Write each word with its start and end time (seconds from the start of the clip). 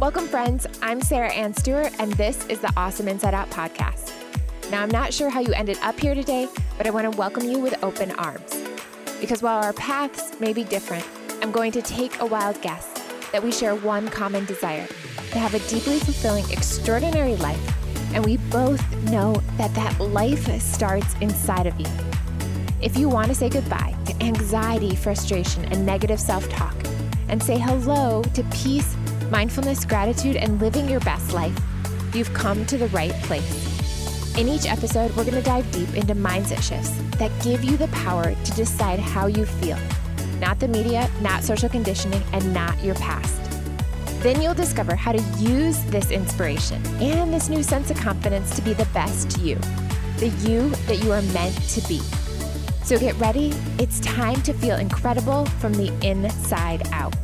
Welcome, 0.00 0.26
friends. 0.26 0.66
I'm 0.82 1.00
Sarah 1.00 1.32
Anne 1.32 1.54
Stewart, 1.54 1.92
and 2.00 2.12
this 2.14 2.44
is 2.48 2.58
the 2.58 2.70
Awesome 2.76 3.06
Inside 3.06 3.32
Out 3.32 3.48
podcast. 3.50 4.12
Now, 4.68 4.82
I'm 4.82 4.90
not 4.90 5.14
sure 5.14 5.30
how 5.30 5.38
you 5.38 5.52
ended 5.54 5.78
up 5.82 5.98
here 5.98 6.16
today, 6.16 6.48
but 6.76 6.88
I 6.88 6.90
want 6.90 7.10
to 7.10 7.16
welcome 7.16 7.44
you 7.44 7.60
with 7.60 7.82
open 7.82 8.10
arms. 8.12 8.60
Because 9.20 9.40
while 9.40 9.62
our 9.62 9.72
paths 9.74 10.38
may 10.40 10.52
be 10.52 10.64
different, 10.64 11.06
I'm 11.40 11.52
going 11.52 11.70
to 11.72 11.80
take 11.80 12.18
a 12.18 12.26
wild 12.26 12.60
guess 12.60 12.92
that 13.30 13.42
we 13.42 13.52
share 13.52 13.76
one 13.76 14.08
common 14.08 14.44
desire 14.46 14.88
to 15.30 15.38
have 15.38 15.54
a 15.54 15.60
deeply 15.70 16.00
fulfilling, 16.00 16.44
extraordinary 16.50 17.36
life. 17.36 18.14
And 18.14 18.24
we 18.24 18.38
both 18.50 18.84
know 19.04 19.34
that 19.58 19.72
that 19.74 20.00
life 20.00 20.60
starts 20.60 21.14
inside 21.20 21.68
of 21.68 21.78
you. 21.78 21.86
If 22.82 22.98
you 22.98 23.08
want 23.08 23.28
to 23.28 23.34
say 23.34 23.48
goodbye 23.48 23.94
to 24.06 24.22
anxiety, 24.24 24.96
frustration, 24.96 25.64
and 25.66 25.86
negative 25.86 26.18
self 26.18 26.48
talk, 26.48 26.74
and 27.28 27.40
say 27.40 27.58
hello 27.58 28.22
to 28.34 28.42
peace, 28.52 28.96
mindfulness, 29.34 29.84
gratitude, 29.84 30.36
and 30.36 30.60
living 30.60 30.88
your 30.88 31.00
best 31.00 31.32
life, 31.32 31.58
you've 32.14 32.32
come 32.34 32.64
to 32.66 32.78
the 32.78 32.86
right 32.90 33.12
place. 33.24 34.38
In 34.38 34.46
each 34.46 34.64
episode, 34.64 35.10
we're 35.16 35.24
going 35.24 35.34
to 35.34 35.42
dive 35.42 35.68
deep 35.72 35.92
into 35.96 36.14
mindset 36.14 36.62
shifts 36.62 36.92
that 37.18 37.32
give 37.42 37.64
you 37.64 37.76
the 37.76 37.88
power 37.88 38.32
to 38.32 38.52
decide 38.52 39.00
how 39.00 39.26
you 39.26 39.44
feel, 39.44 39.76
not 40.38 40.60
the 40.60 40.68
media, 40.68 41.10
not 41.20 41.42
social 41.42 41.68
conditioning, 41.68 42.22
and 42.32 42.54
not 42.54 42.80
your 42.80 42.94
past. 42.94 43.42
Then 44.22 44.40
you'll 44.40 44.54
discover 44.54 44.94
how 44.94 45.10
to 45.10 45.22
use 45.40 45.82
this 45.86 46.12
inspiration 46.12 46.80
and 47.02 47.34
this 47.34 47.48
new 47.48 47.64
sense 47.64 47.90
of 47.90 47.96
confidence 47.96 48.54
to 48.54 48.62
be 48.62 48.72
the 48.72 48.86
best 48.94 49.36
you, 49.38 49.56
the 50.18 50.28
you 50.46 50.68
that 50.86 51.02
you 51.02 51.10
are 51.10 51.22
meant 51.32 51.60
to 51.70 51.80
be. 51.88 51.98
So 52.84 53.00
get 53.00 53.16
ready. 53.16 53.52
It's 53.80 53.98
time 53.98 54.40
to 54.42 54.52
feel 54.52 54.76
incredible 54.76 55.46
from 55.58 55.72
the 55.74 55.92
inside 56.08 56.86
out. 56.92 57.16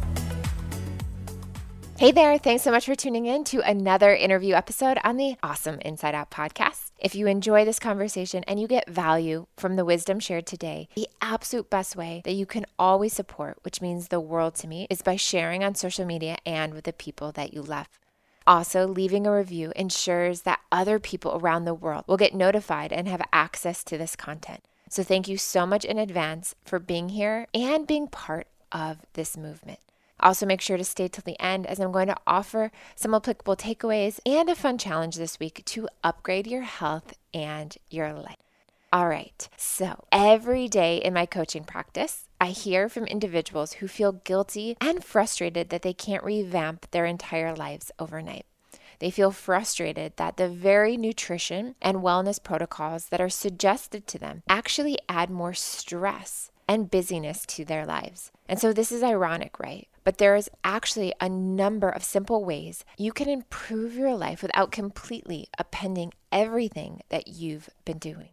Hey 2.00 2.12
there, 2.12 2.38
thanks 2.38 2.62
so 2.62 2.70
much 2.70 2.86
for 2.86 2.94
tuning 2.94 3.26
in 3.26 3.44
to 3.44 3.60
another 3.60 4.14
interview 4.14 4.54
episode 4.54 4.96
on 5.04 5.18
the 5.18 5.36
Awesome 5.42 5.78
Inside 5.80 6.14
Out 6.14 6.30
podcast. 6.30 6.92
If 6.98 7.14
you 7.14 7.26
enjoy 7.26 7.66
this 7.66 7.78
conversation 7.78 8.42
and 8.44 8.58
you 8.58 8.66
get 8.66 8.88
value 8.88 9.48
from 9.58 9.76
the 9.76 9.84
wisdom 9.84 10.18
shared 10.18 10.46
today, 10.46 10.88
the 10.96 11.08
absolute 11.20 11.68
best 11.68 11.96
way 11.96 12.22
that 12.24 12.32
you 12.32 12.46
can 12.46 12.64
always 12.78 13.12
support, 13.12 13.58
which 13.64 13.82
means 13.82 14.08
the 14.08 14.18
world 14.18 14.54
to 14.54 14.66
me, 14.66 14.86
is 14.88 15.02
by 15.02 15.16
sharing 15.16 15.62
on 15.62 15.74
social 15.74 16.06
media 16.06 16.38
and 16.46 16.72
with 16.72 16.84
the 16.84 16.94
people 16.94 17.32
that 17.32 17.52
you 17.52 17.60
love. 17.60 17.86
Also, 18.46 18.86
leaving 18.86 19.26
a 19.26 19.36
review 19.36 19.70
ensures 19.76 20.40
that 20.40 20.60
other 20.72 20.98
people 20.98 21.36
around 21.36 21.66
the 21.66 21.74
world 21.74 22.04
will 22.06 22.16
get 22.16 22.34
notified 22.34 22.94
and 22.94 23.08
have 23.08 23.20
access 23.30 23.84
to 23.84 23.98
this 23.98 24.16
content. 24.16 24.64
So, 24.88 25.02
thank 25.02 25.28
you 25.28 25.36
so 25.36 25.66
much 25.66 25.84
in 25.84 25.98
advance 25.98 26.54
for 26.64 26.78
being 26.78 27.10
here 27.10 27.46
and 27.52 27.86
being 27.86 28.08
part 28.08 28.46
of 28.72 29.00
this 29.12 29.36
movement. 29.36 29.80
Also, 30.20 30.46
make 30.46 30.60
sure 30.60 30.76
to 30.76 30.84
stay 30.84 31.08
till 31.08 31.22
the 31.24 31.40
end 31.40 31.66
as 31.66 31.80
I'm 31.80 31.92
going 31.92 32.08
to 32.08 32.16
offer 32.26 32.70
some 32.94 33.14
applicable 33.14 33.56
takeaways 33.56 34.20
and 34.26 34.48
a 34.48 34.54
fun 34.54 34.78
challenge 34.78 35.16
this 35.16 35.40
week 35.40 35.62
to 35.66 35.88
upgrade 36.04 36.46
your 36.46 36.62
health 36.62 37.14
and 37.32 37.76
your 37.88 38.12
life. 38.12 38.36
All 38.92 39.08
right, 39.08 39.48
so 39.56 40.04
every 40.10 40.66
day 40.66 40.96
in 40.96 41.14
my 41.14 41.24
coaching 41.24 41.62
practice, 41.62 42.26
I 42.40 42.46
hear 42.48 42.88
from 42.88 43.04
individuals 43.04 43.74
who 43.74 43.86
feel 43.86 44.10
guilty 44.10 44.76
and 44.80 45.04
frustrated 45.04 45.70
that 45.70 45.82
they 45.82 45.92
can't 45.92 46.24
revamp 46.24 46.90
their 46.90 47.06
entire 47.06 47.54
lives 47.54 47.92
overnight. 48.00 48.46
They 48.98 49.10
feel 49.10 49.30
frustrated 49.30 50.16
that 50.16 50.36
the 50.36 50.48
very 50.48 50.96
nutrition 50.96 51.76
and 51.80 51.98
wellness 51.98 52.42
protocols 52.42 53.06
that 53.06 53.20
are 53.20 53.30
suggested 53.30 54.06
to 54.08 54.18
them 54.18 54.42
actually 54.48 54.98
add 55.08 55.30
more 55.30 55.54
stress 55.54 56.50
and 56.70 56.88
busyness 56.88 57.44
to 57.44 57.64
their 57.64 57.84
lives. 57.84 58.30
And 58.48 58.60
so 58.60 58.72
this 58.72 58.92
is 58.92 59.02
ironic, 59.02 59.58
right? 59.58 59.88
But 60.04 60.18
there 60.18 60.36
is 60.36 60.48
actually 60.62 61.12
a 61.20 61.28
number 61.28 61.88
of 61.88 62.04
simple 62.04 62.44
ways 62.44 62.84
you 62.96 63.10
can 63.10 63.28
improve 63.28 63.96
your 63.96 64.14
life 64.14 64.40
without 64.40 64.70
completely 64.70 65.48
appending 65.58 66.12
everything 66.30 67.00
that 67.08 67.26
you've 67.26 67.70
been 67.84 67.98
doing. 67.98 68.28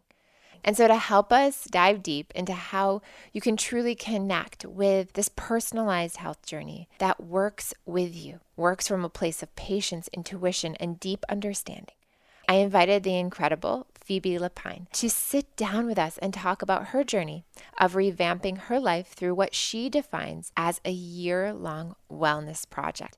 And 0.63 0.77
so, 0.77 0.87
to 0.87 0.97
help 0.97 1.31
us 1.31 1.65
dive 1.65 2.03
deep 2.03 2.31
into 2.35 2.53
how 2.53 3.01
you 3.31 3.41
can 3.41 3.57
truly 3.57 3.95
connect 3.95 4.65
with 4.65 5.13
this 5.13 5.29
personalized 5.35 6.17
health 6.17 6.45
journey 6.45 6.89
that 6.99 7.23
works 7.23 7.73
with 7.85 8.15
you, 8.15 8.39
works 8.55 8.87
from 8.87 9.05
a 9.05 9.09
place 9.09 9.41
of 9.41 9.55
patience, 9.55 10.09
intuition, 10.13 10.75
and 10.75 10.99
deep 10.99 11.23
understanding, 11.29 11.95
I 12.49 12.55
invited 12.55 13.03
the 13.03 13.17
incredible 13.17 13.87
Phoebe 14.07 14.37
Lapine 14.37 14.89
to 14.93 15.09
sit 15.09 15.57
down 15.57 15.85
with 15.85 15.99
us 15.99 16.17
and 16.19 16.33
talk 16.33 16.61
about 16.61 16.87
her 16.87 17.03
journey 17.03 17.43
of 17.77 17.93
revamping 17.95 18.57
her 18.57 18.79
life 18.79 19.07
through 19.07 19.35
what 19.35 19.53
she 19.53 19.89
defines 19.89 20.53
as 20.55 20.79
a 20.85 20.91
year 20.91 21.53
long 21.53 21.93
wellness 22.09 22.67
project. 22.69 23.17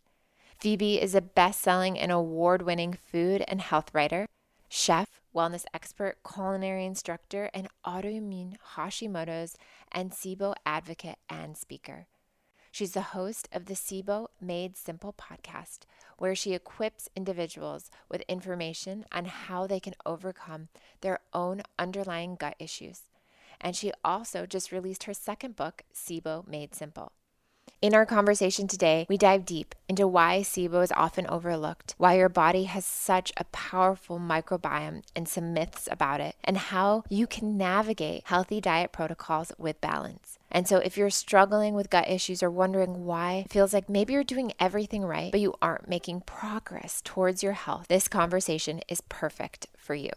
Phoebe 0.57 0.99
is 0.99 1.13
a 1.13 1.22
best 1.22 1.61
selling 1.61 1.99
and 1.99 2.11
award 2.11 2.63
winning 2.63 2.94
food 2.94 3.44
and 3.47 3.61
health 3.61 3.94
writer, 3.94 4.25
chef, 4.67 5.22
wellness 5.33 5.66
expert, 5.75 6.17
culinary 6.28 6.88
instructor, 6.88 7.51
and 7.53 7.67
autoimmune 7.85 8.55
Hashimoto's 8.75 9.55
and 9.91 10.09
SIBO 10.11 10.55
advocate 10.66 11.19
and 11.29 11.55
speaker. 11.55 12.07
She's 12.72 12.94
the 12.94 13.02
host 13.02 13.50
of 13.52 13.66
the 13.66 13.74
SIBO 13.74 14.28
Made 14.40 14.78
Simple 14.78 15.13
podcast, 15.13 15.80
where 16.18 16.35
she 16.35 16.53
equips 16.53 17.09
individuals 17.16 17.90
with 18.09 18.22
information 18.28 19.06
on 19.12 19.25
how 19.25 19.66
they 19.66 19.80
can 19.80 19.96
overcome 20.06 20.69
their 21.02 21.19
own 21.34 21.63
underlying 21.78 22.35
gut 22.35 22.56
issues. 22.59 23.02
And 23.59 23.75
she 23.75 23.91
also 24.03 24.46
just 24.46 24.72
released 24.72 25.03
her 25.06 25.13
second 25.13 25.56
book, 25.56 25.84
SIBO 25.94 26.47
Made 26.47 26.75
Simple. 26.75 27.12
In 27.81 27.96
our 27.96 28.06
conversation 28.06 28.68
today, 28.68 29.06
we 29.09 29.18
dive 29.18 29.46
deep 29.46 29.74
into 29.88 30.08
why 30.08 30.41
SIBO 30.41 30.84
is 30.84 30.91
often 30.96 31.25
overlooked, 31.28 31.96
why 31.97 32.16
your 32.16 32.29
body 32.29 32.66
has 32.66 32.85
such 32.85 33.31
a 33.38 33.46
powerful 33.46 34.19
microbiome 34.19 35.03
and 35.16 35.28
some 35.28 35.53
myths 35.53 35.88
about 35.90 36.19
it, 36.19 36.35
and 36.44 36.58
how 36.58 37.03
you 37.09 37.25
can 37.25 37.58
navigate 37.58 38.24
healthy 38.25 38.59
diet 38.59 38.91
protocols 38.91 39.53
with 39.58 39.79
balance. 39.79 40.38
And 40.51 40.67
so, 40.67 40.77
if 40.77 40.97
you're 40.97 41.09
struggling 41.09 41.75
with 41.75 41.89
gut 41.89 42.09
issues 42.09 42.41
or 42.41 42.49
wondering 42.49 43.05
why 43.05 43.43
it 43.45 43.51
feels 43.51 43.73
like 43.73 43.89
maybe 43.89 44.13
you're 44.13 44.23
doing 44.23 44.53
everything 44.59 45.05
right, 45.05 45.31
but 45.31 45.41
you 45.41 45.53
aren't 45.61 45.87
making 45.87 46.21
progress 46.21 47.01
towards 47.03 47.43
your 47.43 47.53
health, 47.53 47.87
this 47.87 48.07
conversation 48.07 48.81
is 48.87 49.01
perfect 49.09 49.67
for 49.77 49.95
you. 49.95 50.11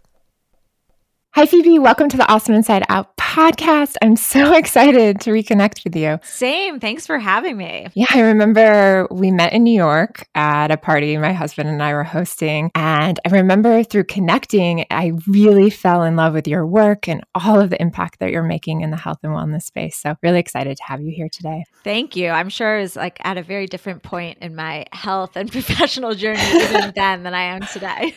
Hi, 1.34 1.46
Phoebe. 1.46 1.78
Welcome 1.78 2.10
to 2.10 2.18
the 2.18 2.30
Awesome 2.30 2.54
Inside 2.54 2.82
Out 2.90 3.16
podcast. 3.16 3.94
I'm 4.02 4.16
so 4.16 4.52
excited 4.54 5.18
to 5.22 5.30
reconnect 5.30 5.82
with 5.82 5.96
you. 5.96 6.18
Same. 6.22 6.78
Thanks 6.78 7.06
for 7.06 7.18
having 7.18 7.56
me. 7.56 7.88
Yeah, 7.94 8.04
I 8.10 8.20
remember 8.20 9.08
we 9.10 9.30
met 9.30 9.54
in 9.54 9.64
New 9.64 9.74
York 9.74 10.28
at 10.34 10.70
a 10.70 10.76
party 10.76 11.16
my 11.16 11.32
husband 11.32 11.70
and 11.70 11.82
I 11.82 11.94
were 11.94 12.04
hosting. 12.04 12.70
And 12.74 13.18
I 13.26 13.30
remember 13.30 13.82
through 13.82 14.04
connecting, 14.04 14.84
I 14.90 15.12
really 15.26 15.70
fell 15.70 16.02
in 16.02 16.16
love 16.16 16.34
with 16.34 16.46
your 16.46 16.66
work 16.66 17.08
and 17.08 17.24
all 17.34 17.58
of 17.58 17.70
the 17.70 17.80
impact 17.80 18.18
that 18.18 18.30
you're 18.30 18.42
making 18.42 18.82
in 18.82 18.90
the 18.90 18.98
health 18.98 19.20
and 19.22 19.32
wellness 19.32 19.62
space. 19.62 19.96
So, 19.96 20.14
really 20.22 20.38
excited 20.38 20.76
to 20.76 20.82
have 20.82 21.00
you 21.00 21.12
here 21.16 21.30
today. 21.30 21.64
Thank 21.82 22.14
you. 22.14 22.28
I'm 22.28 22.50
sure 22.50 22.76
it 22.76 22.82
was 22.82 22.94
like 22.94 23.18
at 23.24 23.38
a 23.38 23.42
very 23.42 23.66
different 23.66 24.02
point 24.02 24.36
in 24.42 24.54
my 24.54 24.84
health 24.92 25.34
and 25.36 25.50
professional 25.52 26.14
journey 26.14 26.42
even 26.42 26.92
then 26.94 27.22
than 27.22 27.32
I 27.32 27.44
am 27.44 27.62
today. 27.72 28.14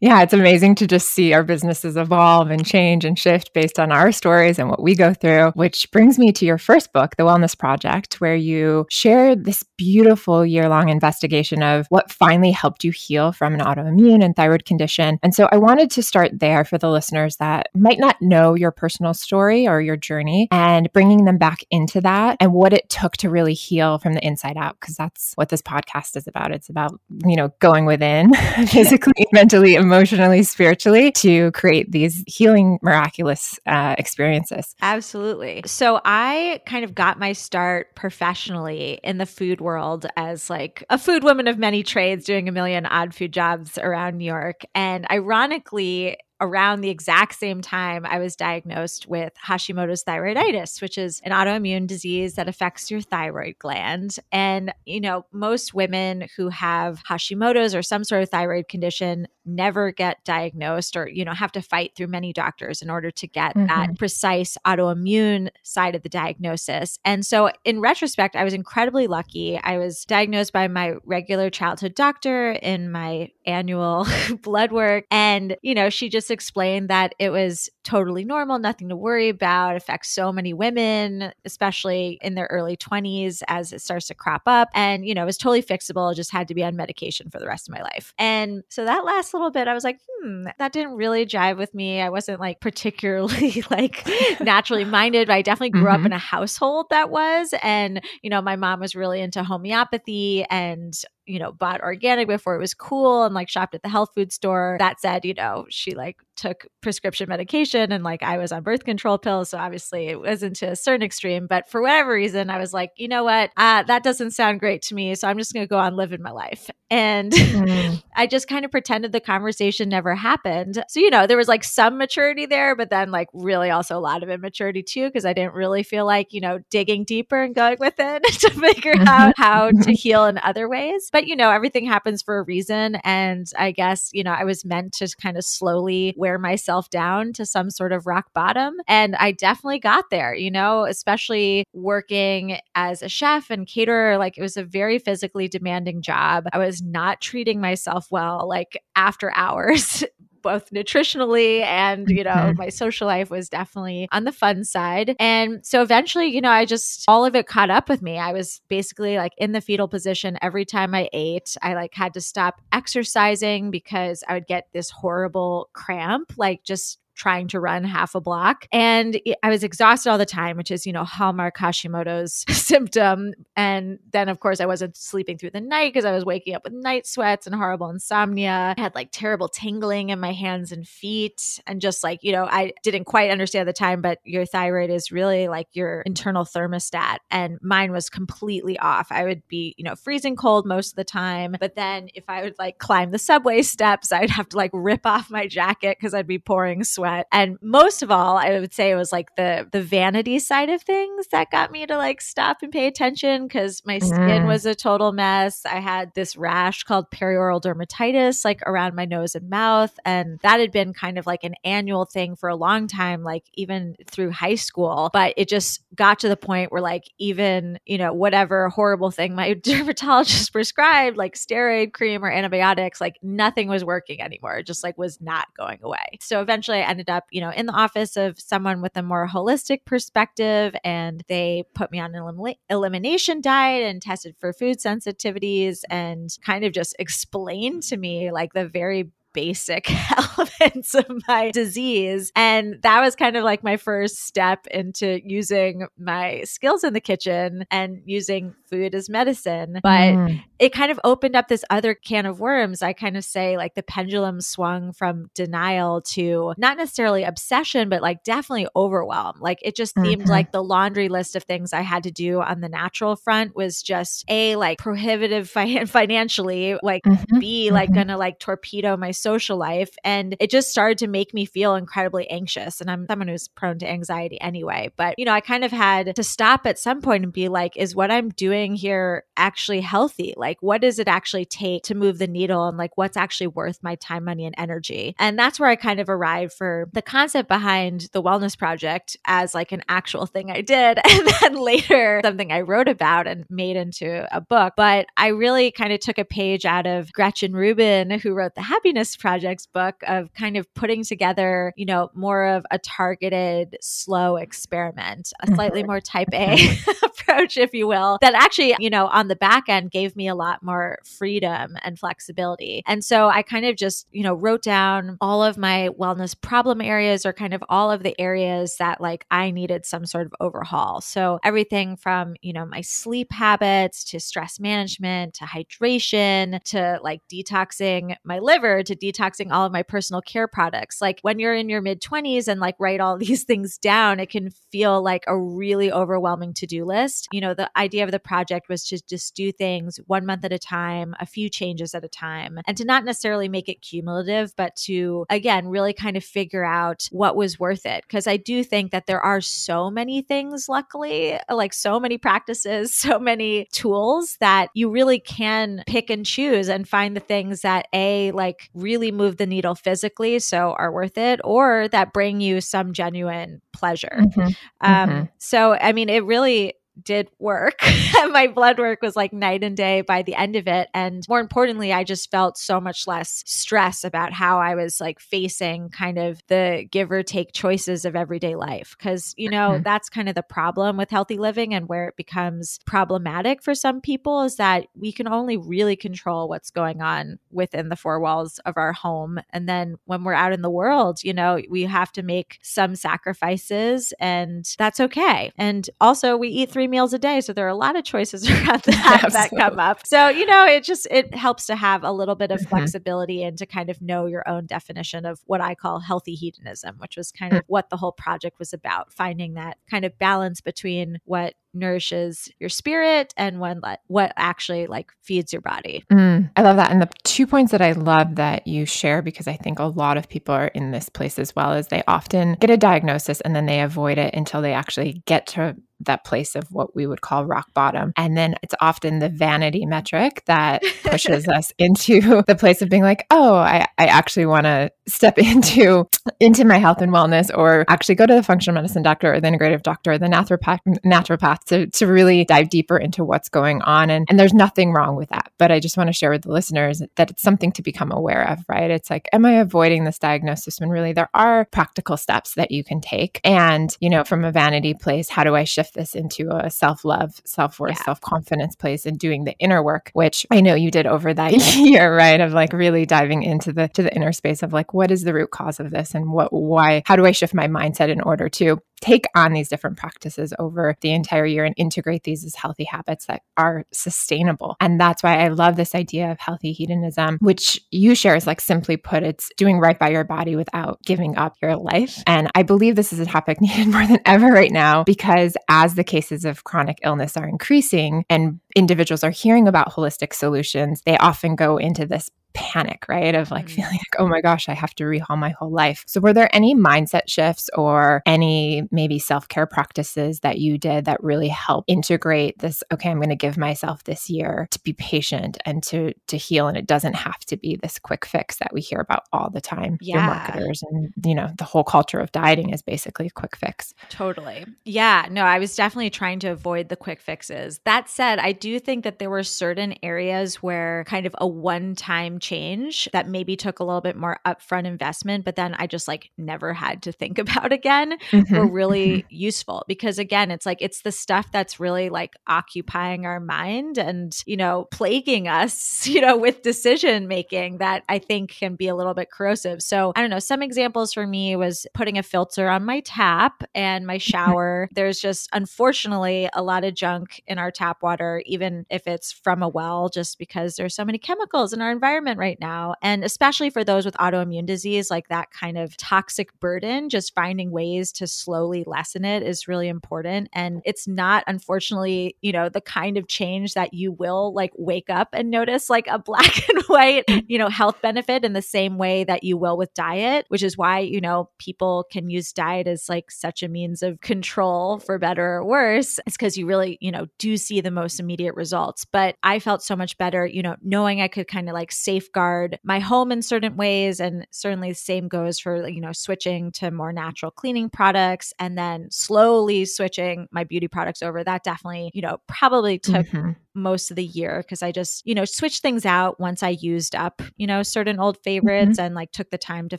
yeah, 0.00 0.22
it's 0.22 0.32
amazing 0.32 0.76
to 0.76 0.86
just 0.86 1.08
see 1.08 1.34
our 1.34 1.44
businesses 1.44 1.98
evolve 1.98 2.21
evolve 2.22 2.50
and 2.52 2.64
change 2.64 3.04
and 3.04 3.18
shift 3.18 3.52
based 3.52 3.80
on 3.80 3.90
our 3.90 4.12
stories 4.12 4.56
and 4.56 4.68
what 4.68 4.80
we 4.80 4.94
go 4.94 5.12
through, 5.12 5.50
which 5.56 5.90
brings 5.90 6.20
me 6.20 6.30
to 6.30 6.46
your 6.46 6.56
first 6.56 6.92
book, 6.92 7.16
The 7.16 7.24
Wellness 7.24 7.58
Project, 7.58 8.20
where 8.20 8.36
you 8.36 8.86
share 8.90 9.34
this 9.34 9.64
beautiful 9.76 10.46
year 10.46 10.68
long 10.68 10.88
investigation 10.88 11.64
of 11.64 11.88
what 11.88 12.12
finally 12.12 12.52
helped 12.52 12.84
you 12.84 12.92
heal 12.92 13.32
from 13.32 13.54
an 13.54 13.60
autoimmune 13.60 14.24
and 14.24 14.36
thyroid 14.36 14.64
condition. 14.64 15.18
And 15.20 15.34
so 15.34 15.48
I 15.50 15.56
wanted 15.56 15.90
to 15.90 16.02
start 16.02 16.38
there 16.38 16.64
for 16.64 16.78
the 16.78 16.90
listeners 16.90 17.38
that 17.38 17.70
might 17.74 17.98
not 17.98 18.22
know 18.22 18.54
your 18.54 18.70
personal 18.70 19.14
story 19.14 19.66
or 19.66 19.80
your 19.80 19.96
journey 19.96 20.46
and 20.52 20.92
bringing 20.92 21.24
them 21.24 21.38
back 21.38 21.64
into 21.72 22.00
that 22.02 22.36
and 22.38 22.52
what 22.52 22.72
it 22.72 22.88
took 22.88 23.16
to 23.16 23.30
really 23.30 23.54
heal 23.54 23.98
from 23.98 24.12
the 24.12 24.24
inside 24.24 24.56
out, 24.56 24.78
because 24.78 24.94
that's 24.94 25.32
what 25.34 25.48
this 25.48 25.62
podcast 25.62 26.16
is 26.16 26.28
about. 26.28 26.52
It's 26.52 26.68
about, 26.68 27.00
you 27.26 27.34
know, 27.34 27.52
going 27.58 27.84
within 27.84 28.32
physically, 28.68 29.26
mentally, 29.32 29.74
emotionally, 29.74 30.44
spiritually 30.44 31.10
to 31.12 31.50
create 31.50 31.90
these 31.90 32.11
these 32.12 32.24
healing, 32.26 32.78
miraculous 32.82 33.58
uh, 33.66 33.94
experiences. 33.98 34.74
Absolutely. 34.82 35.62
So 35.66 36.00
I 36.04 36.60
kind 36.66 36.84
of 36.84 36.94
got 36.94 37.18
my 37.18 37.32
start 37.32 37.94
professionally 37.94 39.00
in 39.02 39.18
the 39.18 39.26
food 39.26 39.60
world 39.60 40.06
as 40.16 40.50
like 40.50 40.84
a 40.90 40.98
food 40.98 41.24
woman 41.24 41.48
of 41.48 41.58
many 41.58 41.82
trades, 41.82 42.24
doing 42.24 42.48
a 42.48 42.52
million 42.52 42.86
odd 42.86 43.14
food 43.14 43.32
jobs 43.32 43.78
around 43.78 44.18
New 44.18 44.24
York. 44.24 44.62
And 44.74 45.06
ironically, 45.10 46.16
around 46.42 46.80
the 46.80 46.90
exact 46.90 47.36
same 47.36 47.62
time, 47.62 48.04
I 48.04 48.18
was 48.18 48.34
diagnosed 48.34 49.06
with 49.06 49.32
Hashimoto's 49.46 50.02
thyroiditis, 50.02 50.82
which 50.82 50.98
is 50.98 51.20
an 51.24 51.30
autoimmune 51.30 51.86
disease 51.86 52.34
that 52.34 52.48
affects 52.48 52.90
your 52.90 53.00
thyroid 53.00 53.54
gland. 53.60 54.18
And, 54.32 54.74
you 54.84 55.00
know, 55.00 55.24
most 55.32 55.72
women 55.72 56.26
who 56.36 56.48
have 56.48 57.00
Hashimoto's 57.08 57.76
or 57.76 57.82
some 57.82 58.02
sort 58.02 58.24
of 58.24 58.28
thyroid 58.28 58.68
condition 58.68 59.28
never 59.44 59.92
get 59.92 60.24
diagnosed 60.24 60.96
or, 60.96 61.08
you 61.08 61.24
know, 61.24 61.32
have 61.32 61.52
to 61.52 61.62
fight 61.62 61.92
through 61.96 62.08
many 62.08 62.32
doctors 62.32 62.82
in 62.82 62.90
order 62.90 63.12
to 63.12 63.26
get 63.28 63.54
mm-hmm. 63.54 63.66
that 63.66 63.96
precise 63.96 64.58
autoimmune 64.66 65.48
side 65.62 65.94
of 65.94 66.02
the 66.02 66.08
diagnosis. 66.08 66.98
And 67.04 67.24
so, 67.24 67.50
in 67.64 67.80
retrospect, 67.80 68.34
I 68.34 68.42
was 68.42 68.54
incredibly 68.54 69.06
lucky. 69.06 69.60
I 69.62 69.78
was 69.78 70.04
diagnosed 70.04 70.52
by 70.52 70.66
my 70.66 70.94
regular 71.04 71.50
childhood 71.50 71.94
doctor 71.94 72.52
in 72.52 72.90
my 72.90 73.30
annual 73.46 74.06
blood 74.42 74.72
work. 74.72 75.04
And, 75.10 75.56
you 75.62 75.74
know, 75.74 75.88
she 75.88 76.08
just 76.08 76.31
explained 76.32 76.88
that 76.88 77.14
it 77.18 77.30
was 77.30 77.68
totally 77.84 78.24
normal, 78.24 78.58
nothing 78.58 78.88
to 78.88 78.96
worry 78.96 79.28
about, 79.28 79.76
affects 79.76 80.10
so 80.10 80.32
many 80.32 80.52
women, 80.52 81.32
especially 81.44 82.18
in 82.22 82.34
their 82.34 82.46
early 82.50 82.76
20s 82.76 83.42
as 83.48 83.72
it 83.72 83.80
starts 83.80 84.06
to 84.06 84.14
crop 84.14 84.42
up. 84.46 84.68
And, 84.74 85.06
you 85.06 85.14
know, 85.14 85.22
it 85.22 85.26
was 85.26 85.38
totally 85.38 85.62
fixable, 85.62 86.14
just 86.14 86.32
had 86.32 86.48
to 86.48 86.54
be 86.54 86.64
on 86.64 86.76
medication 86.76 87.30
for 87.30 87.38
the 87.38 87.46
rest 87.46 87.68
of 87.68 87.74
my 87.74 87.82
life. 87.82 88.12
And 88.18 88.62
so 88.68 88.84
that 88.84 89.04
last 89.04 89.34
little 89.34 89.50
bit, 89.50 89.68
I 89.68 89.74
was 89.74 89.84
like, 89.84 89.98
hmm, 90.20 90.46
that 90.58 90.72
didn't 90.72 90.92
really 90.92 91.26
jive 91.26 91.58
with 91.58 91.74
me. 91.74 92.00
I 92.00 92.10
wasn't 92.10 92.40
like 92.40 92.60
particularly 92.60 93.64
like 93.70 94.06
naturally 94.40 94.84
minded, 94.84 95.28
but 95.28 95.34
I 95.34 95.42
definitely 95.42 95.70
grew 95.70 95.84
mm-hmm. 95.84 96.00
up 96.00 96.06
in 96.06 96.12
a 96.12 96.18
household 96.18 96.86
that 96.90 97.10
was. 97.10 97.54
And, 97.62 98.02
you 98.22 98.30
know, 98.30 98.42
my 98.42 98.56
mom 98.56 98.80
was 98.80 98.94
really 98.94 99.20
into 99.20 99.42
homeopathy 99.42 100.44
and 100.50 100.94
you 101.24 101.38
know, 101.38 101.52
bought 101.52 101.80
organic 101.80 102.26
before 102.26 102.56
it 102.56 102.58
was 102.58 102.74
cool 102.74 103.24
and 103.24 103.34
like 103.34 103.48
shopped 103.48 103.74
at 103.74 103.82
the 103.82 103.88
health 103.88 104.10
food 104.14 104.32
store. 104.32 104.76
That 104.78 105.00
said, 105.00 105.24
you 105.24 105.34
know, 105.34 105.66
she 105.70 105.94
like 105.94 106.18
took 106.36 106.66
prescription 106.80 107.28
medication 107.28 107.92
and 107.92 108.04
like 108.04 108.22
I 108.22 108.38
was 108.38 108.52
on 108.52 108.62
birth 108.62 108.84
control 108.84 109.18
pills. 109.18 109.50
So 109.50 109.58
obviously 109.58 110.08
it 110.08 110.20
wasn't 110.20 110.56
to 110.56 110.66
a 110.66 110.76
certain 110.76 111.02
extreme. 111.02 111.46
But 111.46 111.68
for 111.68 111.82
whatever 111.82 112.12
reason, 112.12 112.50
I 112.50 112.58
was 112.58 112.72
like, 112.72 112.90
you 112.96 113.08
know 113.08 113.24
what? 113.24 113.50
Uh, 113.56 113.82
that 113.84 114.02
doesn't 114.02 114.32
sound 114.32 114.60
great 114.60 114.82
to 114.82 114.94
me. 114.94 115.14
So 115.14 115.28
I'm 115.28 115.38
just 115.38 115.52
going 115.52 115.64
to 115.64 115.68
go 115.68 115.78
on 115.78 115.96
living 115.96 116.22
my 116.22 116.30
life. 116.30 116.70
And 116.92 117.32
mm. 117.32 118.02
I 118.16 118.26
just 118.26 118.48
kind 118.48 118.66
of 118.66 118.70
pretended 118.70 119.12
the 119.12 119.20
conversation 119.20 119.88
never 119.88 120.14
happened. 120.14 120.84
So, 120.88 121.00
you 121.00 121.08
know, 121.08 121.26
there 121.26 121.38
was 121.38 121.48
like 121.48 121.64
some 121.64 121.96
maturity 121.96 122.44
there, 122.44 122.76
but 122.76 122.90
then 122.90 123.10
like 123.10 123.28
really 123.32 123.70
also 123.70 123.96
a 123.96 123.98
lot 123.98 124.22
of 124.22 124.28
immaturity 124.28 124.82
too, 124.82 125.06
because 125.06 125.24
I 125.24 125.32
didn't 125.32 125.54
really 125.54 125.82
feel 125.84 126.04
like, 126.04 126.34
you 126.34 126.40
know, 126.42 126.58
digging 126.68 127.04
deeper 127.04 127.42
and 127.42 127.54
going 127.54 127.78
with 127.80 127.94
it 127.98 128.22
to 128.40 128.50
figure 128.50 128.92
mm-hmm. 128.92 129.08
out 129.08 129.32
how 129.38 129.70
to 129.70 129.92
heal 129.92 130.26
in 130.26 130.36
other 130.36 130.68
ways. 130.68 131.08
But, 131.10 131.26
you 131.26 131.34
know, 131.34 131.50
everything 131.50 131.86
happens 131.86 132.20
for 132.20 132.36
a 132.36 132.42
reason. 132.42 132.96
And 133.04 133.50
I 133.58 133.70
guess, 133.70 134.10
you 134.12 134.22
know, 134.22 134.32
I 134.32 134.44
was 134.44 134.62
meant 134.62 134.92
to 134.94 135.08
kind 135.16 135.38
of 135.38 135.44
slowly 135.44 136.14
wear 136.18 136.38
myself 136.38 136.90
down 136.90 137.32
to 137.34 137.46
some 137.46 137.70
sort 137.70 137.92
of 137.92 138.06
rock 138.06 138.34
bottom. 138.34 138.74
And 138.86 139.16
I 139.16 139.32
definitely 139.32 139.78
got 139.78 140.10
there, 140.10 140.34
you 140.34 140.50
know, 140.50 140.84
especially 140.84 141.64
working 141.72 142.58
as 142.74 143.00
a 143.00 143.08
chef 143.08 143.48
and 143.48 143.66
caterer. 143.66 144.18
Like 144.18 144.36
it 144.36 144.42
was 144.42 144.58
a 144.58 144.64
very 144.64 144.98
physically 144.98 145.48
demanding 145.48 146.02
job. 146.02 146.44
I 146.52 146.58
was 146.58 146.81
not 146.82 147.20
treating 147.20 147.60
myself 147.60 148.06
well, 148.10 148.48
like 148.48 148.82
after 148.96 149.32
hours 149.34 150.04
both 150.42 150.70
nutritionally 150.70 151.62
and, 151.62 152.08
you 152.10 152.24
know, 152.24 152.30
mm-hmm. 152.30 152.58
my 152.58 152.68
social 152.68 153.06
life 153.06 153.30
was 153.30 153.48
definitely 153.48 154.08
on 154.10 154.24
the 154.24 154.32
fun 154.32 154.64
side. 154.64 155.14
And 155.18 155.64
so 155.64 155.82
eventually, 155.82 156.26
you 156.26 156.40
know, 156.40 156.50
I 156.50 156.64
just, 156.64 157.04
all 157.08 157.24
of 157.24 157.36
it 157.36 157.46
caught 157.46 157.70
up 157.70 157.88
with 157.88 158.02
me. 158.02 158.18
I 158.18 158.32
was 158.32 158.60
basically 158.68 159.16
like 159.16 159.32
in 159.38 159.52
the 159.52 159.60
fetal 159.60 159.88
position 159.88 160.38
every 160.42 160.64
time 160.64 160.94
I 160.94 161.08
ate. 161.12 161.56
I 161.62 161.74
like 161.74 161.94
had 161.94 162.14
to 162.14 162.20
stop 162.20 162.60
exercising 162.72 163.70
because 163.70 164.24
I 164.28 164.34
would 164.34 164.46
get 164.46 164.66
this 164.72 164.90
horrible 164.90 165.70
cramp, 165.72 166.32
like 166.36 166.64
just 166.64 166.98
trying 167.22 167.46
to 167.46 167.60
run 167.60 167.84
half 167.84 168.16
a 168.16 168.20
block. 168.20 168.66
And 168.72 169.20
I 169.44 169.48
was 169.48 169.62
exhausted 169.62 170.10
all 170.10 170.18
the 170.18 170.26
time, 170.26 170.56
which 170.56 170.72
is, 170.72 170.84
you 170.84 170.92
know, 170.92 171.04
Hallmark 171.04 171.56
Hashimoto's 171.56 172.44
symptom. 172.50 173.32
And 173.54 174.00
then, 174.10 174.28
of 174.28 174.40
course, 174.40 174.58
I 174.58 174.66
wasn't 174.66 174.96
sleeping 174.96 175.38
through 175.38 175.50
the 175.50 175.60
night 175.60 175.92
because 175.92 176.04
I 176.04 176.10
was 176.10 176.24
waking 176.24 176.56
up 176.56 176.64
with 176.64 176.72
night 176.72 177.06
sweats 177.06 177.46
and 177.46 177.54
horrible 177.54 177.90
insomnia. 177.90 178.74
I 178.76 178.80
had 178.80 178.96
like 178.96 179.10
terrible 179.12 179.46
tingling 179.46 180.10
in 180.10 180.18
my 180.18 180.32
hands 180.32 180.72
and 180.72 180.86
feet. 180.86 181.60
And 181.64 181.80
just 181.80 182.02
like, 182.02 182.18
you 182.24 182.32
know, 182.32 182.44
I 182.44 182.72
didn't 182.82 183.04
quite 183.04 183.30
understand 183.30 183.68
the 183.68 183.72
time, 183.72 184.02
but 184.02 184.18
your 184.24 184.44
thyroid 184.44 184.90
is 184.90 185.12
really 185.12 185.46
like 185.46 185.68
your 185.74 186.00
internal 186.00 186.44
thermostat. 186.44 187.18
And 187.30 187.56
mine 187.62 187.92
was 187.92 188.10
completely 188.10 188.80
off. 188.80 189.12
I 189.12 189.22
would 189.22 189.46
be, 189.46 189.76
you 189.78 189.84
know, 189.84 189.94
freezing 189.94 190.34
cold 190.34 190.66
most 190.66 190.90
of 190.90 190.96
the 190.96 191.04
time. 191.04 191.54
But 191.60 191.76
then 191.76 192.08
if 192.16 192.24
I 192.26 192.42
would 192.42 192.56
like 192.58 192.78
climb 192.78 193.12
the 193.12 193.18
subway 193.20 193.62
steps, 193.62 194.10
I'd 194.10 194.30
have 194.30 194.48
to 194.48 194.56
like 194.56 194.72
rip 194.74 195.06
off 195.06 195.30
my 195.30 195.46
jacket 195.46 195.98
because 196.00 196.14
I'd 196.14 196.26
be 196.26 196.40
pouring 196.40 196.82
sweat 196.82 197.11
sweat. 197.12 197.26
And 197.32 197.58
most 197.60 198.02
of 198.02 198.10
all, 198.10 198.36
I 198.36 198.58
would 198.58 198.72
say 198.72 198.90
it 198.90 198.96
was 198.96 199.12
like 199.12 199.34
the 199.36 199.68
the 199.70 199.82
vanity 199.82 200.38
side 200.38 200.70
of 200.70 200.82
things 200.82 201.28
that 201.28 201.50
got 201.50 201.70
me 201.70 201.86
to 201.86 201.96
like 201.96 202.20
stop 202.20 202.58
and 202.62 202.72
pay 202.72 202.86
attention 202.86 203.46
because 203.46 203.82
my 203.84 203.98
skin 203.98 204.42
mm. 204.42 204.46
was 204.46 204.66
a 204.66 204.74
total 204.74 205.12
mess. 205.12 205.62
I 205.64 205.80
had 205.80 206.12
this 206.14 206.36
rash 206.36 206.82
called 206.84 207.10
perioral 207.10 207.60
dermatitis 207.60 208.44
like 208.44 208.62
around 208.66 208.94
my 208.94 209.04
nose 209.04 209.34
and 209.34 209.48
mouth. 209.48 209.96
And 210.04 210.38
that 210.42 210.60
had 210.60 210.72
been 210.72 210.92
kind 210.92 211.18
of 211.18 211.26
like 211.26 211.44
an 211.44 211.54
annual 211.64 212.04
thing 212.04 212.36
for 212.36 212.48
a 212.48 212.56
long 212.56 212.86
time, 212.86 213.22
like 213.22 213.44
even 213.54 213.96
through 214.10 214.30
high 214.30 214.56
school. 214.56 215.10
But 215.12 215.34
it 215.36 215.48
just 215.48 215.82
got 215.94 216.20
to 216.20 216.28
the 216.28 216.36
point 216.36 216.72
where 216.72 216.82
like 216.82 217.04
even, 217.18 217.78
you 217.86 217.98
know, 217.98 218.12
whatever 218.12 218.68
horrible 218.68 219.10
thing 219.10 219.34
my 219.34 219.54
dermatologist 219.62 220.52
prescribed, 220.52 221.16
like 221.16 221.34
steroid 221.34 221.92
cream 221.92 222.24
or 222.24 222.30
antibiotics, 222.30 223.00
like 223.00 223.18
nothing 223.22 223.68
was 223.68 223.84
working 223.84 224.20
anymore. 224.20 224.58
It 224.58 224.66
just 224.66 224.82
like 224.82 224.98
was 224.98 225.20
not 225.20 225.48
going 225.56 225.80
away. 225.82 226.18
So 226.20 226.40
eventually 226.40 226.82
I 226.82 226.91
ended 226.92 227.10
up, 227.10 227.24
you 227.30 227.40
know, 227.40 227.50
in 227.50 227.66
the 227.66 227.72
office 227.72 228.16
of 228.16 228.38
someone 228.38 228.80
with 228.82 228.96
a 228.96 229.02
more 229.02 229.26
holistic 229.26 229.84
perspective. 229.84 230.74
And 230.84 231.24
they 231.28 231.64
put 231.74 231.90
me 231.90 231.98
on 231.98 232.14
an 232.14 232.22
elim- 232.22 232.54
elimination 232.70 233.40
diet 233.40 233.84
and 233.84 234.00
tested 234.00 234.36
for 234.38 234.52
food 234.52 234.78
sensitivities 234.78 235.80
and 235.90 236.30
kind 236.44 236.64
of 236.64 236.72
just 236.72 236.94
explained 236.98 237.82
to 237.84 237.96
me 237.96 238.30
like 238.30 238.52
the 238.52 238.68
very 238.68 239.10
basic 239.32 239.90
elements 240.18 240.94
of 240.94 241.06
my 241.28 241.50
disease. 241.50 242.32
And 242.36 242.80
that 242.82 243.00
was 243.00 243.16
kind 243.16 243.36
of 243.36 243.44
like 243.44 243.62
my 243.62 243.76
first 243.76 244.24
step 244.24 244.66
into 244.68 245.20
using 245.24 245.86
my 245.98 246.42
skills 246.44 246.84
in 246.84 246.92
the 246.92 247.00
kitchen 247.00 247.66
and 247.70 248.02
using 248.04 248.54
food 248.68 248.94
as 248.94 249.08
medicine. 249.08 249.80
But 249.82 250.14
mm. 250.14 250.42
it 250.58 250.72
kind 250.72 250.90
of 250.90 250.98
opened 251.04 251.36
up 251.36 251.48
this 251.48 251.64
other 251.70 251.94
can 251.94 252.26
of 252.26 252.40
worms. 252.40 252.82
I 252.82 252.92
kind 252.92 253.16
of 253.16 253.24
say 253.24 253.56
like 253.56 253.74
the 253.74 253.82
pendulum 253.82 254.40
swung 254.40 254.92
from 254.92 255.30
denial 255.34 256.00
to 256.12 256.54
not 256.56 256.76
necessarily 256.76 257.24
obsession, 257.24 257.88
but 257.88 258.02
like 258.02 258.24
definitely 258.24 258.68
overwhelm. 258.74 259.38
Like 259.40 259.58
it 259.62 259.76
just 259.76 259.94
mm-hmm. 259.94 260.08
seemed 260.08 260.28
like 260.28 260.52
the 260.52 260.62
laundry 260.62 261.08
list 261.08 261.36
of 261.36 261.44
things 261.44 261.72
I 261.72 261.82
had 261.82 262.04
to 262.04 262.10
do 262.10 262.40
on 262.40 262.60
the 262.60 262.68
natural 262.68 263.16
front 263.16 263.54
was 263.54 263.82
just 263.82 264.24
a 264.28 264.56
like 264.56 264.78
prohibitive 264.78 265.48
fi- 265.50 265.84
financially, 265.84 266.76
like 266.82 267.02
mm-hmm. 267.04 267.38
B 267.38 267.70
like 267.70 267.90
mm-hmm. 267.90 267.98
gonna 267.98 268.16
like 268.16 268.38
torpedo 268.38 268.96
my 268.96 269.10
social 269.22 269.56
life. 269.56 269.94
And 270.04 270.36
it 270.40 270.50
just 270.50 270.70
started 270.70 270.98
to 270.98 271.06
make 271.06 271.32
me 271.32 271.44
feel 271.44 271.74
incredibly 271.74 272.28
anxious. 272.28 272.80
And 272.80 272.90
I'm 272.90 273.06
someone 273.06 273.28
who's 273.28 273.48
prone 273.48 273.78
to 273.78 273.90
anxiety 273.90 274.40
anyway. 274.40 274.90
But, 274.96 275.14
you 275.18 275.24
know, 275.24 275.32
I 275.32 275.40
kind 275.40 275.64
of 275.64 275.70
had 275.70 276.14
to 276.16 276.22
stop 276.22 276.66
at 276.66 276.78
some 276.78 277.00
point 277.00 277.24
and 277.24 277.32
be 277.32 277.48
like, 277.48 277.76
is 277.76 277.94
what 277.94 278.10
I'm 278.10 278.30
doing 278.30 278.74
here 278.74 279.24
actually 279.36 279.80
healthy? 279.80 280.34
Like, 280.36 280.58
what 280.60 280.80
does 280.80 280.98
it 280.98 281.08
actually 281.08 281.44
take 281.44 281.84
to 281.84 281.94
move 281.94 282.18
the 282.18 282.26
needle? 282.26 282.66
And 282.66 282.76
like, 282.76 282.96
what's 282.96 283.16
actually 283.16 283.48
worth 283.48 283.82
my 283.82 283.94
time, 283.96 284.24
money, 284.24 284.44
and 284.44 284.54
energy? 284.58 285.14
And 285.18 285.38
that's 285.38 285.60
where 285.60 285.68
I 285.68 285.76
kind 285.76 286.00
of 286.00 286.08
arrived 286.08 286.52
for 286.52 286.88
the 286.92 287.02
concept 287.02 287.48
behind 287.48 288.08
the 288.12 288.22
Wellness 288.22 288.58
Project 288.58 289.16
as 289.24 289.54
like 289.54 289.72
an 289.72 289.82
actual 289.88 290.26
thing 290.26 290.50
I 290.50 290.60
did. 290.60 290.98
And 291.12 291.28
then 291.40 291.54
later, 291.62 292.20
something 292.24 292.50
I 292.50 292.62
wrote 292.62 292.88
about 292.88 293.26
and 293.26 293.44
made 293.50 293.76
into 293.76 294.26
a 294.34 294.40
book. 294.40 294.74
But 294.76 295.06
I 295.16 295.28
really 295.28 295.70
kind 295.70 295.92
of 295.92 296.00
took 296.00 296.18
a 296.18 296.24
page 296.24 296.64
out 296.64 296.86
of 296.86 297.12
Gretchen 297.12 297.52
Rubin, 297.52 298.10
who 298.18 298.32
wrote 298.32 298.54
the 298.54 298.62
Happiness 298.62 299.11
Project's 299.16 299.66
book 299.66 299.96
of 300.06 300.32
kind 300.34 300.56
of 300.56 300.72
putting 300.74 301.04
together, 301.04 301.72
you 301.76 301.86
know, 301.86 302.10
more 302.14 302.44
of 302.44 302.64
a 302.70 302.78
targeted, 302.78 303.76
slow 303.80 304.36
experiment, 304.36 305.32
a 305.40 305.46
slightly 305.46 305.80
mm-hmm. 305.80 305.90
more 305.90 306.00
type 306.00 306.28
A 306.32 306.56
mm-hmm. 306.56 307.04
approach, 307.32 307.56
if 307.56 307.74
you 307.74 307.86
will, 307.86 308.18
that 308.20 308.34
actually, 308.34 308.74
you 308.78 308.90
know, 308.90 309.06
on 309.06 309.28
the 309.28 309.36
back 309.36 309.68
end 309.68 309.90
gave 309.90 310.16
me 310.16 310.28
a 310.28 310.34
lot 310.34 310.62
more 310.62 310.98
freedom 311.04 311.76
and 311.82 311.98
flexibility. 311.98 312.82
And 312.86 313.04
so 313.04 313.28
I 313.28 313.42
kind 313.42 313.66
of 313.66 313.76
just, 313.76 314.06
you 314.10 314.22
know, 314.22 314.34
wrote 314.34 314.62
down 314.62 315.16
all 315.20 315.42
of 315.42 315.56
my 315.56 315.90
wellness 315.98 316.38
problem 316.40 316.80
areas 316.80 317.26
or 317.26 317.32
kind 317.32 317.54
of 317.54 317.62
all 317.68 317.90
of 317.90 318.02
the 318.02 318.18
areas 318.20 318.76
that 318.78 319.00
like 319.00 319.26
I 319.30 319.50
needed 319.50 319.84
some 319.86 320.06
sort 320.06 320.26
of 320.26 320.34
overhaul. 320.40 321.00
So 321.00 321.38
everything 321.44 321.96
from, 321.96 322.34
you 322.42 322.52
know, 322.52 322.66
my 322.66 322.80
sleep 322.80 323.32
habits 323.32 324.04
to 324.04 324.20
stress 324.20 324.60
management 324.60 325.34
to 325.34 325.44
hydration 325.44 326.62
to 326.64 326.98
like 327.02 327.20
detoxing 327.32 328.16
my 328.24 328.38
liver 328.38 328.82
to 328.82 328.94
detoxing 329.02 329.50
all 329.50 329.66
of 329.66 329.72
my 329.72 329.82
personal 329.82 330.22
care 330.22 330.46
products. 330.46 331.00
Like 331.00 331.18
when 331.22 331.38
you're 331.38 331.54
in 331.54 331.68
your 331.68 331.82
mid 331.82 332.00
20s 332.00 332.46
and 332.46 332.60
like 332.60 332.76
write 332.78 333.00
all 333.00 333.16
these 333.22 333.44
things 333.44 333.78
down, 333.78 334.20
it 334.20 334.30
can 334.30 334.50
feel 334.70 335.02
like 335.02 335.24
a 335.26 335.38
really 335.38 335.90
overwhelming 335.90 336.54
to 336.54 336.66
do 336.66 336.84
list. 336.84 337.28
You 337.32 337.40
know, 337.40 337.54
the 337.54 337.70
idea 337.76 338.04
of 338.04 338.10
the 338.10 338.18
project 338.18 338.68
was 338.68 338.84
to 338.86 339.00
just 339.08 339.34
do 339.34 339.50
things 339.52 339.98
one 340.06 340.26
month 340.26 340.44
at 340.44 340.52
a 340.52 340.58
time, 340.58 341.14
a 341.18 341.26
few 341.26 341.48
changes 341.48 341.94
at 341.94 342.04
a 342.04 342.08
time, 342.08 342.60
and 342.66 342.76
to 342.76 342.84
not 342.84 343.04
necessarily 343.04 343.48
make 343.48 343.68
it 343.68 343.82
cumulative, 343.82 344.54
but 344.56 344.76
to, 344.76 345.26
again, 345.30 345.68
really 345.68 345.92
kind 345.92 346.16
of 346.16 346.24
figure 346.24 346.64
out 346.64 347.08
what 347.10 347.36
was 347.36 347.58
worth 347.58 347.86
it. 347.86 348.04
Because 348.06 348.26
I 348.26 348.36
do 348.36 348.62
think 348.62 348.92
that 348.92 349.06
there 349.06 349.20
are 349.20 349.40
so 349.40 349.90
many 349.90 350.22
things, 350.22 350.68
luckily, 350.68 351.38
like 351.50 351.72
so 351.74 351.98
many 351.98 352.18
practices, 352.18 352.94
so 353.02 353.18
many 353.18 353.66
tools 353.72 354.36
that 354.40 354.68
you 354.74 354.90
really 354.90 355.18
can 355.18 355.82
pick 355.86 356.10
and 356.10 356.24
choose 356.24 356.68
and 356.68 356.88
find 356.88 357.16
the 357.16 357.20
things 357.20 357.62
that 357.62 357.86
A, 357.92 358.30
like 358.32 358.70
really 358.74 358.91
move 359.12 359.36
the 359.36 359.46
needle 359.46 359.74
physically, 359.74 360.38
so 360.38 360.74
are 360.78 360.92
worth 360.92 361.16
it, 361.16 361.40
or 361.44 361.88
that 361.88 362.12
bring 362.12 362.40
you 362.40 362.60
some 362.60 362.92
genuine 362.92 363.62
pleasure. 363.72 364.18
Mm-hmm. 364.20 364.40
Um, 364.40 365.08
mm-hmm. 365.08 365.24
So, 365.38 365.72
I 365.72 365.92
mean, 365.92 366.08
it 366.08 366.24
really 366.24 366.74
did 367.00 367.28
work. 367.38 367.80
my 368.30 368.46
blood 368.48 368.78
work 368.78 369.02
was 369.02 369.16
like 369.16 369.32
night 369.32 369.64
and 369.64 369.76
day 369.76 370.00
by 370.00 370.22
the 370.22 370.34
end 370.34 370.56
of 370.56 370.66
it. 370.66 370.88
And 370.94 371.24
more 371.28 371.40
importantly, 371.40 371.92
I 371.92 372.04
just 372.04 372.30
felt 372.30 372.58
so 372.58 372.80
much 372.80 373.06
less 373.06 373.42
stress 373.46 374.04
about 374.04 374.32
how 374.32 374.58
I 374.58 374.74
was 374.74 375.00
like 375.00 375.20
facing 375.20 375.90
kind 375.90 376.18
of 376.18 376.42
the 376.48 376.86
give 376.90 377.10
or 377.10 377.22
take 377.22 377.52
choices 377.52 378.04
of 378.04 378.16
everyday 378.16 378.54
life. 378.54 378.96
Cause, 378.98 379.34
you 379.36 379.50
know, 379.50 379.70
mm-hmm. 379.70 379.82
that's 379.82 380.08
kind 380.08 380.28
of 380.28 380.34
the 380.34 380.42
problem 380.42 380.96
with 380.96 381.10
healthy 381.10 381.38
living 381.38 381.74
and 381.74 381.88
where 381.88 382.08
it 382.08 382.16
becomes 382.16 382.78
problematic 382.86 383.62
for 383.62 383.74
some 383.74 384.00
people 384.00 384.42
is 384.42 384.56
that 384.56 384.86
we 384.94 385.12
can 385.12 385.28
only 385.28 385.56
really 385.56 385.96
control 385.96 386.48
what's 386.48 386.70
going 386.70 387.00
on 387.02 387.38
within 387.50 387.88
the 387.88 387.96
four 387.96 388.20
walls 388.20 388.58
of 388.64 388.76
our 388.76 388.92
home. 388.92 389.40
And 389.50 389.68
then 389.68 389.96
when 390.04 390.24
we're 390.24 390.32
out 390.32 390.52
in 390.52 390.62
the 390.62 390.70
world, 390.70 391.22
you 391.22 391.32
know, 391.32 391.60
we 391.68 391.82
have 391.84 392.12
to 392.12 392.22
make 392.22 392.58
some 392.62 392.96
sacrifices 392.96 394.12
and 394.18 394.64
that's 394.78 395.00
okay. 395.00 395.52
And 395.56 395.88
also, 396.00 396.36
we 396.36 396.48
eat 396.48 396.70
three 396.70 396.81
three 396.82 396.88
meals 396.88 397.12
a 397.12 397.18
day. 397.18 397.40
So 397.40 397.52
there 397.52 397.64
are 397.64 397.68
a 397.68 397.76
lot 397.76 397.96
of 397.96 398.04
choices 398.04 398.48
around 398.50 398.82
that 398.86 399.28
that 399.32 399.50
come 399.50 399.78
up. 399.78 400.04
So, 400.04 400.28
you 400.28 400.46
know, 400.46 400.66
it 400.66 400.82
just 400.82 401.06
it 401.10 401.32
helps 401.34 401.66
to 401.66 401.76
have 401.76 402.02
a 402.02 402.10
little 402.10 402.34
bit 402.34 402.50
of 402.50 402.58
mm-hmm. 402.58 402.68
flexibility 402.68 403.44
and 403.44 403.56
to 403.58 403.66
kind 403.66 403.88
of 403.88 404.02
know 404.02 404.26
your 404.26 404.48
own 404.48 404.66
definition 404.66 405.24
of 405.24 405.40
what 405.46 405.60
I 405.60 405.76
call 405.76 406.00
healthy 406.00 406.34
hedonism, 406.34 406.96
which 406.98 407.16
was 407.16 407.30
kind 407.30 407.52
of 407.52 407.62
what 407.68 407.88
the 407.90 407.96
whole 407.96 408.12
project 408.12 408.58
was 408.58 408.72
about, 408.72 409.12
finding 409.12 409.54
that 409.54 409.78
kind 409.88 410.04
of 410.04 410.18
balance 410.18 410.60
between 410.60 411.20
what 411.24 411.54
nourishes 411.74 412.48
your 412.58 412.68
spirit 412.68 413.32
and 413.36 413.60
when 413.60 413.80
what 414.06 414.32
actually 414.36 414.86
like 414.86 415.12
feeds 415.22 415.52
your 415.52 415.62
body. 415.62 416.04
Mm, 416.10 416.50
I 416.56 416.62
love 416.62 416.76
that. 416.76 416.90
And 416.90 417.00
the 417.00 417.08
two 417.24 417.46
points 417.46 417.72
that 417.72 417.82
I 417.82 417.92
love 417.92 418.36
that 418.36 418.66
you 418.66 418.86
share 418.86 419.22
because 419.22 419.48
I 419.48 419.56
think 419.56 419.78
a 419.78 419.84
lot 419.84 420.16
of 420.16 420.28
people 420.28 420.54
are 420.54 420.68
in 420.68 420.90
this 420.90 421.08
place 421.08 421.38
as 421.38 421.54
well 421.54 421.72
is 421.72 421.88
they 421.88 422.02
often 422.06 422.54
get 422.54 422.70
a 422.70 422.76
diagnosis 422.76 423.40
and 423.40 423.54
then 423.54 423.66
they 423.66 423.80
avoid 423.80 424.18
it 424.18 424.34
until 424.34 424.62
they 424.62 424.72
actually 424.72 425.22
get 425.26 425.46
to 425.48 425.76
that 426.06 426.24
place 426.24 426.54
of 426.54 426.64
what 426.70 426.94
we 426.94 427.06
would 427.06 427.20
call 427.20 427.46
rock 427.46 427.72
bottom. 427.74 428.12
And 428.16 428.36
then 428.36 428.54
it's 428.62 428.74
often 428.80 429.18
the 429.18 429.28
vanity 429.28 429.86
metric 429.86 430.42
that 430.46 430.82
pushes 431.02 431.48
us 431.48 431.72
into 431.78 432.42
the 432.46 432.56
place 432.56 432.82
of 432.82 432.88
being 432.88 433.02
like, 433.02 433.26
oh, 433.30 433.54
I, 433.54 433.86
I 433.98 434.06
actually 434.06 434.46
want 434.46 434.64
to 434.64 434.90
step 435.06 435.38
into 435.38 436.08
into 436.40 436.64
my 436.64 436.78
health 436.78 437.02
and 437.02 437.12
wellness 437.12 437.50
or 437.56 437.84
actually 437.88 438.14
go 438.14 438.26
to 438.26 438.34
the 438.34 438.42
functional 438.42 438.74
medicine 438.74 439.02
doctor 439.02 439.32
or 439.34 439.40
the 439.40 439.48
integrative 439.48 439.82
doctor 439.82 440.12
or 440.12 440.18
the 440.18 440.26
naturopath 440.26 440.78
naturopath 441.04 441.64
to, 441.64 441.86
to 441.88 442.06
really 442.06 442.44
dive 442.44 442.68
deeper 442.68 442.96
into 442.96 443.24
what's 443.24 443.48
going 443.48 443.82
on. 443.82 444.10
And, 444.10 444.26
and 444.28 444.38
there's 444.38 444.54
nothing 444.54 444.92
wrong 444.92 445.16
with 445.16 445.28
that. 445.30 445.52
But 445.58 445.72
I 445.72 445.80
just 445.80 445.96
want 445.96 446.08
to 446.08 446.12
share 446.12 446.30
with 446.30 446.42
the 446.42 446.52
listeners 446.52 447.02
that 447.16 447.30
it's 447.30 447.42
something 447.42 447.72
to 447.72 447.82
become 447.82 448.12
aware 448.12 448.48
of, 448.48 448.60
right? 448.68 448.90
It's 448.90 449.10
like, 449.10 449.28
am 449.32 449.44
I 449.44 449.52
avoiding 449.52 450.04
this 450.04 450.18
diagnosis 450.18 450.80
when 450.80 450.90
really 450.90 451.12
there 451.12 451.30
are 451.34 451.64
practical 451.66 452.16
steps 452.16 452.54
that 452.54 452.70
you 452.70 452.84
can 452.84 453.00
take? 453.00 453.40
And, 453.44 453.96
you 454.00 454.10
know, 454.10 454.24
from 454.24 454.44
a 454.44 454.52
vanity 454.52 454.94
place, 454.94 455.28
how 455.28 455.44
do 455.44 455.56
I 455.56 455.64
shift 455.64 455.94
this 455.94 456.14
into 456.14 456.50
a 456.50 456.70
self 456.70 457.04
love, 457.04 457.40
self 457.44 457.80
worth, 457.80 457.96
yeah. 457.96 458.04
self 458.04 458.20
confidence 458.20 458.76
place 458.76 459.06
and 459.06 459.18
doing 459.18 459.44
the 459.44 459.56
inner 459.58 459.82
work, 459.82 460.10
which 460.14 460.46
I 460.50 460.60
know 460.60 460.74
you 460.74 460.90
did 460.90 461.06
over 461.06 461.34
that 461.34 461.52
year, 461.76 462.14
right? 462.16 462.40
Of 462.40 462.52
like 462.52 462.72
really 462.72 463.06
diving 463.06 463.42
into 463.42 463.72
the 463.72 463.88
to 463.88 464.02
the 464.02 464.14
inner 464.14 464.32
space 464.32 464.62
of 464.62 464.72
like 464.72 464.94
what 464.94 465.10
is 465.10 465.22
the 465.22 465.34
root 465.34 465.50
cause 465.50 465.80
of 465.80 465.90
this 465.90 466.11
and 466.14 466.30
what 466.32 466.52
why 466.52 467.02
how 467.06 467.16
do 467.16 467.26
I 467.26 467.32
shift 467.32 467.54
my 467.54 467.68
mindset 467.68 468.08
in 468.08 468.20
order 468.20 468.48
to 468.48 468.78
take 469.02 469.26
on 469.34 469.52
these 469.52 469.68
different 469.68 469.98
practices 469.98 470.54
over 470.58 470.96
the 471.00 471.12
entire 471.12 471.44
year 471.44 471.64
and 471.64 471.74
integrate 471.76 472.22
these 472.22 472.44
as 472.44 472.54
healthy 472.54 472.84
habits 472.84 473.26
that 473.26 473.42
are 473.56 473.84
sustainable. 473.92 474.76
And 474.80 474.98
that's 474.98 475.22
why 475.22 475.44
I 475.44 475.48
love 475.48 475.76
this 475.76 475.94
idea 475.94 476.30
of 476.30 476.38
healthy 476.38 476.72
hedonism, 476.72 477.38
which 477.40 477.80
you 477.90 478.14
share 478.14 478.36
is 478.36 478.46
like 478.46 478.60
simply 478.60 478.96
put, 478.96 479.24
it's 479.24 479.50
doing 479.56 479.78
right 479.78 479.98
by 479.98 480.10
your 480.10 480.24
body 480.24 480.56
without 480.56 481.02
giving 481.04 481.36
up 481.36 481.56
your 481.60 481.76
life. 481.76 482.22
And 482.26 482.50
I 482.54 482.62
believe 482.62 482.96
this 482.96 483.12
is 483.12 483.18
a 483.18 483.26
topic 483.26 483.60
needed 483.60 483.88
more 483.88 484.06
than 484.06 484.20
ever 484.24 484.46
right 484.46 484.72
now 484.72 485.04
because 485.04 485.56
as 485.68 485.94
the 485.96 486.04
cases 486.04 486.44
of 486.44 486.64
chronic 486.64 486.98
illness 487.02 487.36
are 487.36 487.48
increasing 487.48 488.24
and 488.30 488.60
individuals 488.76 489.24
are 489.24 489.30
hearing 489.30 489.66
about 489.66 489.92
holistic 489.92 490.32
solutions, 490.32 491.02
they 491.04 491.18
often 491.18 491.56
go 491.56 491.76
into 491.76 492.06
this 492.06 492.30
panic, 492.54 493.04
right? 493.08 493.34
Of 493.34 493.50
like 493.50 493.66
mm-hmm. 493.66 493.74
feeling 493.74 493.92
like, 493.92 494.16
oh 494.18 494.28
my 494.28 494.40
gosh, 494.40 494.68
I 494.68 494.74
have 494.74 494.94
to 494.96 495.04
rehaul 495.04 495.38
my 495.38 495.50
whole 495.50 495.70
life. 495.70 496.04
So, 496.06 496.20
were 496.20 496.32
there 496.32 496.54
any 496.54 496.74
mindset 496.74 497.22
shifts 497.28 497.70
or 497.74 498.22
any 498.26 498.88
maybe 498.92 499.18
self 499.18 499.48
care 499.48 499.66
practices 499.66 500.40
that 500.40 500.58
you 500.58 500.78
did 500.78 501.06
that 501.06 501.22
really 501.22 501.48
help 501.48 501.84
integrate 501.88 502.58
this? 502.58 502.82
Okay, 502.92 503.10
I'm 503.10 503.18
going 503.18 503.30
to 503.30 503.36
give 503.36 503.56
myself 503.56 504.04
this 504.04 504.28
year 504.30 504.68
to 504.70 504.80
be 504.80 504.92
patient 504.92 505.58
and 505.64 505.82
to 505.84 506.12
to 506.28 506.36
heal, 506.36 506.68
and 506.68 506.76
it 506.76 506.86
doesn't 506.86 507.14
have 507.14 507.40
to 507.46 507.56
be 507.56 507.76
this 507.76 507.98
quick 507.98 508.24
fix 508.24 508.58
that 508.58 508.72
we 508.72 508.80
hear 508.80 509.00
about 509.00 509.24
all 509.32 509.50
the 509.50 509.60
time. 509.60 509.98
Yeah, 510.00 510.26
marketers 510.26 510.82
and 510.82 511.12
you 511.24 511.34
know 511.34 511.50
the 511.56 511.64
whole 511.64 511.84
culture 511.84 512.20
of 512.20 512.30
dieting 512.32 512.70
is 512.70 512.82
basically 512.82 513.26
a 513.26 513.30
quick 513.30 513.56
fix. 513.56 513.94
Totally. 514.08 514.64
Yeah. 514.84 515.26
No, 515.30 515.44
I 515.44 515.58
was 515.58 515.74
definitely 515.74 516.10
trying 516.10 516.38
to 516.40 516.48
avoid 516.48 516.88
the 516.88 516.96
quick 516.96 517.20
fixes. 517.20 517.80
That 517.84 518.08
said, 518.08 518.38
I 518.38 518.52
do 518.52 518.78
think 518.78 519.04
that 519.04 519.18
there 519.18 519.30
were 519.30 519.42
certain 519.42 519.94
areas 520.02 520.56
where 520.56 521.04
kind 521.06 521.26
of 521.26 521.34
a 521.38 521.46
one 521.46 521.94
time 521.94 522.38
change 522.38 523.08
that 523.12 523.28
maybe 523.28 523.56
took 523.56 523.78
a 523.78 523.84
little 523.84 524.00
bit 524.00 524.16
more 524.16 524.38
upfront 524.46 524.86
investment, 524.86 525.44
but 525.44 525.56
then 525.56 525.74
I 525.74 525.86
just 525.86 526.08
like 526.08 526.30
never 526.36 526.72
had 526.72 527.02
to 527.02 527.12
think 527.12 527.38
about 527.42 527.72
again 527.72 528.18
mm-hmm. 528.30 528.68
really 528.68 528.81
mm-hmm. 528.90 529.26
useful 529.28 529.84
because 529.88 530.18
again, 530.18 530.50
it's 530.50 530.66
like 530.66 530.78
it's 530.80 531.02
the 531.02 531.12
stuff 531.12 531.50
that's 531.52 531.80
really 531.80 532.08
like 532.08 532.34
occupying 532.46 533.26
our 533.26 533.40
mind 533.40 533.98
and, 533.98 534.36
you 534.46 534.56
know, 534.56 534.86
plaguing 534.90 535.48
us, 535.48 536.06
you 536.12 536.20
know, 536.20 536.36
with 536.36 536.62
decision 536.62 537.28
making 537.28 537.78
that 537.78 538.04
I 538.08 538.18
think 538.18 538.50
can 538.50 538.76
be 538.76 538.88
a 538.88 538.94
little 538.94 539.14
bit 539.14 539.30
corrosive. 539.30 539.82
So 539.82 540.12
I 540.16 540.20
don't 540.20 540.30
know, 540.30 540.38
some 540.38 540.62
examples 540.62 541.12
for 541.12 541.26
me 541.26 541.56
was 541.56 541.86
putting 541.94 542.18
a 542.18 542.22
filter 542.22 542.68
on 542.68 542.84
my 542.84 543.00
tap 543.00 543.64
and 543.74 544.06
my 544.06 544.18
shower. 544.32 544.88
There's 544.92 545.20
just 545.20 545.48
unfortunately 545.52 546.48
a 546.52 546.62
lot 546.62 546.84
of 546.84 546.94
junk 546.94 547.42
in 547.46 547.58
our 547.58 547.70
tap 547.70 548.02
water, 548.02 548.42
even 548.46 548.86
if 548.90 549.06
it's 549.06 549.32
from 549.32 549.62
a 549.62 549.68
well, 549.68 550.08
just 550.08 550.38
because 550.38 550.76
there's 550.76 550.94
so 550.94 551.04
many 551.04 551.18
chemicals 551.18 551.72
in 551.72 551.82
our 551.82 551.90
environment 551.90 552.38
right 552.38 552.58
now. 552.60 552.94
And 553.02 553.24
especially 553.24 553.70
for 553.70 553.84
those 553.84 554.04
with 554.04 554.14
autoimmune 554.14 554.66
disease, 554.66 555.10
like 555.10 555.28
that 555.28 555.50
kind 555.50 555.76
of 555.76 555.96
toxic 555.96 556.58
burden, 556.60 557.08
just 557.08 557.34
finding 557.34 557.70
ways 557.70 558.12
to 558.12 558.26
slowly 558.26 558.71
lessen 558.86 559.24
it 559.24 559.42
is 559.42 559.68
really 559.68 559.88
important. 559.88 560.48
And 560.52 560.82
it's 560.84 561.06
not, 561.06 561.44
unfortunately, 561.46 562.36
you 562.40 562.52
know, 562.52 562.68
the 562.68 562.80
kind 562.80 563.16
of 563.16 563.28
change 563.28 563.74
that 563.74 563.94
you 563.94 564.12
will 564.12 564.52
like 564.54 564.72
wake 564.76 565.10
up 565.10 565.28
and 565.32 565.50
notice 565.50 565.90
like 565.90 566.06
a 566.08 566.18
black 566.32 566.68
and 566.68 566.82
white, 566.84 567.26
mm. 567.26 567.44
you 567.46 567.58
know, 567.58 567.68
health 567.68 568.00
benefit 568.02 568.44
in 568.44 568.52
the 568.52 568.62
same 568.62 568.98
way 568.98 569.24
that 569.24 569.44
you 569.44 569.56
will 569.56 569.76
with 569.76 569.92
diet, 569.94 570.46
which 570.48 570.62
is 570.62 570.76
why, 570.78 571.00
you 571.00 571.20
know, 571.20 571.50
people 571.58 572.04
can 572.10 572.30
use 572.30 572.52
diet 572.52 572.86
as 572.86 573.08
like 573.08 573.30
such 573.30 573.62
a 573.62 573.68
means 573.68 574.02
of 574.02 574.20
control 574.20 574.98
for 574.98 575.18
better 575.18 575.56
or 575.56 575.64
worse. 575.64 576.18
It's 576.26 576.36
because 576.36 576.56
you 576.56 576.66
really, 576.66 576.98
you 577.00 577.12
know, 577.12 577.26
do 577.38 577.56
see 577.56 577.80
the 577.80 577.90
most 577.90 578.18
immediate 578.18 578.54
results. 578.54 579.04
But 579.04 579.36
I 579.42 579.58
felt 579.58 579.82
so 579.82 579.96
much 579.96 580.16
better, 580.18 580.46
you 580.46 580.62
know, 580.62 580.76
knowing 580.82 581.20
I 581.20 581.28
could 581.28 581.48
kind 581.48 581.68
of 581.68 581.74
like 581.74 581.92
safeguard 581.92 582.78
my 582.84 583.00
home 583.00 583.32
in 583.32 583.42
certain 583.42 583.76
ways. 583.76 584.20
And 584.20 584.46
certainly 584.50 584.90
the 584.90 584.94
same 584.94 585.28
goes 585.28 585.58
for, 585.58 585.88
you 585.88 586.00
know, 586.00 586.12
switching 586.12 586.72
to 586.72 586.90
more 586.90 587.12
natural 587.12 587.50
cleaning 587.50 587.90
products 587.90 588.51
and 588.58 588.76
then 588.76 589.10
slowly 589.10 589.84
switching 589.84 590.48
my 590.50 590.64
beauty 590.64 590.88
products 590.88 591.22
over. 591.22 591.42
That 591.42 591.64
definitely, 591.64 592.10
you 592.14 592.22
know, 592.22 592.38
probably 592.46 592.98
took 592.98 593.26
mm-hmm 593.26 593.52
most 593.74 594.10
of 594.10 594.16
the 594.16 594.24
year 594.24 594.58
because 594.58 594.82
I 594.82 594.92
just, 594.92 595.26
you 595.26 595.34
know, 595.34 595.44
switched 595.44 595.82
things 595.82 596.04
out 596.04 596.38
once 596.40 596.62
I 596.62 596.70
used 596.70 597.14
up, 597.14 597.42
you 597.56 597.66
know, 597.66 597.82
certain 597.82 598.18
old 598.18 598.38
favorites 598.42 598.92
mm-hmm. 598.92 599.06
and 599.06 599.14
like 599.14 599.32
took 599.32 599.50
the 599.50 599.58
time 599.58 599.88
to 599.90 599.98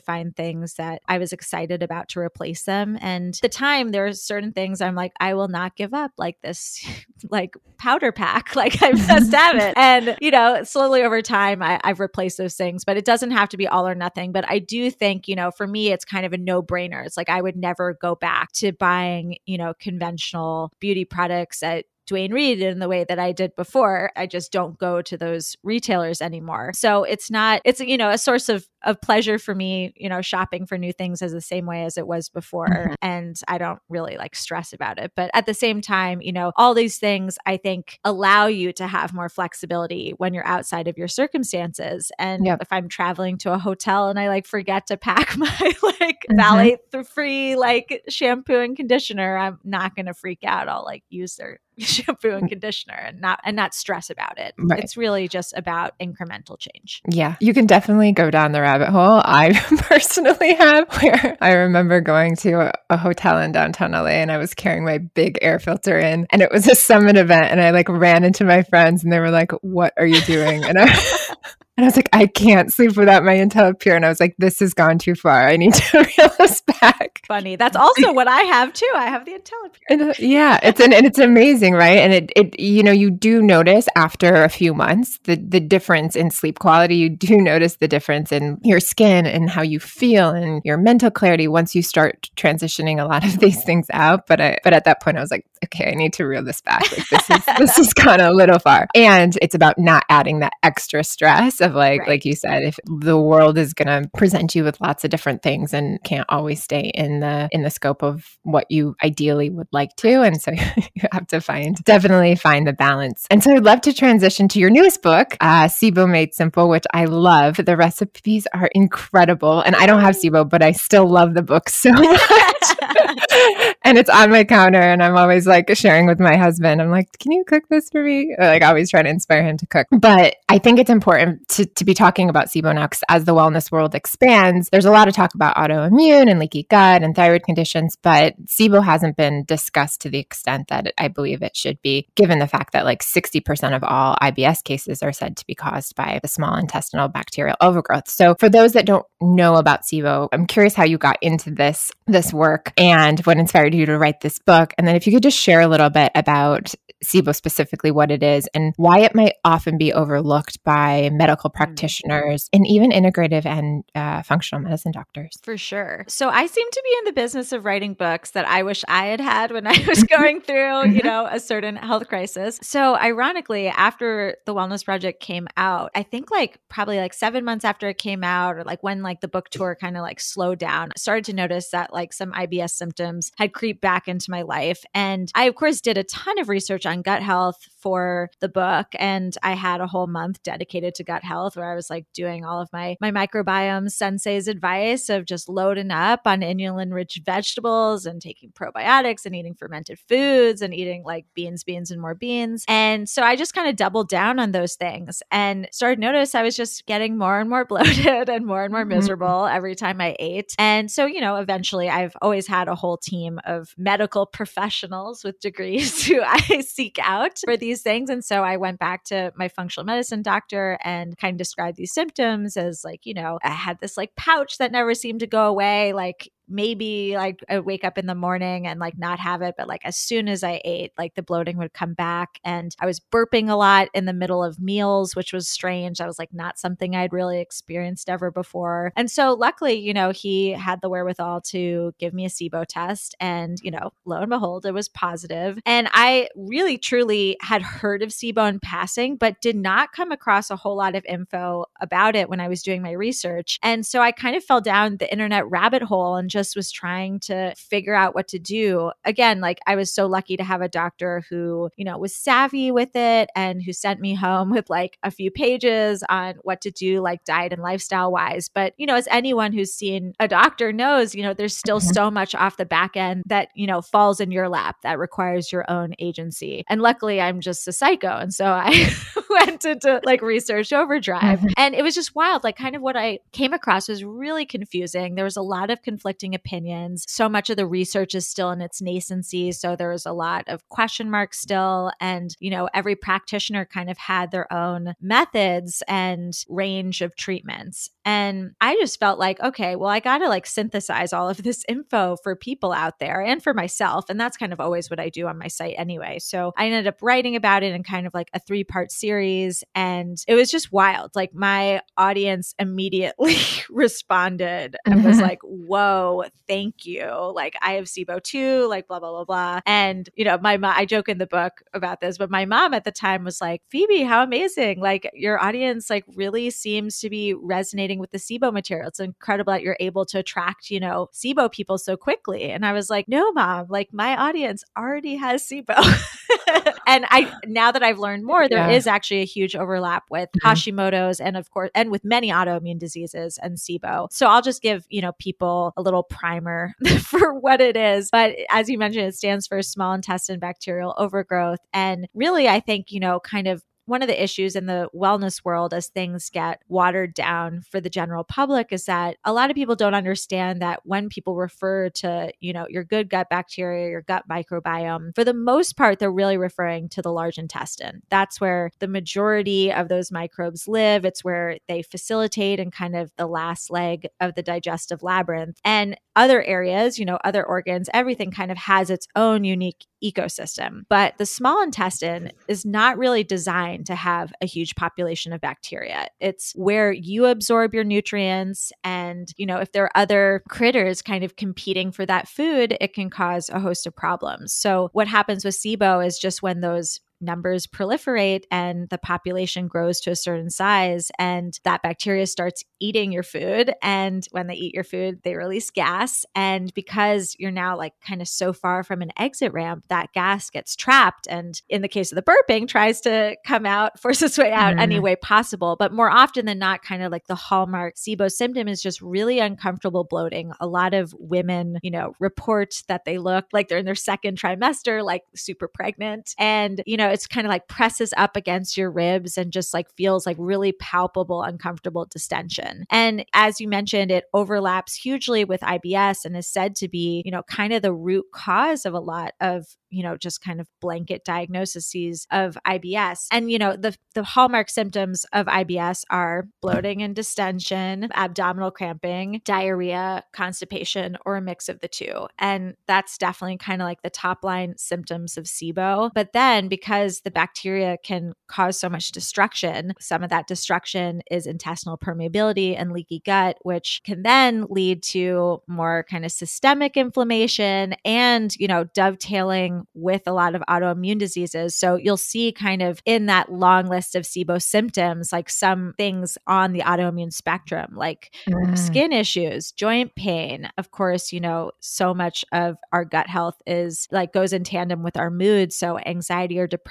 find 0.00 0.34
things 0.34 0.74
that 0.74 1.02
I 1.08 1.18
was 1.18 1.32
excited 1.32 1.82
about 1.82 2.08
to 2.10 2.20
replace 2.20 2.64
them. 2.64 2.98
And 3.00 3.34
the 3.42 3.48
time 3.48 3.90
there 3.90 4.06
are 4.06 4.12
certain 4.12 4.52
things 4.52 4.80
I'm 4.80 4.94
like, 4.94 5.12
I 5.20 5.34
will 5.34 5.48
not 5.48 5.76
give 5.76 5.94
up 5.94 6.12
like 6.18 6.40
this, 6.42 6.84
like 7.30 7.56
powder 7.78 8.12
pack. 8.12 8.54
Like 8.64 8.82
I 8.82 8.92
just 8.92 9.32
have 9.34 9.56
it. 9.56 9.74
And, 9.76 10.16
you 10.20 10.30
know, 10.30 10.62
slowly 10.62 11.02
over 11.02 11.20
time, 11.20 11.62
I, 11.62 11.80
I've 11.82 11.98
replaced 11.98 12.38
those 12.38 12.54
things, 12.54 12.84
but 12.84 12.96
it 12.96 13.04
doesn't 13.04 13.32
have 13.32 13.48
to 13.50 13.56
be 13.56 13.66
all 13.66 13.86
or 13.86 13.94
nothing. 13.94 14.32
But 14.32 14.48
I 14.48 14.58
do 14.58 14.90
think, 14.90 15.28
you 15.28 15.34
know, 15.34 15.50
for 15.50 15.66
me, 15.66 15.88
it's 15.90 16.04
kind 16.04 16.24
of 16.24 16.32
a 16.32 16.38
no 16.38 16.62
brainer. 16.62 17.04
It's 17.04 17.16
like 17.16 17.28
I 17.28 17.42
would 17.42 17.56
never 17.56 17.98
go 18.00 18.14
back 18.14 18.52
to 18.54 18.72
buying, 18.72 19.36
you 19.44 19.58
know, 19.58 19.74
conventional 19.78 20.72
beauty 20.78 21.04
products 21.04 21.62
at 21.62 21.84
Duane 22.06 22.32
Reade 22.32 22.60
in 22.60 22.78
the 22.78 22.88
way 22.88 23.04
that 23.08 23.18
I 23.18 23.32
did 23.32 23.54
before. 23.56 24.10
I 24.16 24.26
just 24.26 24.52
don't 24.52 24.78
go 24.78 25.02
to 25.02 25.16
those 25.16 25.56
retailers 25.62 26.20
anymore. 26.20 26.72
So 26.74 27.04
it's 27.04 27.30
not, 27.30 27.62
it's, 27.64 27.80
you 27.80 27.96
know, 27.96 28.10
a 28.10 28.18
source 28.18 28.48
of, 28.48 28.66
of 28.84 29.00
pleasure 29.00 29.38
for 29.38 29.54
me, 29.54 29.94
you 29.96 30.08
know, 30.08 30.20
shopping 30.20 30.66
for 30.66 30.76
new 30.76 30.92
things 30.92 31.22
is 31.22 31.32
the 31.32 31.40
same 31.40 31.66
way 31.66 31.84
as 31.84 31.96
it 31.96 32.06
was 32.06 32.28
before. 32.28 32.68
Mm-hmm. 32.68 32.94
And 33.00 33.40
I 33.48 33.58
don't 33.58 33.80
really 33.88 34.16
like 34.16 34.34
stress 34.34 34.72
about 34.72 34.98
it. 34.98 35.12
But 35.16 35.30
at 35.32 35.46
the 35.46 35.54
same 35.54 35.80
time, 35.80 36.20
you 36.20 36.32
know, 36.32 36.52
all 36.56 36.74
these 36.74 36.98
things 36.98 37.38
I 37.46 37.56
think 37.56 37.98
allow 38.04 38.46
you 38.46 38.72
to 38.74 38.86
have 38.86 39.14
more 39.14 39.28
flexibility 39.28 40.12
when 40.18 40.34
you're 40.34 40.46
outside 40.46 40.88
of 40.88 40.98
your 40.98 41.08
circumstances. 41.08 42.12
And 42.18 42.44
yep. 42.44 42.60
if 42.60 42.68
I'm 42.70 42.88
traveling 42.88 43.38
to 43.38 43.52
a 43.52 43.58
hotel 43.58 44.08
and 44.08 44.18
I 44.18 44.28
like 44.28 44.46
forget 44.46 44.86
to 44.88 44.96
pack 44.96 45.36
my 45.36 45.46
like 45.82 46.24
mm-hmm. 46.28 46.36
valet 46.36 46.76
free 47.04 47.56
like 47.56 48.02
shampoo 48.08 48.60
and 48.60 48.76
conditioner, 48.76 49.36
I'm 49.36 49.58
not 49.64 49.96
going 49.96 50.06
to 50.06 50.14
freak 50.14 50.44
out. 50.44 50.68
I'll 50.68 50.84
like 50.84 51.04
use 51.08 51.36
their 51.36 51.60
shampoo 51.78 52.30
and 52.30 52.48
conditioner 52.48 52.94
and 52.94 53.20
not 53.20 53.40
and 53.44 53.56
not 53.56 53.74
stress 53.74 54.10
about 54.10 54.38
it. 54.38 54.54
Right. 54.58 54.82
It's 54.82 54.96
really 54.96 55.28
just 55.28 55.54
about 55.56 55.98
incremental 55.98 56.58
change. 56.58 57.02
Yeah. 57.08 57.36
You 57.40 57.52
can 57.54 57.66
definitely 57.66 58.12
go 58.12 58.30
down 58.30 58.52
the 58.52 58.60
rabbit 58.60 58.90
hole. 58.90 59.20
I 59.24 59.52
personally 59.52 60.54
have 60.54 60.88
where 61.02 61.36
I 61.40 61.52
remember 61.52 62.00
going 62.00 62.36
to 62.36 62.60
a, 62.60 62.72
a, 62.90 62.96
hotel 62.96 63.38
in 63.38 63.52
downtown 63.52 63.92
LA 63.92 64.06
and 64.06 64.30
I 64.30 64.38
was 64.38 64.54
carrying 64.54 64.84
my 64.84 64.98
big 64.98 65.38
air 65.42 65.58
filter 65.58 65.98
in 65.98 66.26
and 66.30 66.42
it 66.42 66.50
was 66.50 66.68
a 66.68 66.74
summit 66.74 67.16
event 67.16 67.46
and 67.46 67.60
I 67.60 67.70
like 67.70 67.88
ran 67.88 68.24
into 68.24 68.44
my 68.44 68.62
friends 68.62 69.02
and 69.02 69.12
they 69.12 69.20
were 69.20 69.30
like, 69.30 69.52
"What 69.62 69.92
are 69.96 70.06
you 70.06 70.20
doing?" 70.22 70.64
And 70.64 70.78
I 70.78 70.86
And 71.76 71.84
I 71.84 71.88
was 71.88 71.96
like, 71.96 72.08
I 72.12 72.26
can't 72.26 72.72
sleep 72.72 72.96
without 72.96 73.24
my 73.24 73.34
IntelliPure. 73.34 73.96
And 73.96 74.06
I 74.06 74.08
was 74.08 74.20
like, 74.20 74.36
this 74.38 74.60
has 74.60 74.74
gone 74.74 74.98
too 74.98 75.16
far. 75.16 75.48
I 75.48 75.56
need 75.56 75.74
to 75.74 75.98
reel 76.18 76.30
this 76.38 76.60
back. 76.80 77.20
Funny. 77.26 77.56
That's 77.56 77.76
also 77.76 78.12
what 78.12 78.28
I 78.28 78.40
have 78.42 78.72
too. 78.72 78.90
I 78.94 79.06
have 79.06 79.24
the 79.24 79.32
IntelliPure. 79.32 79.78
And, 79.88 80.02
uh, 80.02 80.14
yeah, 80.20 80.60
it's 80.62 80.80
an, 80.80 80.92
and 80.92 81.04
it's 81.04 81.18
amazing, 81.18 81.74
right? 81.74 81.98
And 81.98 82.12
it, 82.12 82.32
it, 82.36 82.60
you 82.60 82.84
know, 82.84 82.92
you 82.92 83.10
do 83.10 83.42
notice 83.42 83.88
after 83.96 84.44
a 84.44 84.48
few 84.48 84.72
months 84.72 85.18
the 85.24 85.36
the 85.36 85.60
difference 85.60 86.14
in 86.14 86.30
sleep 86.30 86.60
quality. 86.60 86.94
You 86.96 87.10
do 87.10 87.38
notice 87.38 87.76
the 87.76 87.88
difference 87.88 88.30
in 88.30 88.58
your 88.62 88.78
skin 88.80 89.26
and 89.26 89.50
how 89.50 89.62
you 89.62 89.80
feel 89.80 90.30
and 90.30 90.62
your 90.64 90.76
mental 90.76 91.10
clarity 91.10 91.48
once 91.48 91.74
you 91.74 91.82
start 91.82 92.30
transitioning 92.36 93.02
a 93.02 93.06
lot 93.06 93.24
of 93.24 93.38
these 93.40 93.64
things 93.64 93.86
out. 93.92 94.26
But 94.26 94.40
I, 94.40 94.58
but 94.62 94.72
at 94.72 94.84
that 94.84 95.02
point, 95.02 95.16
I 95.16 95.20
was 95.20 95.30
like, 95.30 95.46
okay, 95.64 95.90
I 95.90 95.94
need 95.94 96.12
to 96.14 96.24
reel 96.24 96.44
this 96.44 96.60
back. 96.60 96.82
Like 96.92 97.08
this 97.08 97.30
is 97.30 97.44
this 97.58 97.76
has 97.76 97.92
gone 97.92 98.20
a 98.20 98.32
little 98.32 98.58
far. 98.58 98.86
And 98.94 99.36
it's 99.42 99.54
about 99.54 99.78
not 99.78 100.04
adding 100.08 100.40
that 100.40 100.52
extra 100.62 101.04
stress 101.04 101.60
of 101.60 101.74
like 101.74 102.00
right. 102.00 102.08
like 102.08 102.24
you 102.24 102.34
said 102.34 102.62
if 102.62 102.78
the 102.86 103.18
world 103.18 103.58
is 103.58 103.74
going 103.74 103.88
to 103.88 104.08
present 104.16 104.54
you 104.54 104.64
with 104.64 104.80
lots 104.80 105.04
of 105.04 105.10
different 105.10 105.42
things 105.42 105.74
and 105.74 106.02
can't 106.04 106.26
always 106.28 106.62
stay 106.62 106.90
in 106.94 107.20
the 107.20 107.48
in 107.52 107.62
the 107.62 107.70
scope 107.70 108.02
of 108.02 108.38
what 108.42 108.70
you 108.70 108.94
ideally 109.02 109.50
would 109.50 109.68
like 109.72 109.94
to. 109.96 110.22
And 110.22 110.40
so 110.40 110.52
you 110.94 111.02
have 111.12 111.26
to 111.28 111.40
find 111.40 111.76
definitely 111.84 112.36
find 112.36 112.66
the 112.66 112.72
balance. 112.72 113.26
And 113.30 113.42
so 113.42 113.54
i'd 113.54 113.64
love 113.64 113.80
to 113.82 113.92
transition 113.92 114.48
to 114.48 114.58
your 114.58 114.70
newest 114.70 115.02
book 115.02 115.36
uh 115.40 115.64
sibo 115.66 116.08
made 116.08 116.34
simple 116.34 116.68
which 116.68 116.84
i 116.92 117.04
love. 117.04 117.56
The 117.56 117.76
recipes 117.76 118.46
are 118.52 118.68
incredible. 118.74 119.60
And 119.60 119.76
i 119.76 119.86
don't 119.86 120.00
have 120.00 120.16
sibo 120.16 120.48
but 120.48 120.62
i 120.62 120.72
still 120.72 121.08
love 121.08 121.34
the 121.34 121.42
book 121.42 121.68
so 121.68 121.90
much 121.92 122.64
and 123.82 123.98
it's 123.98 124.10
on 124.10 124.30
my 124.30 124.44
counter 124.44 124.80
and 124.80 125.02
i'm 125.02 125.16
always 125.16 125.46
like 125.46 125.74
sharing 125.76 126.06
with 126.06 126.20
my 126.20 126.36
husband. 126.36 126.80
I'm 126.80 126.90
like 126.90 127.18
can 127.18 127.32
you 127.32 127.44
cook 127.46 127.64
this 127.68 127.88
for 127.90 128.02
me? 128.02 128.34
Or, 128.38 128.46
like 128.46 128.62
I 128.62 128.68
always 128.68 128.90
try 128.90 129.02
to 129.02 129.08
inspire 129.08 129.42
him 129.42 129.56
to 129.58 129.66
cook. 129.66 129.86
But 129.90 130.36
i 130.48 130.58
think 130.58 130.78
it's 130.78 130.90
important 130.90 131.46
to, 131.48 131.66
to 131.66 131.84
be 131.84 131.94
talking 131.94 132.28
about 132.28 132.48
SIBO 132.48 132.74
now 132.74 132.86
because 132.86 133.04
as 133.08 133.24
the 133.24 133.34
wellness 133.34 133.70
world 133.70 133.94
expands, 133.94 134.68
there's 134.70 134.84
a 134.84 134.90
lot 134.90 135.08
of 135.08 135.14
talk 135.14 135.34
about 135.34 135.56
autoimmune 135.56 136.30
and 136.30 136.38
leaky 136.38 136.64
gut 136.64 137.02
and 137.02 137.14
thyroid 137.14 137.42
conditions, 137.42 137.96
but 138.00 138.34
SIBO 138.46 138.84
hasn't 138.84 139.16
been 139.16 139.44
discussed 139.44 140.00
to 140.02 140.10
the 140.10 140.18
extent 140.18 140.68
that 140.68 140.92
I 140.98 141.08
believe 141.08 141.42
it 141.42 141.56
should 141.56 141.80
be, 141.82 142.08
given 142.16 142.38
the 142.38 142.46
fact 142.46 142.72
that 142.72 142.84
like 142.84 143.02
60% 143.02 143.76
of 143.76 143.84
all 143.84 144.16
IBS 144.22 144.62
cases 144.64 145.02
are 145.02 145.12
said 145.12 145.36
to 145.36 145.46
be 145.46 145.54
caused 145.54 145.94
by 145.94 146.20
the 146.22 146.28
small 146.28 146.56
intestinal 146.56 147.08
bacterial 147.08 147.56
overgrowth. 147.60 148.08
So 148.08 148.34
for 148.38 148.48
those 148.48 148.72
that 148.72 148.86
don't 148.86 149.06
know 149.20 149.56
about 149.56 149.82
SIBO, 149.82 150.28
I'm 150.32 150.46
curious 150.46 150.74
how 150.74 150.84
you 150.84 150.98
got 150.98 151.18
into 151.22 151.50
this 151.50 151.90
this 152.06 152.32
work 152.32 152.72
and 152.76 153.20
what 153.20 153.33
inspired 153.38 153.74
you 153.74 153.86
to 153.86 153.98
write 153.98 154.20
this 154.20 154.38
book. 154.38 154.72
And 154.78 154.86
then 154.86 154.96
if 154.96 155.06
you 155.06 155.12
could 155.12 155.22
just 155.22 155.38
share 155.38 155.60
a 155.60 155.68
little 155.68 155.90
bit 155.90 156.12
about 156.14 156.74
SIBO 157.04 157.34
specifically, 157.34 157.90
what 157.90 158.10
it 158.10 158.22
is, 158.22 158.48
and 158.54 158.72
why 158.76 159.00
it 159.00 159.14
might 159.14 159.34
often 159.44 159.78
be 159.78 159.92
overlooked 159.92 160.62
by 160.64 161.10
medical 161.12 161.50
mm. 161.50 161.54
practitioners 161.54 162.48
and 162.52 162.66
even 162.66 162.90
integrative 162.90 163.46
and 163.46 163.84
uh, 163.94 164.22
functional 164.22 164.62
medicine 164.62 164.92
doctors. 164.92 165.38
For 165.42 165.56
sure. 165.56 166.04
So 166.08 166.28
I 166.28 166.46
seem 166.46 166.70
to 166.70 166.82
be 166.84 166.98
in 166.98 167.04
the 167.04 167.12
business 167.12 167.52
of 167.52 167.64
writing 167.64 167.94
books 167.94 168.32
that 168.32 168.46
I 168.46 168.62
wish 168.62 168.84
I 168.88 169.06
had 169.06 169.20
had 169.20 169.52
when 169.52 169.66
I 169.66 169.84
was 169.86 170.02
going 170.16 170.40
through, 170.40 170.88
you 170.88 171.02
know, 171.02 171.28
a 171.30 171.40
certain 171.40 171.76
health 171.76 172.08
crisis. 172.08 172.58
So 172.62 172.96
ironically, 172.96 173.68
after 173.68 174.36
the 174.46 174.54
Wellness 174.54 174.84
Project 174.84 175.20
came 175.20 175.46
out, 175.56 175.90
I 175.94 176.02
think 176.02 176.30
like 176.30 176.58
probably 176.68 176.98
like 176.98 177.14
seven 177.14 177.44
months 177.44 177.64
after 177.64 177.88
it 177.88 177.98
came 177.98 178.24
out, 178.24 178.56
or 178.56 178.64
like 178.64 178.82
when 178.82 179.02
like 179.02 179.20
the 179.20 179.28
book 179.28 179.50
tour 179.50 179.76
kind 179.78 179.96
of 179.96 180.02
like 180.02 180.20
slowed 180.20 180.58
down, 180.58 180.90
I 180.90 180.98
started 180.98 181.24
to 181.26 181.34
notice 181.34 181.70
that 181.70 181.92
like 181.92 182.12
some 182.12 182.32
IBS 182.32 182.70
symptoms 182.70 183.23
had 183.38 183.52
creeped 183.52 183.80
back 183.80 184.08
into 184.08 184.30
my 184.30 184.42
life. 184.42 184.84
And 184.94 185.30
I, 185.34 185.44
of 185.44 185.54
course, 185.54 185.80
did 185.80 185.98
a 185.98 186.04
ton 186.04 186.38
of 186.38 186.48
research 186.48 186.86
on 186.86 187.02
gut 187.02 187.22
health 187.22 187.68
for 187.84 188.30
the 188.40 188.48
book. 188.48 188.86
And 188.98 189.36
I 189.42 189.52
had 189.52 189.82
a 189.82 189.86
whole 189.86 190.06
month 190.06 190.42
dedicated 190.42 190.94
to 190.94 191.04
gut 191.04 191.22
health 191.22 191.54
where 191.54 191.70
I 191.70 191.74
was 191.74 191.90
like 191.90 192.06
doing 192.14 192.42
all 192.42 192.62
of 192.62 192.72
my, 192.72 192.96
my 192.98 193.10
microbiome 193.10 193.90
sensei's 193.90 194.48
advice 194.48 195.10
of 195.10 195.26
just 195.26 195.50
loading 195.50 195.90
up 195.90 196.22
on 196.24 196.40
inulin 196.40 196.94
rich 196.94 197.20
vegetables 197.26 198.06
and 198.06 198.22
taking 198.22 198.52
probiotics 198.52 199.26
and 199.26 199.36
eating 199.36 199.54
fermented 199.54 199.98
foods 200.08 200.62
and 200.62 200.72
eating 200.72 201.04
like 201.04 201.26
beans, 201.34 201.62
beans, 201.62 201.90
and 201.90 202.00
more 202.00 202.14
beans. 202.14 202.64
And 202.68 203.06
so 203.06 203.22
I 203.22 203.36
just 203.36 203.52
kind 203.52 203.68
of 203.68 203.76
doubled 203.76 204.08
down 204.08 204.38
on 204.38 204.52
those 204.52 204.76
things 204.76 205.22
and 205.30 205.68
started 205.70 205.98
notice 205.98 206.34
I 206.34 206.42
was 206.42 206.56
just 206.56 206.86
getting 206.86 207.18
more 207.18 207.38
and 207.38 207.50
more 207.50 207.64
bloated 207.74 208.30
and 208.30 208.46
more 208.46 208.64
and 208.64 208.72
more 208.72 208.80
mm-hmm. 208.80 208.96
miserable 208.96 209.44
every 209.44 209.74
time 209.74 210.00
I 210.00 210.16
ate. 210.18 210.54
And 210.58 210.90
so, 210.90 211.04
you 211.04 211.20
know, 211.20 211.36
eventually 211.36 211.90
I've 211.90 212.16
always 212.22 212.46
had 212.46 212.68
a 212.68 212.74
whole 212.74 212.96
team 212.96 213.40
of 213.44 213.74
medical 213.76 214.24
professionals 214.24 215.22
with 215.22 215.38
degrees 215.40 216.06
who 216.06 216.22
I 216.22 216.62
seek 216.62 216.98
out 217.02 217.40
for 217.44 217.58
these 217.58 217.73
things. 217.82 218.10
And 218.10 218.24
so 218.24 218.42
I 218.42 218.56
went 218.56 218.78
back 218.78 219.04
to 219.04 219.32
my 219.36 219.48
functional 219.48 219.84
medicine 219.84 220.22
doctor 220.22 220.78
and 220.82 221.16
kind 221.16 221.34
of 221.34 221.38
described 221.38 221.76
these 221.76 221.92
symptoms 221.92 222.56
as 222.56 222.82
like, 222.84 223.06
you 223.06 223.14
know, 223.14 223.38
I 223.42 223.50
had 223.50 223.78
this 223.80 223.96
like 223.96 224.14
pouch 224.16 224.58
that 224.58 224.72
never 224.72 224.94
seemed 224.94 225.20
to 225.20 225.26
go 225.26 225.46
away. 225.46 225.92
Like 225.92 226.30
maybe 226.48 227.16
like 227.16 227.40
I 227.48 227.60
wake 227.60 227.84
up 227.84 227.98
in 227.98 228.06
the 228.06 228.14
morning 228.14 228.66
and 228.66 228.80
like 228.80 228.98
not 228.98 229.18
have 229.18 229.42
it, 229.42 229.54
but 229.56 229.68
like 229.68 229.84
as 229.84 229.96
soon 229.96 230.28
as 230.28 230.42
I 230.42 230.60
ate, 230.64 230.92
like 230.98 231.14
the 231.14 231.22
bloating 231.22 231.56
would 231.58 231.72
come 231.72 231.94
back. 231.94 232.38
And 232.44 232.74
I 232.80 232.86
was 232.86 233.00
burping 233.00 233.48
a 233.48 233.56
lot 233.56 233.88
in 233.94 234.04
the 234.04 234.12
middle 234.12 234.42
of 234.42 234.60
meals, 234.60 235.16
which 235.16 235.32
was 235.32 235.48
strange. 235.48 236.00
I 236.00 236.06
was 236.06 236.18
like 236.18 236.32
not 236.32 236.58
something 236.58 236.94
I'd 236.94 237.12
really 237.12 237.40
experienced 237.40 238.08
ever 238.08 238.30
before. 238.30 238.92
And 238.96 239.10
so 239.10 239.34
luckily, 239.34 239.74
you 239.74 239.94
know, 239.94 240.10
he 240.10 240.50
had 240.50 240.80
the 240.80 240.88
wherewithal 240.88 241.40
to 241.42 241.92
give 241.98 242.12
me 242.12 242.24
a 242.24 242.28
SIBO 242.28 242.64
test. 242.68 243.14
And, 243.20 243.58
you 243.62 243.70
know, 243.70 243.92
lo 244.04 244.18
and 244.18 244.30
behold, 244.30 244.66
it 244.66 244.74
was 244.74 244.88
positive. 244.88 245.58
And 245.64 245.88
I 245.92 246.28
really 246.36 246.78
truly 246.78 247.36
had 247.40 247.62
heard 247.62 248.02
of 248.02 248.10
SIBO 248.10 248.48
in 248.48 248.60
passing, 248.60 249.16
but 249.16 249.40
did 249.40 249.56
not 249.56 249.92
come 249.92 250.12
across 250.12 250.50
a 250.50 250.56
whole 250.56 250.76
lot 250.76 250.94
of 250.94 251.04
info 251.06 251.66
about 251.80 252.16
it 252.16 252.28
when 252.28 252.40
I 252.40 252.48
was 252.48 252.62
doing 252.62 252.82
my 252.82 252.92
research. 252.92 253.58
And 253.62 253.86
so 253.86 254.00
I 254.00 254.12
kind 254.12 254.36
of 254.36 254.44
fell 254.44 254.60
down 254.60 254.96
the 254.98 255.10
internet 255.10 255.48
rabbit 255.50 255.82
hole 255.82 256.16
and 256.16 256.30
just 256.34 256.56
was 256.56 256.72
trying 256.72 257.20
to 257.20 257.54
figure 257.56 257.94
out 257.94 258.12
what 258.12 258.26
to 258.26 258.40
do. 258.40 258.90
Again, 259.04 259.40
like 259.40 259.60
I 259.68 259.76
was 259.76 259.94
so 259.94 260.06
lucky 260.06 260.36
to 260.36 260.42
have 260.42 260.62
a 260.62 260.68
doctor 260.68 261.22
who, 261.30 261.70
you 261.76 261.84
know, 261.84 261.96
was 261.96 262.14
savvy 262.14 262.72
with 262.72 262.96
it 262.96 263.30
and 263.36 263.62
who 263.62 263.72
sent 263.72 264.00
me 264.00 264.14
home 264.24 264.50
with 264.50 264.68
like 264.68 264.98
a 265.04 265.12
few 265.12 265.30
pages 265.30 266.02
on 266.08 266.34
what 266.42 266.60
to 266.62 266.72
do, 266.72 267.00
like 267.00 267.24
diet 267.24 267.52
and 267.52 267.62
lifestyle 267.62 268.10
wise. 268.10 268.50
But, 268.52 268.74
you 268.76 268.84
know, 268.84 268.96
as 268.96 269.06
anyone 269.12 269.52
who's 269.52 269.72
seen 269.72 270.12
a 270.18 270.26
doctor 270.26 270.72
knows, 270.72 271.14
you 271.14 271.22
know, 271.22 271.34
there's 271.34 271.56
still 271.56 271.78
mm-hmm. 271.78 271.94
so 271.94 272.10
much 272.10 272.34
off 272.34 272.56
the 272.56 272.66
back 272.66 272.96
end 272.96 273.22
that, 273.26 273.48
you 273.54 273.68
know, 273.68 273.80
falls 273.80 274.18
in 274.18 274.32
your 274.32 274.48
lap 274.48 274.78
that 274.82 274.98
requires 274.98 275.52
your 275.52 275.70
own 275.70 275.94
agency. 276.00 276.64
And 276.68 276.82
luckily, 276.82 277.20
I'm 277.20 277.40
just 277.40 277.68
a 277.68 277.72
psycho. 277.72 278.16
And 278.16 278.34
so 278.34 278.46
I 278.46 278.92
went 279.30 279.64
into 279.64 280.00
like 280.04 280.20
research 280.20 280.72
overdrive. 280.72 281.38
Mm-hmm. 281.38 281.52
And 281.56 281.76
it 281.76 281.82
was 281.82 281.94
just 281.94 282.16
wild. 282.16 282.42
Like, 282.42 282.56
kind 282.56 282.74
of 282.74 282.82
what 282.82 282.96
I 282.96 283.20
came 283.30 283.52
across 283.52 283.88
was 283.88 284.02
really 284.02 284.46
confusing. 284.46 285.14
There 285.14 285.24
was 285.24 285.36
a 285.36 285.42
lot 285.42 285.70
of 285.70 285.82
conflicting 285.82 286.23
conflicting 286.24 286.34
opinions. 286.34 287.04
So 287.08 287.28
much 287.28 287.50
of 287.50 287.56
the 287.56 287.66
research 287.66 288.14
is 288.14 288.26
still 288.26 288.50
in 288.50 288.60
its 288.60 288.80
nascency. 288.80 289.54
So 289.54 289.76
there's 289.76 290.06
a 290.06 290.12
lot 290.12 290.44
of 290.48 290.66
question 290.68 291.10
marks 291.10 291.40
still. 291.40 291.92
And, 292.00 292.34
you 292.40 292.50
know, 292.50 292.68
every 292.74 292.96
practitioner 292.96 293.64
kind 293.64 293.90
of 293.90 293.98
had 293.98 294.30
their 294.30 294.52
own 294.52 294.94
methods 295.00 295.82
and 295.88 296.32
range 296.48 297.02
of 297.02 297.16
treatments. 297.16 297.90
And 298.04 298.52
I 298.60 298.74
just 298.76 299.00
felt 299.00 299.18
like, 299.18 299.40
okay, 299.40 299.76
well, 299.76 299.88
I 299.88 300.00
got 300.00 300.18
to 300.18 300.28
like 300.28 300.46
synthesize 300.46 301.12
all 301.12 301.28
of 301.28 301.42
this 301.42 301.64
info 301.68 302.16
for 302.22 302.36
people 302.36 302.72
out 302.72 302.98
there 302.98 303.22
and 303.22 303.42
for 303.42 303.54
myself. 303.54 304.10
And 304.10 304.20
that's 304.20 304.36
kind 304.36 304.52
of 304.52 304.60
always 304.60 304.90
what 304.90 305.00
I 305.00 305.08
do 305.08 305.26
on 305.26 305.38
my 305.38 305.48
site 305.48 305.74
anyway. 305.78 306.18
So 306.18 306.52
I 306.56 306.66
ended 306.66 306.86
up 306.86 306.98
writing 307.02 307.36
about 307.36 307.62
it 307.62 307.74
in 307.74 307.82
kind 307.82 308.06
of 308.06 308.14
like 308.14 308.28
a 308.34 308.40
three 308.40 308.64
part 308.64 308.92
series 308.92 309.64
and 309.74 310.18
it 310.28 310.34
was 310.34 310.50
just 310.50 310.72
wild. 310.72 311.12
Like 311.14 311.34
my 311.34 311.80
audience 311.96 312.54
immediately 312.58 313.36
responded 313.70 314.76
and 314.84 315.04
was 315.04 315.20
like, 315.28 315.40
whoa, 315.42 316.13
Oh, 316.22 316.28
thank 316.48 316.86
you. 316.86 317.06
Like 317.34 317.54
I 317.62 317.72
have 317.72 317.84
SIBO 317.84 318.22
too, 318.22 318.66
like 318.68 318.86
blah, 318.88 319.00
blah, 319.00 319.10
blah, 319.10 319.24
blah. 319.24 319.60
And, 319.66 320.08
you 320.14 320.24
know, 320.24 320.38
my 320.38 320.56
mom, 320.56 320.74
I 320.76 320.84
joke 320.84 321.08
in 321.08 321.18
the 321.18 321.26
book 321.26 321.62
about 321.72 322.00
this, 322.00 322.18
but 322.18 322.30
my 322.30 322.44
mom 322.44 322.74
at 322.74 322.84
the 322.84 322.92
time 322.92 323.24
was 323.24 323.40
like, 323.40 323.62
Phoebe, 323.68 324.02
how 324.02 324.22
amazing. 324.22 324.80
Like 324.80 325.10
your 325.14 325.42
audience 325.42 325.90
like 325.90 326.04
really 326.14 326.50
seems 326.50 327.00
to 327.00 327.10
be 327.10 327.34
resonating 327.34 327.98
with 327.98 328.10
the 328.10 328.18
SIBO 328.18 328.52
material. 328.52 328.88
It's 328.88 329.00
incredible 329.00 329.52
that 329.52 329.62
you're 329.62 329.76
able 329.80 330.04
to 330.06 330.18
attract, 330.18 330.70
you 330.70 330.80
know, 330.80 331.08
SIBO 331.12 331.50
people 331.50 331.78
so 331.78 331.96
quickly. 331.96 332.50
And 332.50 332.64
I 332.64 332.72
was 332.72 332.90
like, 332.90 333.08
no, 333.08 333.32
mom, 333.32 333.66
like 333.68 333.92
my 333.92 334.16
audience 334.16 334.64
already 334.76 335.16
has 335.16 335.46
SIBO. 335.46 335.74
and 336.86 337.06
I 337.10 337.32
now 337.46 337.72
that 337.72 337.82
I've 337.82 337.98
learned 337.98 338.24
more, 338.24 338.48
there 338.48 338.58
yeah. 338.58 338.76
is 338.76 338.86
actually 338.86 339.22
a 339.22 339.26
huge 339.26 339.54
overlap 339.56 340.04
with 340.10 340.28
mm-hmm. 340.32 340.46
Hashimoto's 340.46 341.20
and 341.20 341.36
of 341.36 341.50
course 341.50 341.70
and 341.74 341.90
with 341.90 342.04
many 342.04 342.30
autoimmune 342.30 342.78
diseases 342.78 343.38
and 343.42 343.56
SIBO. 343.56 344.08
So 344.12 344.26
I'll 344.26 344.42
just 344.42 344.62
give, 344.62 344.86
you 344.88 345.00
know, 345.00 345.12
people 345.18 345.72
a 345.76 345.82
little 345.82 346.02
primer 346.02 346.74
for 347.00 347.34
what 347.38 347.60
it 347.60 347.76
is. 347.76 348.10
But 348.10 348.36
as 348.50 348.68
you 348.68 348.78
mentioned, 348.78 349.06
it 349.06 349.14
stands 349.14 349.46
for 349.46 349.60
small 349.62 349.94
intestine 349.94 350.38
bacterial 350.38 350.94
overgrowth. 350.96 351.60
And 351.72 352.08
really, 352.14 352.48
I 352.48 352.60
think, 352.60 352.92
you 352.92 353.00
know, 353.00 353.20
kind 353.20 353.48
of 353.48 353.62
one 353.86 354.02
of 354.02 354.08
the 354.08 354.22
issues 354.22 354.56
in 354.56 354.66
the 354.66 354.88
wellness 354.94 355.44
world 355.44 355.74
as 355.74 355.88
things 355.88 356.30
get 356.30 356.62
watered 356.68 357.14
down 357.14 357.62
for 357.70 357.80
the 357.80 357.90
general 357.90 358.24
public 358.24 358.68
is 358.72 358.84
that 358.86 359.16
a 359.24 359.32
lot 359.32 359.50
of 359.50 359.54
people 359.54 359.76
don't 359.76 359.94
understand 359.94 360.62
that 360.62 360.80
when 360.84 361.08
people 361.08 361.36
refer 361.36 361.90
to, 361.90 362.32
you 362.40 362.52
know, 362.52 362.66
your 362.68 362.84
good 362.84 363.10
gut 363.10 363.28
bacteria, 363.28 363.90
your 363.90 364.02
gut 364.02 364.24
microbiome, 364.28 365.14
for 365.14 365.24
the 365.24 365.34
most 365.34 365.76
part, 365.76 365.98
they're 365.98 366.10
really 366.10 366.36
referring 366.36 366.88
to 366.88 367.02
the 367.02 367.12
large 367.12 367.38
intestine. 367.38 368.02
That's 368.08 368.40
where 368.40 368.70
the 368.78 368.88
majority 368.88 369.72
of 369.72 369.88
those 369.88 370.10
microbes 370.10 370.66
live. 370.66 371.04
It's 371.04 371.24
where 371.24 371.58
they 371.68 371.82
facilitate 371.82 372.60
and 372.60 372.72
kind 372.72 372.96
of 372.96 373.12
the 373.16 373.26
last 373.26 373.70
leg 373.70 374.08
of 374.20 374.34
the 374.34 374.42
digestive 374.42 375.02
labyrinth. 375.02 375.58
And 375.64 375.96
other 376.16 376.42
areas, 376.42 376.98
you 376.98 377.04
know, 377.04 377.18
other 377.24 377.44
organs, 377.44 377.90
everything 377.92 378.30
kind 378.30 378.52
of 378.52 378.58
has 378.58 378.88
its 378.88 379.08
own 379.16 379.44
unique 379.44 379.86
ecosystem. 380.02 380.82
But 380.88 381.18
the 381.18 381.26
small 381.26 381.62
intestine 381.62 382.30
is 382.46 382.64
not 382.64 382.98
really 382.98 383.24
designed 383.24 383.73
to 383.84 383.96
have 383.96 384.32
a 384.40 384.46
huge 384.46 384.76
population 384.76 385.32
of 385.32 385.40
bacteria. 385.40 386.06
It's 386.20 386.52
where 386.54 386.92
you 386.92 387.26
absorb 387.26 387.74
your 387.74 387.82
nutrients. 387.82 388.72
And, 388.84 389.28
you 389.36 389.46
know, 389.46 389.58
if 389.58 389.72
there 389.72 389.84
are 389.84 389.96
other 389.96 390.42
critters 390.48 391.02
kind 391.02 391.24
of 391.24 391.34
competing 391.34 391.90
for 391.90 392.06
that 392.06 392.28
food, 392.28 392.76
it 392.80 392.94
can 392.94 393.10
cause 393.10 393.48
a 393.48 393.58
host 393.58 393.86
of 393.86 393.96
problems. 393.96 394.52
So, 394.52 394.90
what 394.92 395.08
happens 395.08 395.44
with 395.44 395.54
SIBO 395.54 396.06
is 396.06 396.18
just 396.18 396.42
when 396.42 396.60
those 396.60 397.00
numbers 397.24 397.66
proliferate 397.66 398.44
and 398.50 398.88
the 398.88 398.98
population 398.98 399.66
grows 399.66 400.00
to 400.00 400.10
a 400.10 400.16
certain 400.16 400.50
size 400.50 401.10
and 401.18 401.58
that 401.64 401.82
bacteria 401.82 402.26
starts 402.26 402.64
eating 402.80 403.12
your 403.12 403.22
food 403.22 403.72
and 403.82 404.26
when 404.30 404.46
they 404.46 404.54
eat 404.54 404.74
your 404.74 404.84
food 404.84 405.20
they 405.22 405.34
release 405.34 405.70
gas. 405.70 406.24
And 406.34 406.72
because 406.74 407.36
you're 407.38 407.50
now 407.50 407.76
like 407.76 407.94
kind 408.06 408.20
of 408.20 408.28
so 408.28 408.52
far 408.52 408.82
from 408.82 409.02
an 409.02 409.10
exit 409.16 409.52
ramp 409.52 409.84
that 409.88 410.12
gas 410.12 410.50
gets 410.50 410.76
trapped 410.76 411.26
and 411.28 411.60
in 411.68 411.82
the 411.82 411.88
case 411.88 412.12
of 412.12 412.16
the 412.16 412.22
burping 412.22 412.68
tries 412.68 413.00
to 413.02 413.36
come 413.46 413.66
out 413.66 413.98
force 414.00 414.22
its 414.22 414.38
way 414.38 414.52
out 414.52 414.76
mm. 414.76 414.80
any 414.80 415.00
way 415.00 415.16
possible. 415.16 415.76
But 415.78 415.92
more 415.92 416.10
often 416.10 416.46
than 416.46 416.58
not 416.58 416.82
kind 416.82 417.02
of 417.02 417.10
like 417.10 417.26
the 417.26 417.34
hallmark 417.34 417.96
SIBO 417.96 418.30
symptom 418.30 418.68
is 418.68 418.82
just 418.82 419.00
really 419.00 419.38
uncomfortable 419.38 420.04
bloating. 420.04 420.52
A 420.60 420.66
lot 420.66 420.94
of 420.94 421.14
women 421.18 421.78
you 421.82 421.90
know 421.90 422.14
report 422.20 422.82
that 422.88 423.04
they 423.04 423.18
look 423.18 423.46
like 423.52 423.68
they're 423.68 423.78
in 423.78 423.84
their 423.84 423.94
second 423.94 424.38
trimester 424.38 425.02
like 425.04 425.22
super 425.34 425.68
pregnant. 425.68 426.34
And 426.38 426.82
you 426.86 426.96
know 426.96 427.10
it's 427.14 427.28
kind 427.28 427.46
of 427.46 427.50
like 427.50 427.68
presses 427.68 428.12
up 428.16 428.36
against 428.36 428.76
your 428.76 428.90
ribs 428.90 429.38
and 429.38 429.52
just 429.52 429.72
like 429.72 429.86
feels 429.96 430.26
like 430.26 430.36
really 430.38 430.72
palpable, 430.72 431.42
uncomfortable 431.42 432.06
distension. 432.10 432.84
And 432.90 433.24
as 433.32 433.60
you 433.60 433.68
mentioned, 433.68 434.10
it 434.10 434.24
overlaps 434.34 434.96
hugely 434.96 435.44
with 435.44 435.60
IBS 435.60 436.24
and 436.24 436.36
is 436.36 436.48
said 436.48 436.74
to 436.76 436.88
be, 436.88 437.22
you 437.24 437.30
know, 437.30 437.44
kind 437.44 437.72
of 437.72 437.82
the 437.82 437.92
root 437.92 438.26
cause 438.32 438.84
of 438.84 438.94
a 438.94 439.00
lot 439.00 439.32
of 439.40 439.64
you 439.94 440.02
know, 440.02 440.16
just 440.16 440.42
kind 440.42 440.60
of 440.60 440.68
blanket 440.80 441.24
diagnoses 441.24 442.26
of 442.32 442.58
IBS. 442.66 443.28
And, 443.30 443.50
you 443.50 443.58
know, 443.58 443.76
the, 443.76 443.96
the 444.14 444.24
hallmark 444.24 444.68
symptoms 444.68 445.24
of 445.32 445.46
IBS 445.46 446.02
are 446.10 446.48
bloating 446.60 447.02
and 447.02 447.14
distension, 447.14 448.08
abdominal 448.12 448.72
cramping, 448.72 449.40
diarrhea, 449.44 450.24
constipation, 450.32 451.16
or 451.24 451.36
a 451.36 451.40
mix 451.40 451.68
of 451.68 451.78
the 451.78 451.86
two. 451.86 452.26
And 452.40 452.74
that's 452.88 453.16
definitely 453.16 453.58
kind 453.58 453.80
of 453.80 453.86
like 453.86 454.02
the 454.02 454.10
top 454.10 454.42
line 454.42 454.74
symptoms 454.76 455.38
of 455.38 455.44
SIBO. 455.44 456.10
But 456.12 456.32
then 456.32 456.66
because 456.66 457.03
the 457.24 457.30
bacteria 457.30 457.96
can 458.02 458.34
cause 458.48 458.78
so 458.78 458.88
much 458.88 459.12
destruction, 459.12 459.92
some 460.00 460.22
of 460.22 460.30
that 460.30 460.46
destruction 460.46 461.22
is 461.30 461.46
intestinal 461.46 461.98
permeability 461.98 462.78
and 462.78 462.92
leaky 462.92 463.22
gut, 463.24 463.58
which 463.62 464.00
can 464.04 464.22
then 464.22 464.66
lead 464.70 465.02
to 465.02 465.62
more 465.66 466.04
kind 466.10 466.24
of 466.24 466.32
systemic 466.32 466.96
inflammation 466.96 467.94
and, 468.04 468.54
you 468.56 468.68
know, 468.68 468.84
dovetailing 468.94 469.86
with 469.94 470.22
a 470.26 470.32
lot 470.32 470.54
of 470.54 470.62
autoimmune 470.68 471.18
diseases. 471.18 471.74
So 471.74 471.96
you'll 471.96 472.16
see 472.16 472.52
kind 472.52 472.82
of 472.82 473.00
in 473.04 473.26
that 473.26 473.52
long 473.52 473.86
list 473.86 474.14
of 474.14 474.24
SIBO 474.24 474.60
symptoms, 474.62 475.32
like 475.32 475.50
some 475.50 475.94
things 475.96 476.38
on 476.46 476.72
the 476.72 476.80
autoimmune 476.80 477.32
spectrum, 477.32 477.94
like 477.96 478.34
mm. 478.48 478.78
skin 478.78 479.12
issues, 479.12 479.72
joint 479.72 480.14
pain. 480.14 480.68
Of 480.78 480.90
course, 480.90 481.32
you 481.32 481.40
know, 481.40 481.72
so 481.80 482.14
much 482.14 482.44
of 482.52 482.76
our 482.92 483.04
gut 483.04 483.28
health 483.28 483.60
is 483.66 484.08
like 484.10 484.32
goes 484.32 484.52
in 484.52 484.64
tandem 484.64 485.02
with 485.02 485.16
our 485.16 485.30
mood. 485.30 485.72
So 485.72 485.98
anxiety 485.98 486.58
or 486.58 486.66
depression, 486.66 486.83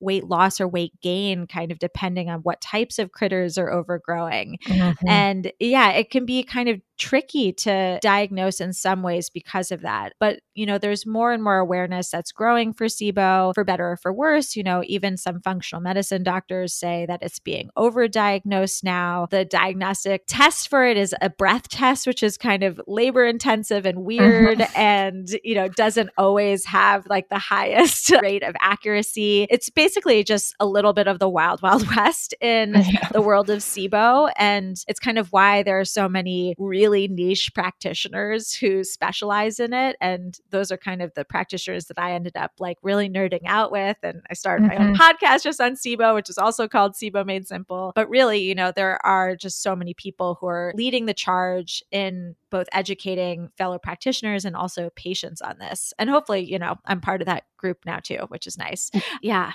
weight 0.00 0.24
loss 0.24 0.60
or 0.60 0.68
weight 0.68 0.92
gain, 1.00 1.46
kind 1.46 1.72
of 1.72 1.78
depending 1.78 2.30
on 2.30 2.40
what 2.40 2.60
types 2.60 2.98
of 2.98 3.12
critters 3.12 3.58
are 3.58 3.70
overgrowing. 3.70 4.58
Mm-hmm. 4.66 5.08
And 5.08 5.52
yeah, 5.58 5.90
it 5.92 6.10
can 6.10 6.26
be 6.26 6.42
kind 6.42 6.68
of 6.68 6.80
tricky 6.98 7.52
to 7.52 7.98
diagnose 8.02 8.60
in 8.60 8.72
some 8.72 9.02
ways 9.02 9.30
because 9.30 9.70
of 9.70 9.82
that. 9.82 10.12
But, 10.20 10.40
you 10.54 10.66
know, 10.66 10.78
there's 10.78 11.06
more 11.06 11.32
and 11.32 11.42
more 11.42 11.58
awareness 11.58 12.10
that's 12.10 12.32
growing 12.32 12.72
for 12.72 12.86
SIBO, 12.86 13.54
for 13.54 13.64
better 13.64 13.92
or 13.92 13.96
for 13.96 14.12
worse. 14.12 14.56
You 14.56 14.62
know, 14.62 14.82
even 14.86 15.16
some 15.16 15.40
functional 15.40 15.82
medicine 15.82 16.22
doctors 16.22 16.74
say 16.74 17.06
that 17.06 17.22
it's 17.22 17.38
being 17.38 17.70
overdiagnosed 17.76 18.84
now. 18.84 19.26
The 19.30 19.44
diagnostic 19.44 20.22
test 20.26 20.68
for 20.68 20.84
it 20.86 20.96
is 20.96 21.14
a 21.20 21.30
breath 21.30 21.68
test, 21.68 22.06
which 22.06 22.22
is 22.22 22.36
kind 22.36 22.62
of 22.62 22.80
labor 22.86 23.24
intensive 23.24 23.86
and 23.86 24.04
weird 24.04 24.60
uh-huh. 24.60 24.72
and, 24.76 25.28
you 25.42 25.54
know, 25.54 25.68
doesn't 25.68 26.10
always 26.16 26.64
have 26.66 27.06
like 27.06 27.28
the 27.28 27.38
highest 27.38 28.10
rate 28.22 28.42
of 28.42 28.54
accuracy. 28.60 29.46
It's 29.50 29.70
basically 29.70 30.24
just 30.24 30.54
a 30.60 30.66
little 30.66 30.92
bit 30.92 31.08
of 31.08 31.18
the 31.18 31.28
wild, 31.28 31.62
wild 31.62 31.86
west 31.96 32.34
in 32.40 32.84
the 33.12 33.22
world 33.22 33.50
of 33.50 33.58
SIBO. 33.58 34.30
And 34.36 34.76
it's 34.88 35.00
kind 35.00 35.18
of 35.18 35.32
why 35.32 35.62
there 35.62 35.80
are 35.80 35.84
so 35.84 36.08
many 36.08 36.54
really 36.58 36.83
really 36.84 37.08
niche 37.08 37.52
practitioners 37.54 38.52
who 38.52 38.84
specialize 38.84 39.58
in 39.58 39.72
it. 39.72 39.96
And 40.00 40.38
those 40.50 40.70
are 40.70 40.76
kind 40.76 41.00
of 41.00 41.12
the 41.14 41.24
practitioners 41.24 41.86
that 41.86 41.98
I 41.98 42.12
ended 42.12 42.36
up 42.36 42.52
like 42.58 42.76
really 42.82 43.08
nerding 43.08 43.42
out 43.46 43.72
with. 43.72 43.96
And 44.02 44.20
I 44.30 44.34
started 44.34 44.68
mm-hmm. 44.68 44.78
my 44.78 44.88
own 44.88 44.94
mm-hmm. 44.94 45.26
podcast 45.26 45.44
just 45.44 45.60
on 45.60 45.72
SIBO, 45.72 46.14
which 46.14 46.28
is 46.28 46.36
also 46.36 46.68
called 46.68 46.92
SIBO 46.92 47.24
Made 47.24 47.46
Simple. 47.46 47.92
But 47.94 48.10
really, 48.10 48.40
you 48.40 48.54
know, 48.54 48.70
there 48.70 49.04
are 49.04 49.34
just 49.34 49.62
so 49.62 49.74
many 49.74 49.94
people 49.94 50.36
who 50.40 50.46
are 50.46 50.72
leading 50.76 51.06
the 51.06 51.14
charge 51.14 51.82
in 51.90 52.36
both 52.54 52.68
educating 52.70 53.48
fellow 53.58 53.80
practitioners 53.80 54.44
and 54.44 54.54
also 54.54 54.88
patients 54.94 55.42
on 55.42 55.58
this. 55.58 55.92
And 55.98 56.08
hopefully, 56.08 56.48
you 56.48 56.56
know, 56.56 56.76
I'm 56.84 57.00
part 57.00 57.20
of 57.20 57.26
that 57.26 57.42
group 57.64 57.78
now 57.84 57.98
too, 57.98 58.26
which 58.28 58.46
is 58.46 58.56
nice. 58.56 58.90
Yeah. 59.22 59.52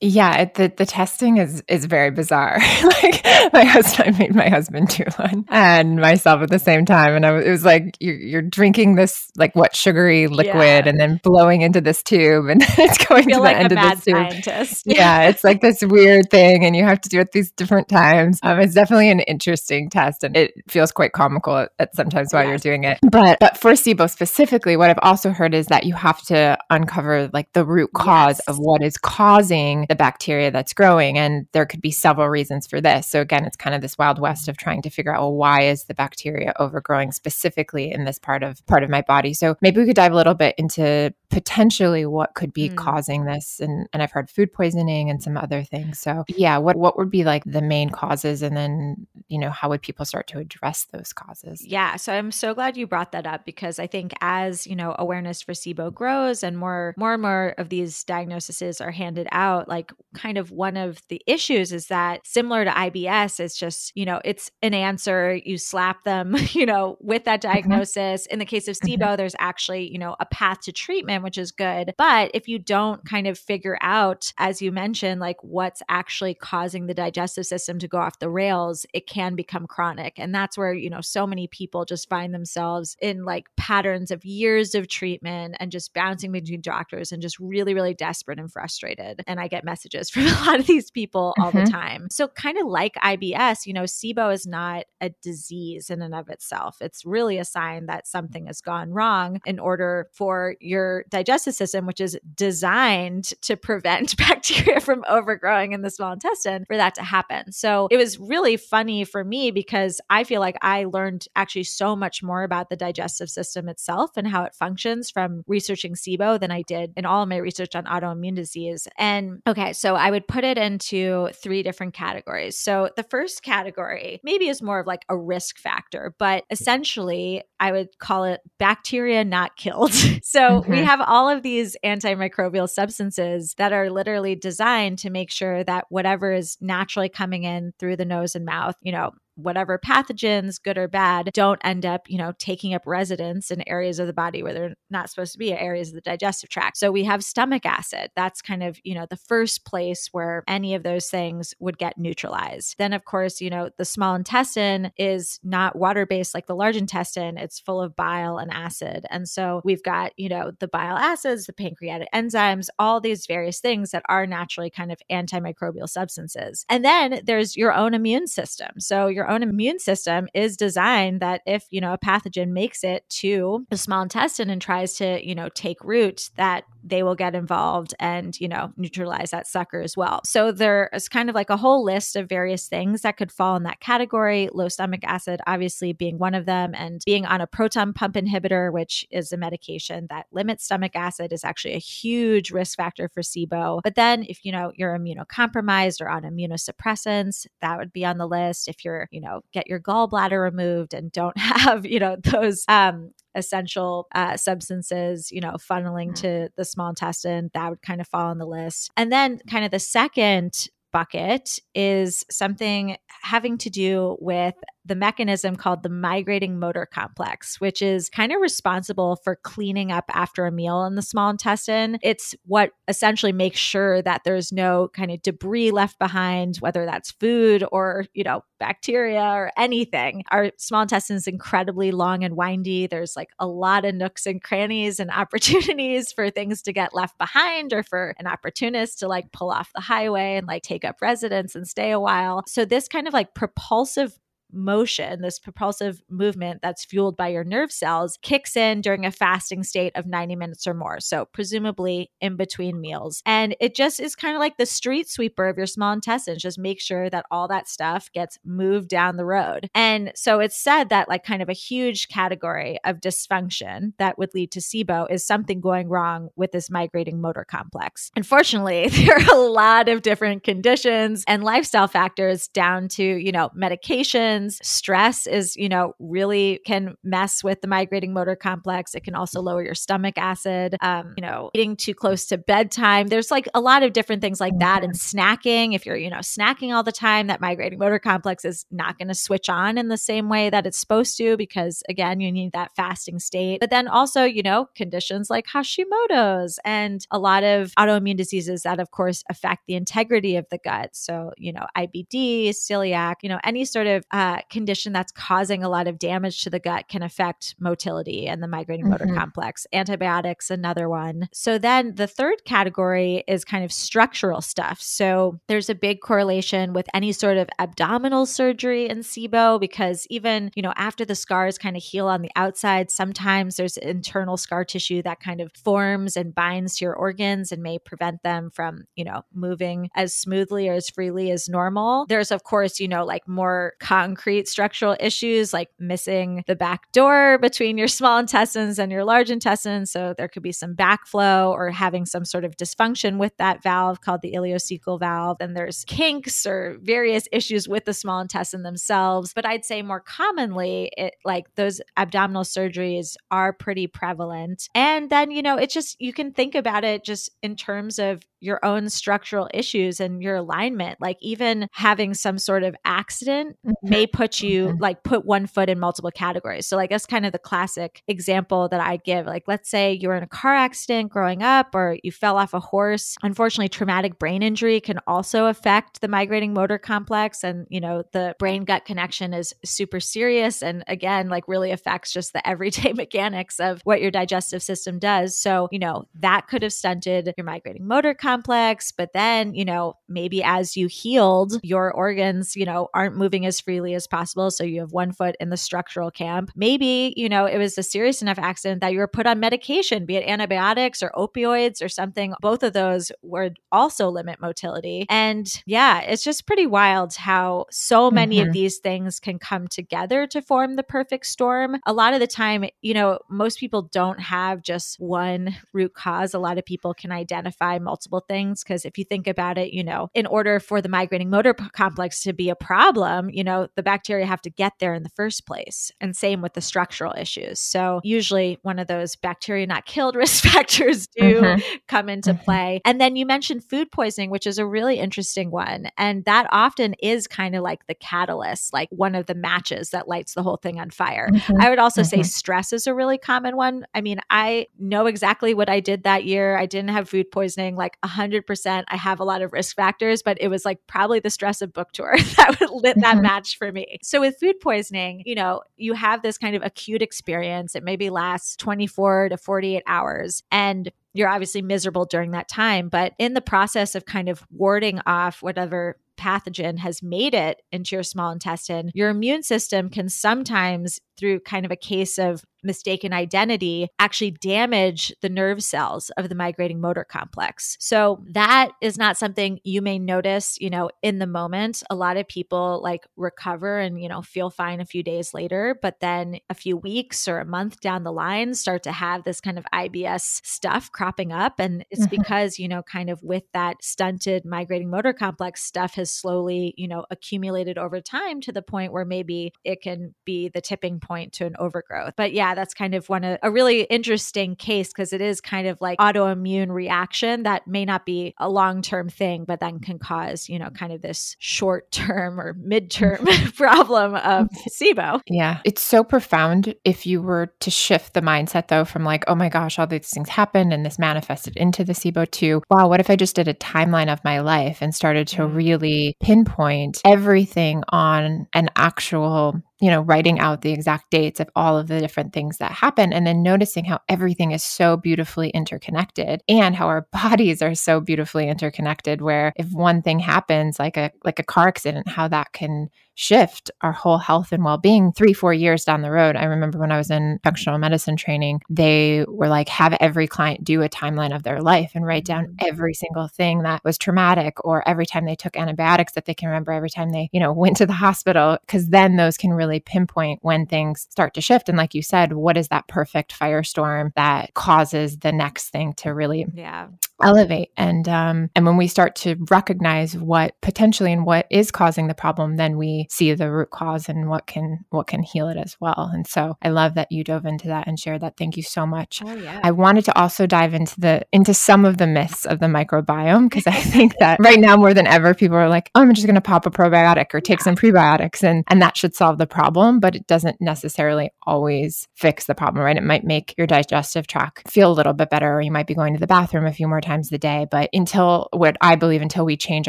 yeah, 0.00 0.38
it, 0.38 0.54
the 0.54 0.72
the 0.74 0.86
testing 0.86 1.36
is 1.36 1.62
is 1.68 1.84
very 1.84 2.10
bizarre. 2.10 2.58
like 2.82 3.24
my 3.52 3.64
husband 3.64 4.14
I 4.14 4.18
made 4.18 4.34
my 4.34 4.48
husband 4.48 4.88
do 4.88 5.04
one 5.16 5.44
and 5.48 5.96
myself 5.96 6.40
at 6.40 6.50
the 6.50 6.58
same 6.58 6.86
time 6.86 7.14
and 7.14 7.26
I, 7.26 7.40
it 7.40 7.50
was 7.50 7.64
like 7.64 7.96
you're, 8.00 8.16
you're 8.16 8.42
drinking 8.42 8.94
this 8.94 9.30
like 9.36 9.54
what 9.54 9.76
sugary 9.76 10.28
liquid 10.28 10.54
yeah. 10.56 10.88
and 10.88 10.98
then 10.98 11.20
blowing 11.22 11.60
into 11.60 11.82
this 11.82 12.02
tube 12.02 12.48
and 12.48 12.62
it's 12.78 13.04
going 13.06 13.28
to 13.28 13.38
like 13.38 13.56
the 13.56 13.62
end 13.64 13.72
of 13.72 13.78
this 13.78 14.04
tube. 14.04 14.30
Scientist. 14.30 14.82
yeah, 14.86 15.28
it's 15.28 15.44
like 15.44 15.60
this 15.60 15.82
weird 15.82 16.30
thing 16.30 16.64
and 16.64 16.74
you 16.74 16.84
have 16.84 17.00
to 17.02 17.08
do 17.10 17.20
it 17.20 17.32
these 17.32 17.50
different 17.52 17.88
times. 17.88 18.38
Um, 18.42 18.60
it's 18.60 18.74
definitely 18.74 19.10
an 19.10 19.20
interesting 19.20 19.90
test 19.90 20.24
and 20.24 20.36
it 20.36 20.54
feels 20.68 20.90
quite 20.90 21.12
comical 21.12 21.66
at, 21.78 21.83
at 21.84 21.94
sometimes 21.94 22.32
while 22.32 22.46
you're 22.46 22.58
doing 22.58 22.84
it. 22.84 22.98
But 23.10 23.38
but 23.40 23.56
for 23.56 23.72
SIBO 23.72 24.10
specifically, 24.10 24.76
what 24.76 24.90
I've 24.90 24.98
also 25.02 25.30
heard 25.30 25.54
is 25.54 25.66
that 25.66 25.84
you 25.84 25.94
have 25.94 26.20
to 26.22 26.58
uncover 26.70 27.30
like 27.32 27.52
the 27.52 27.64
root 27.64 27.90
cause 27.94 28.40
yes. 28.40 28.48
of 28.48 28.58
what 28.58 28.82
is 28.82 28.96
causing 28.96 29.86
the 29.88 29.94
bacteria 29.94 30.50
that's 30.50 30.72
growing. 30.72 31.18
And 31.18 31.46
there 31.52 31.66
could 31.66 31.80
be 31.80 31.90
several 31.90 32.28
reasons 32.28 32.66
for 32.66 32.80
this. 32.80 33.06
So 33.06 33.20
again, 33.20 33.44
it's 33.44 33.56
kind 33.56 33.74
of 33.74 33.82
this 33.82 33.98
wild 33.98 34.18
west 34.18 34.48
of 34.48 34.56
trying 34.56 34.82
to 34.82 34.90
figure 34.90 35.14
out 35.14 35.20
well, 35.20 35.34
why 35.34 35.62
is 35.62 35.84
the 35.84 35.94
bacteria 35.94 36.52
overgrowing 36.58 37.12
specifically 37.12 37.92
in 37.92 38.04
this 38.04 38.18
part 38.18 38.42
of 38.42 38.64
part 38.66 38.82
of 38.82 38.90
my 38.90 39.02
body. 39.02 39.34
So 39.34 39.56
maybe 39.60 39.80
we 39.80 39.86
could 39.86 39.96
dive 39.96 40.12
a 40.12 40.16
little 40.16 40.34
bit 40.34 40.54
into 40.58 41.14
potentially 41.34 42.06
what 42.06 42.34
could 42.34 42.52
be 42.52 42.70
mm. 42.70 42.76
causing 42.76 43.24
this. 43.24 43.58
And 43.58 43.88
and 43.92 44.02
I've 44.02 44.12
heard 44.12 44.30
food 44.30 44.52
poisoning 44.52 45.10
and 45.10 45.20
some 45.20 45.36
other 45.36 45.64
things. 45.64 45.98
So 45.98 46.24
yeah, 46.28 46.58
what 46.58 46.76
what 46.76 46.96
would 46.96 47.10
be 47.10 47.24
like 47.24 47.42
the 47.44 47.60
main 47.60 47.90
causes 47.90 48.40
and 48.40 48.56
then, 48.56 49.08
you 49.26 49.38
know, 49.38 49.50
how 49.50 49.68
would 49.68 49.82
people 49.82 50.04
start 50.04 50.28
to 50.28 50.38
address 50.38 50.86
those 50.92 51.12
causes? 51.12 51.66
Yeah, 51.66 51.96
so 51.96 52.12
I'm 52.12 52.30
so 52.30 52.54
glad 52.54 52.76
you 52.76 52.86
brought 52.86 53.10
that 53.12 53.26
up 53.26 53.44
because 53.44 53.80
I 53.80 53.88
think 53.88 54.12
as, 54.20 54.64
you 54.64 54.76
know, 54.76 54.94
awareness 54.96 55.42
for 55.42 55.52
SIBO 55.52 55.92
grows 55.92 56.44
and 56.44 56.56
more 56.56 56.94
more 56.96 57.14
and 57.14 57.22
more 57.22 57.54
of 57.58 57.68
these 57.68 58.04
diagnoses 58.04 58.80
are 58.80 58.92
handed 58.92 59.26
out, 59.32 59.68
like 59.68 59.92
kind 60.14 60.38
of 60.38 60.52
one 60.52 60.76
of 60.76 61.02
the 61.08 61.20
issues 61.26 61.72
is 61.72 61.88
that 61.88 62.24
similar 62.24 62.64
to 62.64 62.70
IBS, 62.70 63.40
it's 63.40 63.58
just, 63.58 63.90
you 63.96 64.04
know, 64.04 64.20
it's 64.24 64.52
an 64.62 64.72
answer, 64.72 65.40
you 65.44 65.58
slap 65.58 66.04
them, 66.04 66.36
you 66.50 66.64
know, 66.64 66.96
with 67.00 67.24
that 67.24 67.42
mm-hmm. 67.42 67.54
diagnosis. 67.54 68.26
In 68.26 68.38
the 68.38 68.44
case 68.44 68.68
of 68.68 68.76
SIBO, 68.76 68.98
mm-hmm. 68.98 69.16
there's 69.16 69.34
actually, 69.40 69.90
you 69.90 69.98
know, 69.98 70.14
a 70.20 70.26
path 70.26 70.60
to 70.62 70.72
treatment, 70.72 71.23
which 71.24 71.38
is 71.38 71.50
good. 71.50 71.94
But 71.98 72.30
if 72.34 72.46
you 72.46 72.58
don't 72.58 73.04
kind 73.04 73.26
of 73.26 73.38
figure 73.38 73.78
out, 73.80 74.32
as 74.38 74.62
you 74.62 74.70
mentioned, 74.70 75.20
like 75.20 75.42
what's 75.42 75.82
actually 75.88 76.34
causing 76.34 76.86
the 76.86 76.94
digestive 76.94 77.46
system 77.46 77.78
to 77.80 77.88
go 77.88 77.98
off 77.98 78.18
the 78.18 78.30
rails, 78.30 78.86
it 78.94 79.06
can 79.06 79.34
become 79.34 79.66
chronic. 79.66 80.14
And 80.18 80.34
that's 80.34 80.56
where, 80.56 80.72
you 80.72 80.90
know, 80.90 81.00
so 81.00 81.26
many 81.26 81.48
people 81.48 81.84
just 81.84 82.08
find 82.08 82.32
themselves 82.32 82.96
in 83.00 83.24
like 83.24 83.46
patterns 83.56 84.10
of 84.10 84.24
years 84.24 84.74
of 84.74 84.88
treatment 84.88 85.56
and 85.58 85.72
just 85.72 85.94
bouncing 85.94 86.30
between 86.30 86.60
doctors 86.60 87.10
and 87.10 87.22
just 87.22 87.38
really, 87.40 87.74
really 87.74 87.94
desperate 87.94 88.38
and 88.38 88.52
frustrated. 88.52 89.22
And 89.26 89.40
I 89.40 89.48
get 89.48 89.64
messages 89.64 90.10
from 90.10 90.26
a 90.26 90.44
lot 90.44 90.60
of 90.60 90.66
these 90.66 90.90
people 90.90 91.34
all 91.38 91.50
mm-hmm. 91.50 91.64
the 91.64 91.70
time. 91.70 92.08
So, 92.10 92.28
kind 92.28 92.58
of 92.58 92.66
like 92.66 92.94
IBS, 92.96 93.66
you 93.66 93.72
know, 93.72 93.84
SIBO 93.84 94.32
is 94.32 94.46
not 94.46 94.84
a 95.00 95.10
disease 95.22 95.90
in 95.90 96.02
and 96.02 96.14
of 96.14 96.28
itself. 96.28 96.76
It's 96.80 97.04
really 97.04 97.38
a 97.38 97.44
sign 97.44 97.86
that 97.86 98.06
something 98.06 98.46
has 98.46 98.60
gone 98.60 98.90
wrong 98.90 99.40
in 99.46 99.58
order 99.58 100.08
for 100.12 100.56
your 100.60 101.03
digestive 101.08 101.54
system, 101.54 101.86
which 101.86 102.00
is 102.00 102.18
designed 102.34 103.32
to 103.42 103.56
prevent 103.56 104.16
bacteria 104.18 104.80
from 104.80 105.04
overgrowing 105.08 105.72
in 105.72 105.82
the 105.82 105.90
small 105.90 106.12
intestine, 106.12 106.64
for 106.66 106.76
that 106.76 106.94
to 106.96 107.02
happen. 107.02 107.52
So, 107.52 107.88
it 107.90 107.96
was 107.96 108.18
really 108.18 108.56
funny 108.56 109.04
for 109.04 109.24
me 109.24 109.50
because 109.50 110.00
I 110.10 110.24
feel 110.24 110.40
like 110.40 110.56
I 110.62 110.84
learned 110.84 111.26
actually 111.36 111.64
so 111.64 111.94
much 111.96 112.22
more 112.22 112.42
about 112.42 112.70
the 112.70 112.76
digestive 112.76 113.30
system 113.30 113.68
itself 113.68 114.12
and 114.16 114.26
how 114.26 114.44
it 114.44 114.54
functions 114.54 115.10
from 115.10 115.44
researching 115.46 115.94
SIBO 115.94 116.38
than 116.38 116.50
I 116.50 116.62
did 116.62 116.92
in 116.96 117.06
all 117.06 117.22
of 117.22 117.28
my 117.28 117.36
research 117.36 117.74
on 117.74 117.84
autoimmune 117.84 118.36
disease. 118.36 118.88
And 118.98 119.42
okay, 119.46 119.72
so 119.72 119.94
I 119.94 120.10
would 120.10 120.28
put 120.28 120.44
it 120.44 120.58
into 120.58 121.28
three 121.34 121.62
different 121.62 121.94
categories. 121.94 122.56
So 122.58 122.90
the 122.96 123.02
first 123.02 123.42
category 123.42 124.20
maybe 124.22 124.48
is 124.48 124.62
more 124.62 124.80
of 124.80 124.86
like 124.86 125.04
a 125.08 125.16
risk 125.16 125.58
factor, 125.58 126.14
but 126.18 126.44
hmm. 126.48 126.52
essentially 126.52 127.42
I 127.64 127.72
would 127.72 127.98
call 127.98 128.24
it 128.24 128.42
bacteria 128.58 129.24
not 129.24 129.56
killed. 129.56 129.94
so 130.22 130.60
mm-hmm. 130.60 130.70
we 130.70 130.82
have 130.82 131.00
all 131.00 131.30
of 131.30 131.42
these 131.42 131.78
antimicrobial 131.82 132.68
substances 132.68 133.54
that 133.56 133.72
are 133.72 133.88
literally 133.88 134.34
designed 134.34 134.98
to 134.98 135.08
make 135.08 135.30
sure 135.30 135.64
that 135.64 135.86
whatever 135.88 136.30
is 136.30 136.58
naturally 136.60 137.08
coming 137.08 137.44
in 137.44 137.72
through 137.78 137.96
the 137.96 138.04
nose 138.04 138.34
and 138.34 138.44
mouth, 138.44 138.76
you 138.82 138.92
know, 138.92 139.12
whatever 139.36 139.78
pathogens, 139.78 140.62
good 140.62 140.78
or 140.78 140.88
bad, 140.88 141.30
don't 141.32 141.60
end 141.64 141.84
up, 141.84 142.02
you 142.08 142.18
know, 142.18 142.32
taking 142.38 142.74
up 142.74 142.82
residence 142.86 143.50
in 143.50 143.66
areas 143.68 143.98
of 143.98 144.06
the 144.06 144.12
body 144.12 144.42
where 144.42 144.52
they're 144.52 144.74
not 144.90 145.10
supposed 145.10 145.32
to 145.32 145.38
be, 145.38 145.52
areas 145.52 145.88
of 145.88 145.94
the 145.94 146.00
digestive 146.00 146.50
tract. 146.50 146.76
So 146.76 146.90
we 146.90 147.04
have 147.04 147.24
stomach 147.24 147.66
acid. 147.66 148.10
That's 148.16 148.42
kind 148.42 148.62
of, 148.62 148.78
you 148.84 148.94
know, 148.94 149.06
the 149.08 149.16
first 149.16 149.64
place 149.64 150.08
where 150.12 150.44
any 150.46 150.74
of 150.74 150.82
those 150.82 151.08
things 151.08 151.54
would 151.58 151.78
get 151.78 151.98
neutralized. 151.98 152.76
Then, 152.78 152.92
of 152.92 153.04
course, 153.04 153.40
you 153.40 153.50
know, 153.50 153.70
the 153.76 153.84
small 153.84 154.14
intestine 154.14 154.92
is 154.96 155.40
not 155.42 155.76
water 155.76 156.06
based 156.06 156.34
like 156.34 156.46
the 156.46 156.54
large 156.54 156.76
intestine, 156.76 157.38
it's 157.38 157.58
full 157.58 157.80
of 157.80 157.96
bile 157.96 158.38
and 158.38 158.52
acid. 158.52 159.06
And 159.10 159.28
so 159.28 159.60
we've 159.64 159.82
got, 159.82 160.12
you 160.16 160.28
know, 160.28 160.52
the 160.58 160.68
bile 160.68 160.96
acids, 160.96 161.46
the 161.46 161.52
pancreatic 161.52 162.08
enzymes, 162.14 162.68
all 162.78 163.00
these 163.00 163.26
various 163.26 163.60
things 163.60 163.90
that 163.90 164.04
are 164.08 164.26
naturally 164.26 164.70
kind 164.70 164.92
of 164.92 164.98
antimicrobial 165.10 165.88
substances. 165.88 166.64
And 166.68 166.84
then 166.84 167.20
there's 167.24 167.56
your 167.56 167.72
own 167.72 167.94
immune 167.94 168.26
system. 168.26 168.78
So 168.78 169.06
your 169.06 169.23
your 169.24 169.30
own 169.32 169.42
immune 169.42 169.78
system 169.78 170.28
is 170.34 170.56
designed 170.56 171.20
that 171.20 171.40
if, 171.46 171.64
you 171.70 171.80
know, 171.80 171.94
a 171.94 171.98
pathogen 171.98 172.48
makes 172.48 172.84
it 172.84 173.08
to 173.08 173.66
the 173.70 173.78
small 173.78 174.02
intestine 174.02 174.50
and 174.50 174.60
tries 174.60 174.94
to, 174.96 175.26
you 175.26 175.34
know, 175.34 175.48
take 175.54 175.82
root, 175.82 176.30
that 176.36 176.64
they 176.86 177.02
will 177.02 177.14
get 177.14 177.34
involved 177.34 177.94
and, 177.98 178.38
you 178.38 178.46
know, 178.46 178.70
neutralize 178.76 179.30
that 179.30 179.46
sucker 179.46 179.80
as 179.80 179.96
well. 179.96 180.20
So 180.26 180.52
there 180.52 180.90
is 180.92 181.08
kind 181.08 181.30
of 181.30 181.34
like 181.34 181.48
a 181.48 181.56
whole 181.56 181.82
list 181.82 182.16
of 182.16 182.28
various 182.28 182.68
things 182.68 183.00
that 183.00 183.16
could 183.16 183.32
fall 183.32 183.56
in 183.56 183.62
that 183.62 183.80
category. 183.80 184.50
Low 184.52 184.68
stomach 184.68 185.00
acid, 185.04 185.40
obviously, 185.46 185.94
being 185.94 186.18
one 186.18 186.34
of 186.34 186.44
them, 186.44 186.74
and 186.74 187.00
being 187.06 187.24
on 187.24 187.40
a 187.40 187.46
proton 187.46 187.94
pump 187.94 188.16
inhibitor, 188.16 188.70
which 188.70 189.06
is 189.10 189.32
a 189.32 189.38
medication 189.38 190.06
that 190.10 190.26
limits 190.32 190.66
stomach 190.66 190.92
acid, 190.94 191.32
is 191.32 191.44
actually 191.44 191.72
a 191.72 191.78
huge 191.78 192.50
risk 192.50 192.76
factor 192.76 193.08
for 193.08 193.22
SIBO. 193.22 193.80
But 193.82 193.94
then 193.94 194.24
if, 194.28 194.44
you 194.44 194.52
know, 194.52 194.70
you're 194.74 194.98
immunocompromised 194.98 196.02
or 196.02 196.10
on 196.10 196.24
immunosuppressants, 196.24 197.46
that 197.62 197.78
would 197.78 197.94
be 197.94 198.04
on 198.04 198.18
the 198.18 198.28
list. 198.28 198.68
If 198.68 198.84
you're, 198.84 199.08
you 199.14 199.20
know, 199.20 199.42
get 199.52 199.68
your 199.68 199.80
gallbladder 199.80 200.42
removed 200.42 200.92
and 200.92 201.12
don't 201.12 201.38
have, 201.38 201.86
you 201.86 202.00
know, 202.00 202.16
those 202.16 202.64
um, 202.68 203.12
essential 203.34 204.08
uh, 204.14 204.36
substances, 204.36 205.30
you 205.30 205.40
know, 205.40 205.52
funneling 205.52 206.10
mm. 206.10 206.16
to 206.16 206.48
the 206.56 206.64
small 206.64 206.88
intestine, 206.88 207.50
that 207.54 207.70
would 207.70 207.80
kind 207.82 208.00
of 208.00 208.08
fall 208.08 208.26
on 208.26 208.38
the 208.38 208.46
list. 208.46 208.90
And 208.96 209.12
then, 209.12 209.38
kind 209.48 209.64
of 209.64 209.70
the 209.70 209.78
second 209.78 210.68
bucket 210.94 211.58
is 211.74 212.24
something 212.30 212.96
having 213.08 213.58
to 213.58 213.68
do 213.68 214.16
with 214.20 214.54
the 214.86 214.94
mechanism 214.94 215.56
called 215.56 215.82
the 215.82 215.88
migrating 215.88 216.58
motor 216.58 216.86
complex, 216.86 217.60
which 217.60 217.80
is 217.80 218.10
kind 218.10 218.32
of 218.32 218.40
responsible 218.40 219.16
for 219.16 219.34
cleaning 219.34 219.90
up 219.90 220.04
after 220.10 220.46
a 220.46 220.52
meal 220.52 220.84
in 220.84 220.94
the 220.94 221.02
small 221.02 221.30
intestine. 221.30 221.98
It's 222.02 222.34
what 222.44 222.72
essentially 222.86 223.32
makes 223.32 223.58
sure 223.58 224.02
that 224.02 224.22
there's 224.24 224.52
no 224.52 224.88
kind 224.88 225.10
of 225.10 225.22
debris 225.22 225.70
left 225.70 225.98
behind, 225.98 226.58
whether 226.58 226.84
that's 226.84 227.12
food 227.12 227.64
or, 227.72 228.04
you 228.12 228.24
know, 228.24 228.44
bacteria 228.60 229.22
or 229.22 229.52
anything. 229.56 230.22
Our 230.30 230.52
small 230.58 230.82
intestine 230.82 231.16
is 231.16 231.26
incredibly 231.26 231.90
long 231.90 232.22
and 232.22 232.36
windy. 232.36 232.86
There's 232.86 233.16
like 233.16 233.30
a 233.38 233.46
lot 233.46 233.84
of 233.84 233.94
nooks 233.94 234.26
and 234.26 234.42
crannies 234.42 235.00
and 235.00 235.10
opportunities 235.24 236.12
for 236.12 236.28
things 236.30 236.60
to 236.62 236.72
get 236.72 236.94
left 236.94 237.16
behind 237.16 237.72
or 237.72 237.82
for 237.82 238.14
an 238.18 238.26
opportunist 238.26 238.98
to 238.98 239.08
like 239.08 239.32
pull 239.32 239.50
off 239.50 239.72
the 239.74 239.80
highway 239.80 240.36
and 240.36 240.46
like 240.46 240.62
take 240.62 240.83
up 240.84 241.00
residence 241.00 241.54
and 241.54 241.66
stay 241.66 241.90
a 241.90 242.00
while. 242.00 242.42
So 242.46 242.64
this 242.64 242.88
kind 242.88 243.06
of 243.06 243.14
like 243.14 243.34
propulsive 243.34 244.18
motion, 244.54 245.20
this 245.20 245.38
propulsive 245.38 246.02
movement 246.08 246.60
that's 246.62 246.84
fueled 246.84 247.16
by 247.16 247.28
your 247.28 247.44
nerve 247.44 247.72
cells, 247.72 248.18
kicks 248.22 248.56
in 248.56 248.80
during 248.80 249.04
a 249.04 249.10
fasting 249.10 249.62
state 249.62 249.92
of 249.94 250.06
90 250.06 250.36
minutes 250.36 250.66
or 250.66 250.74
more. 250.74 251.00
So, 251.00 251.26
presumably 251.26 252.10
in 252.20 252.36
between 252.36 252.80
meals. 252.80 253.22
And 253.26 253.56
it 253.60 253.74
just 253.74 254.00
is 254.00 254.16
kind 254.16 254.34
of 254.34 254.40
like 254.40 254.56
the 254.56 254.66
street 254.66 255.08
sweeper 255.08 255.46
of 255.48 255.56
your 255.56 255.66
small 255.66 255.92
intestines. 255.92 256.42
Just 256.42 256.58
make 256.58 256.80
sure 256.80 257.10
that 257.10 257.26
all 257.30 257.48
that 257.48 257.68
stuff 257.68 258.10
gets 258.12 258.38
moved 258.44 258.88
down 258.88 259.16
the 259.16 259.24
road. 259.24 259.68
And 259.74 260.12
so, 260.14 260.40
it's 260.40 260.56
said 260.56 260.88
that, 260.90 261.08
like, 261.08 261.24
kind 261.24 261.42
of 261.42 261.48
a 261.48 261.54
huge 261.54 262.08
category 262.08 262.78
of 262.84 263.00
dysfunction 263.00 263.92
that 263.98 264.18
would 264.18 264.34
lead 264.34 264.50
to 264.52 264.60
SIBO 264.60 265.10
is 265.10 265.26
something 265.26 265.60
going 265.60 265.88
wrong 265.88 266.28
with 266.36 266.52
this 266.52 266.70
migrating 266.70 267.20
motor 267.20 267.44
complex. 267.44 268.10
Unfortunately, 268.16 268.88
there 268.90 269.16
are 269.16 269.34
a 269.34 269.38
lot 269.38 269.88
of 269.88 270.02
different 270.02 270.42
conditions 270.42 271.24
and 271.26 271.42
lifestyle 271.42 271.88
factors 271.88 272.48
down 272.48 272.88
to, 272.88 273.02
you 273.02 273.32
know, 273.32 273.50
medication 273.54 274.43
Stress 274.62 275.26
is, 275.26 275.56
you 275.56 275.68
know, 275.68 275.94
really 275.98 276.60
can 276.66 276.96
mess 277.02 277.42
with 277.44 277.60
the 277.60 277.68
migrating 277.68 278.12
motor 278.12 278.36
complex. 278.36 278.94
It 278.94 279.04
can 279.04 279.14
also 279.14 279.40
lower 279.40 279.62
your 279.62 279.74
stomach 279.74 280.14
acid. 280.16 280.76
Um, 280.80 281.14
you 281.16 281.22
know, 281.22 281.50
eating 281.54 281.76
too 281.76 281.94
close 281.94 282.26
to 282.26 282.38
bedtime. 282.38 283.08
There's 283.08 283.30
like 283.30 283.48
a 283.54 283.60
lot 283.60 283.82
of 283.82 283.92
different 283.92 284.22
things 284.22 284.40
like 284.40 284.58
that. 284.58 284.84
And 284.84 284.94
snacking, 284.94 285.74
if 285.74 285.86
you're, 285.86 285.96
you 285.96 286.10
know, 286.10 286.18
snacking 286.18 286.74
all 286.74 286.82
the 286.82 286.92
time, 286.92 287.26
that 287.28 287.40
migrating 287.40 287.78
motor 287.78 287.98
complex 287.98 288.44
is 288.44 288.66
not 288.70 288.98
going 288.98 289.08
to 289.08 289.14
switch 289.14 289.48
on 289.48 289.78
in 289.78 289.88
the 289.88 289.98
same 289.98 290.28
way 290.28 290.50
that 290.50 290.66
it's 290.66 290.78
supposed 290.78 291.16
to 291.18 291.36
because, 291.36 291.82
again, 291.88 292.20
you 292.20 292.32
need 292.32 292.52
that 292.52 292.74
fasting 292.74 293.18
state. 293.18 293.60
But 293.60 293.70
then 293.70 293.88
also, 293.88 294.24
you 294.24 294.42
know, 294.42 294.68
conditions 294.74 295.30
like 295.30 295.46
Hashimoto's 295.46 296.58
and 296.64 297.06
a 297.10 297.18
lot 297.18 297.44
of 297.44 297.72
autoimmune 297.78 298.16
diseases 298.16 298.62
that, 298.62 298.80
of 298.80 298.90
course, 298.90 299.22
affect 299.30 299.62
the 299.66 299.74
integrity 299.74 300.36
of 300.36 300.46
the 300.50 300.58
gut. 300.58 300.90
So, 300.92 301.32
you 301.36 301.52
know, 301.52 301.66
IBD, 301.76 302.50
celiac, 302.50 303.16
you 303.22 303.28
know, 303.28 303.40
any 303.44 303.64
sort 303.64 303.86
of 303.86 304.04
uh, 304.10 304.23
condition 304.50 304.92
that's 304.92 305.12
causing 305.12 305.62
a 305.62 305.68
lot 305.68 305.86
of 305.86 305.98
damage 305.98 306.42
to 306.42 306.50
the 306.50 306.58
gut 306.58 306.88
can 306.88 307.02
affect 307.02 307.54
motility 307.58 308.26
and 308.26 308.42
the 308.42 308.48
migrating 308.48 308.88
motor 308.88 309.06
mm-hmm. 309.06 309.16
complex. 309.16 309.66
Antibiotics, 309.72 310.50
another 310.50 310.88
one. 310.88 311.28
So 311.32 311.58
then 311.58 311.94
the 311.94 312.06
third 312.06 312.44
category 312.44 313.24
is 313.26 313.44
kind 313.44 313.64
of 313.64 313.72
structural 313.72 314.40
stuff. 314.40 314.80
So 314.80 315.40
there's 315.48 315.70
a 315.70 315.74
big 315.74 316.00
correlation 316.00 316.72
with 316.72 316.86
any 316.94 317.12
sort 317.12 317.36
of 317.36 317.48
abdominal 317.58 318.26
surgery 318.26 318.88
in 318.88 318.98
SIBO 319.00 319.60
because 319.60 320.06
even, 320.10 320.50
you 320.54 320.62
know, 320.62 320.72
after 320.76 321.04
the 321.04 321.14
scars 321.14 321.58
kind 321.58 321.76
of 321.76 321.82
heal 321.82 322.06
on 322.06 322.22
the 322.22 322.30
outside, 322.36 322.90
sometimes 322.90 323.56
there's 323.56 323.76
internal 323.76 324.36
scar 324.36 324.64
tissue 324.64 325.02
that 325.02 325.20
kind 325.20 325.40
of 325.40 325.52
forms 325.52 326.16
and 326.16 326.34
binds 326.34 326.76
to 326.76 326.84
your 326.84 326.94
organs 326.94 327.52
and 327.52 327.62
may 327.62 327.78
prevent 327.78 328.22
them 328.22 328.50
from, 328.50 328.84
you 328.96 329.04
know, 329.04 329.22
moving 329.32 329.88
as 329.94 330.14
smoothly 330.14 330.68
or 330.68 330.74
as 330.74 330.90
freely 330.90 331.30
as 331.30 331.48
normal. 331.48 332.06
There's, 332.08 332.30
of 332.30 332.44
course, 332.44 332.80
you 332.80 332.88
know, 332.88 333.04
like 333.04 333.26
more 333.26 333.74
concrete 333.80 334.13
concrete 334.14 334.46
structural 334.46 334.96
issues 335.00 335.52
like 335.52 335.70
missing 335.80 336.44
the 336.46 336.54
back 336.54 336.90
door 336.92 337.36
between 337.38 337.76
your 337.76 337.88
small 337.98 338.18
intestines 338.18 338.78
and 338.78 338.92
your 338.92 339.04
large 339.04 339.28
intestines. 339.28 339.90
So 339.90 340.14
there 340.16 340.28
could 340.28 340.42
be 340.42 340.52
some 340.52 340.76
backflow 340.76 341.50
or 341.50 341.70
having 341.70 342.06
some 342.06 342.24
sort 342.24 342.44
of 342.44 342.56
dysfunction 342.56 343.18
with 343.18 343.36
that 343.38 343.60
valve 343.62 344.00
called 344.00 344.22
the 344.22 344.34
ileocecal 344.34 345.00
valve. 345.00 345.38
And 345.40 345.56
there's 345.56 345.84
kinks 345.86 346.46
or 346.46 346.78
various 346.80 347.26
issues 347.32 347.68
with 347.68 347.86
the 347.86 347.92
small 347.92 348.20
intestine 348.20 348.62
themselves. 348.62 349.32
But 349.34 349.46
I'd 349.46 349.64
say 349.64 349.82
more 349.82 350.00
commonly, 350.00 350.92
it 350.96 351.16
like 351.24 351.46
those 351.56 351.80
abdominal 351.96 352.44
surgeries 352.44 353.16
are 353.32 353.52
pretty 353.52 353.88
prevalent. 353.88 354.68
And 354.76 355.10
then, 355.10 355.32
you 355.32 355.42
know, 355.42 355.56
it's 355.56 355.74
just, 355.74 356.00
you 356.00 356.12
can 356.12 356.32
think 356.32 356.54
about 356.54 356.84
it 356.84 357.04
just 357.04 357.30
in 357.42 357.56
terms 357.56 357.98
of 357.98 358.22
your 358.44 358.64
own 358.64 358.88
structural 358.88 359.48
issues 359.54 360.00
and 360.00 360.22
your 360.22 360.36
alignment. 360.36 361.00
Like 361.00 361.18
even 361.20 361.68
having 361.72 362.14
some 362.14 362.38
sort 362.38 362.62
of 362.62 362.76
accident 362.84 363.56
mm-hmm. 363.66 363.88
may 363.88 364.06
put 364.06 364.42
you 364.42 364.68
mm-hmm. 364.68 364.82
like 364.82 365.02
put 365.02 365.24
one 365.24 365.46
foot 365.46 365.68
in 365.68 365.78
multiple 365.78 366.10
categories. 366.10 366.66
So 366.66 366.76
like 366.76 366.90
that's 366.90 367.06
kind 367.06 367.26
of 367.26 367.32
the 367.32 367.38
classic 367.38 368.02
example 368.08 368.68
that 368.68 368.80
I 368.80 368.98
give. 368.98 369.26
Like 369.26 369.44
let's 369.46 369.70
say 369.70 369.92
you 369.92 370.08
were 370.08 370.16
in 370.16 370.22
a 370.22 370.28
car 370.28 370.54
accident 370.54 371.10
growing 371.10 371.42
up 371.42 371.74
or 371.74 371.96
you 372.02 372.12
fell 372.12 372.36
off 372.36 372.54
a 372.54 372.60
horse. 372.60 373.16
Unfortunately, 373.22 373.68
traumatic 373.68 374.18
brain 374.18 374.42
injury 374.42 374.80
can 374.80 374.98
also 375.06 375.46
affect 375.46 376.00
the 376.00 376.08
migrating 376.08 376.52
motor 376.52 376.78
complex 376.78 377.42
and 377.42 377.66
you 377.70 377.80
know 377.80 378.02
the 378.12 378.34
brain 378.38 378.64
gut 378.64 378.84
connection 378.84 379.32
is 379.32 379.54
super 379.64 380.00
serious 380.00 380.62
and 380.62 380.84
again 380.86 381.28
like 381.28 381.48
really 381.48 381.70
affects 381.70 382.12
just 382.12 382.32
the 382.32 382.46
everyday 382.54 382.92
mechanics 382.92 383.58
of 383.58 383.80
what 383.84 384.02
your 384.02 384.10
digestive 384.10 384.62
system 384.62 384.98
does. 384.98 385.38
So, 385.38 385.68
you 385.72 385.78
know, 385.78 386.04
that 386.20 386.46
could 386.48 386.62
have 386.62 386.72
stunted 386.72 387.32
your 387.36 387.44
migrating 387.44 387.86
motor 387.86 388.14
complex 388.14 388.33
complex. 388.34 388.92
But 388.92 389.12
then, 389.12 389.54
you 389.54 389.64
know, 389.64 389.94
maybe 390.08 390.42
as 390.42 390.76
you 390.76 390.88
healed, 390.88 391.60
your 391.62 391.92
organs, 391.92 392.56
you 392.56 392.64
know, 392.64 392.88
aren't 392.92 393.16
moving 393.16 393.46
as 393.46 393.60
freely 393.60 393.94
as 393.94 394.06
possible. 394.06 394.50
So 394.50 394.64
you 394.64 394.80
have 394.80 394.92
one 394.92 395.12
foot 395.12 395.36
in 395.40 395.50
the 395.50 395.56
structural 395.56 396.10
camp. 396.10 396.50
Maybe, 396.56 397.14
you 397.16 397.28
know, 397.28 397.46
it 397.46 397.58
was 397.58 397.78
a 397.78 397.82
serious 397.82 398.22
enough 398.22 398.38
accident 398.38 398.80
that 398.80 398.92
you 398.92 398.98
were 398.98 399.08
put 399.08 399.26
on 399.26 399.40
medication, 399.40 400.06
be 400.06 400.16
it 400.16 400.28
antibiotics 400.28 401.02
or 401.02 401.10
opioids 401.16 401.82
or 401.82 401.88
something. 401.88 402.34
Both 402.40 402.62
of 402.62 402.72
those 402.72 403.12
would 403.22 403.58
also 403.70 404.08
limit 404.08 404.40
motility. 404.40 405.06
And 405.08 405.46
yeah, 405.66 406.00
it's 406.00 406.24
just 406.24 406.46
pretty 406.46 406.66
wild 406.66 407.14
how 407.14 407.66
so 407.70 408.10
many 408.10 408.38
mm-hmm. 408.38 408.48
of 408.48 408.52
these 408.52 408.78
things 408.78 409.20
can 409.20 409.38
come 409.38 409.68
together 409.68 410.26
to 410.28 410.42
form 410.42 410.76
the 410.76 410.82
perfect 410.82 411.26
storm. 411.26 411.76
A 411.86 411.92
lot 411.92 412.14
of 412.14 412.20
the 412.20 412.26
time, 412.26 412.64
you 412.82 412.94
know, 412.94 413.18
most 413.30 413.58
people 413.58 413.82
don't 413.82 414.20
have 414.20 414.62
just 414.62 414.98
one 414.98 415.56
root 415.72 415.94
cause. 415.94 416.34
A 416.34 416.38
lot 416.38 416.58
of 416.58 416.64
people 416.64 416.94
can 416.94 417.12
identify 417.12 417.78
multiple 417.78 418.23
things. 418.28 418.62
Because 418.62 418.84
if 418.84 418.98
you 418.98 419.04
think 419.04 419.26
about 419.26 419.58
it, 419.58 419.72
you 419.72 419.84
know, 419.84 420.08
in 420.14 420.26
order 420.26 420.60
for 420.60 420.80
the 420.80 420.88
migrating 420.88 421.30
motor 421.30 421.54
complex 421.54 422.22
to 422.22 422.32
be 422.32 422.50
a 422.50 422.56
problem, 422.56 423.30
you 423.30 423.44
know, 423.44 423.68
the 423.76 423.82
bacteria 423.82 424.26
have 424.26 424.42
to 424.42 424.50
get 424.50 424.74
there 424.78 424.94
in 424.94 425.02
the 425.02 425.10
first 425.10 425.46
place. 425.46 425.90
And 426.00 426.16
same 426.16 426.42
with 426.42 426.54
the 426.54 426.60
structural 426.60 427.14
issues. 427.16 427.60
So 427.60 428.00
usually 428.02 428.58
one 428.62 428.78
of 428.78 428.86
those 428.86 429.16
bacteria 429.16 429.66
not 429.66 429.86
killed 429.86 430.16
risk 430.24 430.44
factors 430.44 431.06
do 431.06 431.40
mm-hmm. 431.40 431.76
come 431.88 432.08
into 432.08 432.32
mm-hmm. 432.32 432.44
play. 432.44 432.80
And 432.84 433.00
then 433.00 433.16
you 433.16 433.26
mentioned 433.26 433.64
food 433.64 433.90
poisoning, 433.90 434.30
which 434.30 434.46
is 434.46 434.58
a 434.58 434.66
really 434.66 434.98
interesting 434.98 435.50
one. 435.50 435.88
And 435.98 436.24
that 436.24 436.46
often 436.50 436.94
is 436.94 437.26
kind 437.26 437.54
of 437.54 437.62
like 437.62 437.86
the 437.86 437.94
catalyst, 437.94 438.72
like 438.72 438.88
one 438.90 439.14
of 439.14 439.26
the 439.26 439.34
matches 439.34 439.90
that 439.90 440.08
lights 440.08 440.34
the 440.34 440.42
whole 440.42 440.56
thing 440.56 440.80
on 440.80 440.90
fire. 440.90 441.28
Mm-hmm. 441.30 441.60
I 441.60 441.70
would 441.70 441.78
also 441.78 442.02
say 442.02 442.18
mm-hmm. 442.18 442.24
stress 442.24 442.72
is 442.72 442.86
a 442.86 442.94
really 442.94 443.18
common 443.18 443.56
one. 443.56 443.86
I 443.94 444.00
mean, 444.00 444.20
I 444.30 444.66
know 444.78 445.06
exactly 445.06 445.54
what 445.54 445.68
I 445.68 445.80
did 445.80 446.04
that 446.04 446.24
year. 446.24 446.56
I 446.56 446.66
didn't 446.66 446.90
have 446.90 447.08
food 447.08 447.30
poisoning. 447.30 447.76
Like 447.76 448.00
100% 448.02 448.13
I 448.18 448.96
have 448.96 449.20
a 449.20 449.24
lot 449.24 449.42
of 449.42 449.52
risk 449.52 449.76
factors, 449.76 450.22
but 450.22 450.38
it 450.40 450.48
was 450.48 450.64
like 450.64 450.78
probably 450.86 451.20
the 451.20 451.30
stress 451.30 451.62
of 451.62 451.72
book 451.72 451.92
tour 451.92 452.16
that 452.36 452.58
lit 452.72 452.96
that 453.00 453.14
mm-hmm. 453.14 453.22
match 453.22 453.58
for 453.58 453.70
me. 453.72 453.98
So 454.02 454.20
with 454.20 454.38
food 454.38 454.60
poisoning, 454.60 455.22
you 455.26 455.34
know, 455.34 455.62
you 455.76 455.94
have 455.94 456.22
this 456.22 456.38
kind 456.38 456.56
of 456.56 456.62
acute 456.62 457.02
experience. 457.02 457.74
It 457.74 457.84
maybe 457.84 458.10
lasts 458.10 458.56
24 458.56 459.30
to 459.30 459.36
48 459.36 459.82
hours. 459.86 460.42
And 460.50 460.90
you're 461.14 461.28
obviously 461.28 461.62
miserable 461.62 462.04
during 462.04 462.32
that 462.32 462.48
time. 462.48 462.88
But 462.88 463.14
in 463.18 463.34
the 463.34 463.40
process 463.40 463.94
of 463.94 464.04
kind 464.04 464.28
of 464.28 464.44
warding 464.50 465.00
off 465.06 465.42
whatever 465.42 465.96
pathogen 466.16 466.78
has 466.78 467.02
made 467.02 467.34
it 467.34 467.62
into 467.72 467.96
your 467.96 468.02
small 468.02 468.30
intestine, 468.30 468.90
your 468.94 469.10
immune 469.10 469.42
system 469.42 469.88
can 469.88 470.08
sometimes, 470.08 471.00
through 471.16 471.40
kind 471.40 471.64
of 471.64 471.72
a 471.72 471.76
case 471.76 472.18
of 472.18 472.44
mistaken 472.64 473.12
identity 473.12 473.88
actually 473.98 474.32
damage 474.32 475.12
the 475.20 475.28
nerve 475.28 475.62
cells 475.62 476.10
of 476.10 476.28
the 476.28 476.34
migrating 476.34 476.80
motor 476.80 477.04
complex. 477.04 477.76
So 477.80 478.22
that 478.30 478.70
is 478.80 478.98
not 478.98 479.16
something 479.16 479.60
you 479.64 479.82
may 479.82 479.98
notice, 479.98 480.56
you 480.60 480.70
know, 480.70 480.90
in 481.02 481.18
the 481.18 481.26
moment. 481.26 481.82
A 481.90 481.94
lot 481.94 482.16
of 482.16 482.28
people 482.28 482.80
like 482.82 483.06
recover 483.16 483.78
and, 483.78 484.00
you 484.00 484.08
know, 484.08 484.22
feel 484.22 484.50
fine 484.50 484.80
a 484.80 484.86
few 484.86 485.02
days 485.02 485.34
later, 485.34 485.78
but 485.80 486.00
then 486.00 486.38
a 486.50 486.54
few 486.54 486.76
weeks 486.76 487.28
or 487.28 487.38
a 487.38 487.44
month 487.44 487.80
down 487.80 488.04
the 488.04 488.12
line 488.12 488.54
start 488.54 488.82
to 488.84 488.92
have 488.92 489.24
this 489.24 489.40
kind 489.40 489.58
of 489.58 489.66
IBS 489.74 490.40
stuff 490.44 490.90
cropping 490.92 491.32
up. 491.32 491.58
And 491.58 491.84
it's 491.90 492.06
mm-hmm. 492.06 492.22
because, 492.22 492.58
you 492.58 492.68
know, 492.68 492.82
kind 492.82 493.10
of 493.10 493.22
with 493.22 493.44
that 493.52 493.76
stunted 493.82 494.44
migrating 494.44 494.90
motor 494.90 495.12
complex 495.12 495.62
stuff 495.62 495.94
has 495.94 496.10
slowly, 496.10 496.74
you 496.76 496.88
know, 496.88 497.04
accumulated 497.10 497.78
over 497.78 498.00
time 498.00 498.40
to 498.42 498.52
the 498.52 498.62
point 498.62 498.92
where 498.92 499.04
maybe 499.04 499.52
it 499.64 499.82
can 499.82 500.14
be 500.24 500.48
the 500.48 500.60
tipping 500.60 501.00
point 501.00 501.32
to 501.34 501.46
an 501.46 501.54
overgrowth. 501.58 502.14
But 502.16 502.32
yeah, 502.32 502.53
that's 502.54 502.74
kind 502.74 502.94
of 502.94 503.08
one 503.08 503.24
of 503.24 503.38
a 503.42 503.50
really 503.50 503.82
interesting 503.82 504.56
case 504.56 504.88
because 504.88 505.12
it 505.12 505.20
is 505.20 505.40
kind 505.40 505.66
of 505.66 505.80
like 505.80 505.98
autoimmune 505.98 506.70
reaction 506.70 507.44
that 507.44 507.66
may 507.66 507.84
not 507.84 508.06
be 508.06 508.34
a 508.38 508.48
long 508.48 508.82
term 508.82 509.08
thing, 509.08 509.44
but 509.44 509.60
then 509.60 509.80
can 509.80 509.98
cause, 509.98 510.48
you 510.48 510.58
know, 510.58 510.70
kind 510.70 510.92
of 510.92 511.02
this 511.02 511.36
short 511.38 511.90
term 511.90 512.40
or 512.40 512.54
midterm 512.54 513.24
problem 513.56 514.14
of 514.14 514.48
SIBO. 514.68 515.20
Yeah. 515.28 515.60
It's 515.64 515.82
so 515.82 516.04
profound 516.04 516.74
if 516.84 517.06
you 517.06 517.22
were 517.22 517.52
to 517.60 517.70
shift 517.70 518.14
the 518.14 518.20
mindset 518.20 518.68
though 518.68 518.84
from 518.84 519.04
like, 519.04 519.24
oh 519.28 519.34
my 519.34 519.48
gosh, 519.48 519.78
all 519.78 519.86
these 519.86 520.10
things 520.10 520.28
happened 520.28 520.72
and 520.72 520.84
this 520.84 520.98
manifested 520.98 521.56
into 521.56 521.84
the 521.84 521.92
SIBO 521.92 522.30
to, 522.32 522.62
wow, 522.70 522.88
what 522.88 523.00
if 523.00 523.10
I 523.10 523.16
just 523.16 523.36
did 523.36 523.48
a 523.48 523.54
timeline 523.54 524.12
of 524.12 524.24
my 524.24 524.40
life 524.40 524.78
and 524.80 524.94
started 524.94 525.28
to 525.28 525.42
mm-hmm. 525.42 525.56
really 525.56 526.16
pinpoint 526.20 527.00
everything 527.04 527.82
on 527.88 528.46
an 528.52 528.68
actual 528.76 529.62
you 529.80 529.90
know, 529.90 530.00
writing 530.00 530.38
out 530.38 530.60
the 530.60 530.72
exact 530.72 531.10
dates 531.10 531.40
of 531.40 531.50
all 531.56 531.76
of 531.76 531.88
the 531.88 532.00
different 532.00 532.32
things 532.32 532.58
that 532.58 532.70
happen 532.70 533.12
and 533.12 533.26
then 533.26 533.42
noticing 533.42 533.84
how 533.84 533.98
everything 534.08 534.52
is 534.52 534.62
so 534.62 534.96
beautifully 534.96 535.50
interconnected 535.50 536.42
and 536.48 536.76
how 536.76 536.86
our 536.86 537.06
bodies 537.12 537.60
are 537.60 537.74
so 537.74 538.00
beautifully 538.00 538.48
interconnected 538.48 539.20
where 539.20 539.52
if 539.56 539.70
one 539.72 540.00
thing 540.00 540.18
happens 540.20 540.78
like 540.78 540.96
a 540.96 541.10
like 541.24 541.38
a 541.38 541.44
car 541.44 541.68
accident 541.68 542.08
how 542.08 542.28
that 542.28 542.52
can 542.52 542.88
shift 543.14 543.70
our 543.80 543.92
whole 543.92 544.18
health 544.18 544.52
and 544.52 544.64
well-being 544.64 545.12
3 545.12 545.32
4 545.32 545.54
years 545.54 545.84
down 545.84 546.02
the 546.02 546.10
road. 546.10 546.36
I 546.36 546.44
remember 546.44 546.78
when 546.78 546.92
I 546.92 546.98
was 546.98 547.10
in 547.10 547.38
functional 547.42 547.78
medicine 547.78 548.16
training, 548.16 548.60
they 548.68 549.24
were 549.28 549.48
like 549.48 549.68
have 549.68 549.96
every 550.00 550.26
client 550.26 550.64
do 550.64 550.82
a 550.82 550.88
timeline 550.88 551.34
of 551.34 551.42
their 551.42 551.60
life 551.60 551.92
and 551.94 552.06
write 552.06 552.24
down 552.24 552.46
mm. 552.46 552.54
every 552.60 552.94
single 552.94 553.28
thing 553.28 553.62
that 553.62 553.82
was 553.84 553.98
traumatic 553.98 554.64
or 554.64 554.86
every 554.88 555.06
time 555.06 555.24
they 555.24 555.36
took 555.36 555.56
antibiotics 555.56 556.14
that 556.14 556.24
they 556.24 556.34
can 556.34 556.48
remember 556.48 556.72
every 556.72 556.90
time 556.90 557.10
they, 557.10 557.28
you 557.32 557.40
know, 557.40 557.52
went 557.64 557.76
to 557.76 557.86
the 557.86 557.92
hospital 557.92 558.58
because 558.62 558.88
then 558.88 559.16
those 559.16 559.36
can 559.36 559.52
really 559.52 559.80
pinpoint 559.80 560.40
when 560.42 560.66
things 560.66 561.06
start 561.10 561.34
to 561.34 561.40
shift 561.40 561.68
and 561.68 561.78
like 561.78 561.94
you 561.94 562.02
said, 562.02 562.32
what 562.32 562.56
is 562.56 562.68
that 562.68 562.88
perfect 562.88 563.38
firestorm 563.38 564.12
that 564.16 564.54
causes 564.54 565.18
the 565.18 565.32
next 565.32 565.70
thing 565.70 565.92
to 565.94 566.10
really 566.10 566.46
yeah 566.54 566.88
elevate. 567.22 567.70
And 567.76 568.08
um 568.08 568.50
and 568.54 568.64
when 568.64 568.76
we 568.76 568.86
start 568.86 569.16
to 569.16 569.36
recognize 569.50 570.16
what 570.16 570.54
potentially 570.60 571.12
and 571.12 571.26
what 571.26 571.46
is 571.50 571.70
causing 571.70 572.08
the 572.08 572.14
problem 572.14 572.56
then 572.56 572.76
we 572.76 573.06
see 573.10 573.32
the 573.34 573.50
root 573.50 573.70
cause 573.70 574.08
and 574.08 574.28
what 574.28 574.46
can 574.46 574.84
what 574.90 575.06
can 575.06 575.22
heal 575.22 575.48
it 575.48 575.56
as 575.56 575.76
well. 575.80 576.10
And 576.12 576.26
so 576.26 576.56
i 576.62 576.68
love 576.68 576.94
that 576.94 577.10
you 577.10 577.24
dove 577.24 577.46
into 577.46 577.68
that 577.68 577.86
and 577.86 577.98
shared 577.98 578.20
that. 578.22 578.36
Thank 578.36 578.56
you 578.56 578.62
so 578.62 578.86
much. 578.86 579.22
Oh, 579.24 579.34
yeah. 579.34 579.60
i 579.62 579.70
wanted 579.70 580.04
to 580.04 580.18
also 580.18 580.46
dive 580.46 580.74
into 580.74 580.98
the 581.00 581.26
into 581.32 581.54
some 581.54 581.84
of 581.84 581.98
the 581.98 582.06
myths 582.06 582.46
of 582.46 582.60
the 582.60 582.66
microbiome 582.66 583.48
because 583.48 583.66
i 583.66 583.72
think 583.72 584.16
that 584.20 584.38
right 584.40 584.60
now 584.60 584.76
more 584.76 584.94
than 584.94 585.06
ever 585.06 585.34
people 585.34 585.56
are 585.56 585.68
like 585.68 585.90
oh, 585.94 586.00
i'm 586.00 586.14
just 586.14 586.26
going 586.26 586.34
to 586.34 586.40
pop 586.40 586.66
a 586.66 586.70
probiotic 586.70 587.26
or 587.34 587.40
take 587.40 587.60
yeah. 587.60 587.64
some 587.64 587.76
prebiotics 587.76 588.42
and 588.42 588.64
and 588.68 588.80
that 588.80 588.96
should 588.96 589.14
solve 589.14 589.38
the 589.38 589.46
problem 589.46 590.00
but 590.00 590.14
it 590.14 590.26
doesn't 590.26 590.60
necessarily 590.60 591.30
always 591.46 592.08
fix 592.14 592.46
the 592.46 592.54
problem 592.54 592.84
right? 592.84 592.96
It 592.96 593.02
might 593.02 593.24
make 593.24 593.54
your 593.56 593.66
digestive 593.66 594.26
tract 594.26 594.70
feel 594.70 594.90
a 594.90 594.94
little 594.94 595.12
bit 595.12 595.30
better 595.30 595.52
or 595.52 595.60
you 595.60 595.70
might 595.70 595.86
be 595.86 595.94
going 595.94 596.14
to 596.14 596.20
the 596.20 596.26
bathroom 596.26 596.66
a 596.66 596.72
few 596.72 596.86
more 596.86 597.00
times 597.04 597.30
a 597.32 597.38
day. 597.38 597.66
But 597.70 597.90
until 597.92 598.48
what 598.52 598.76
I 598.80 598.96
believe, 598.96 599.22
until 599.22 599.44
we 599.44 599.56
change 599.56 599.88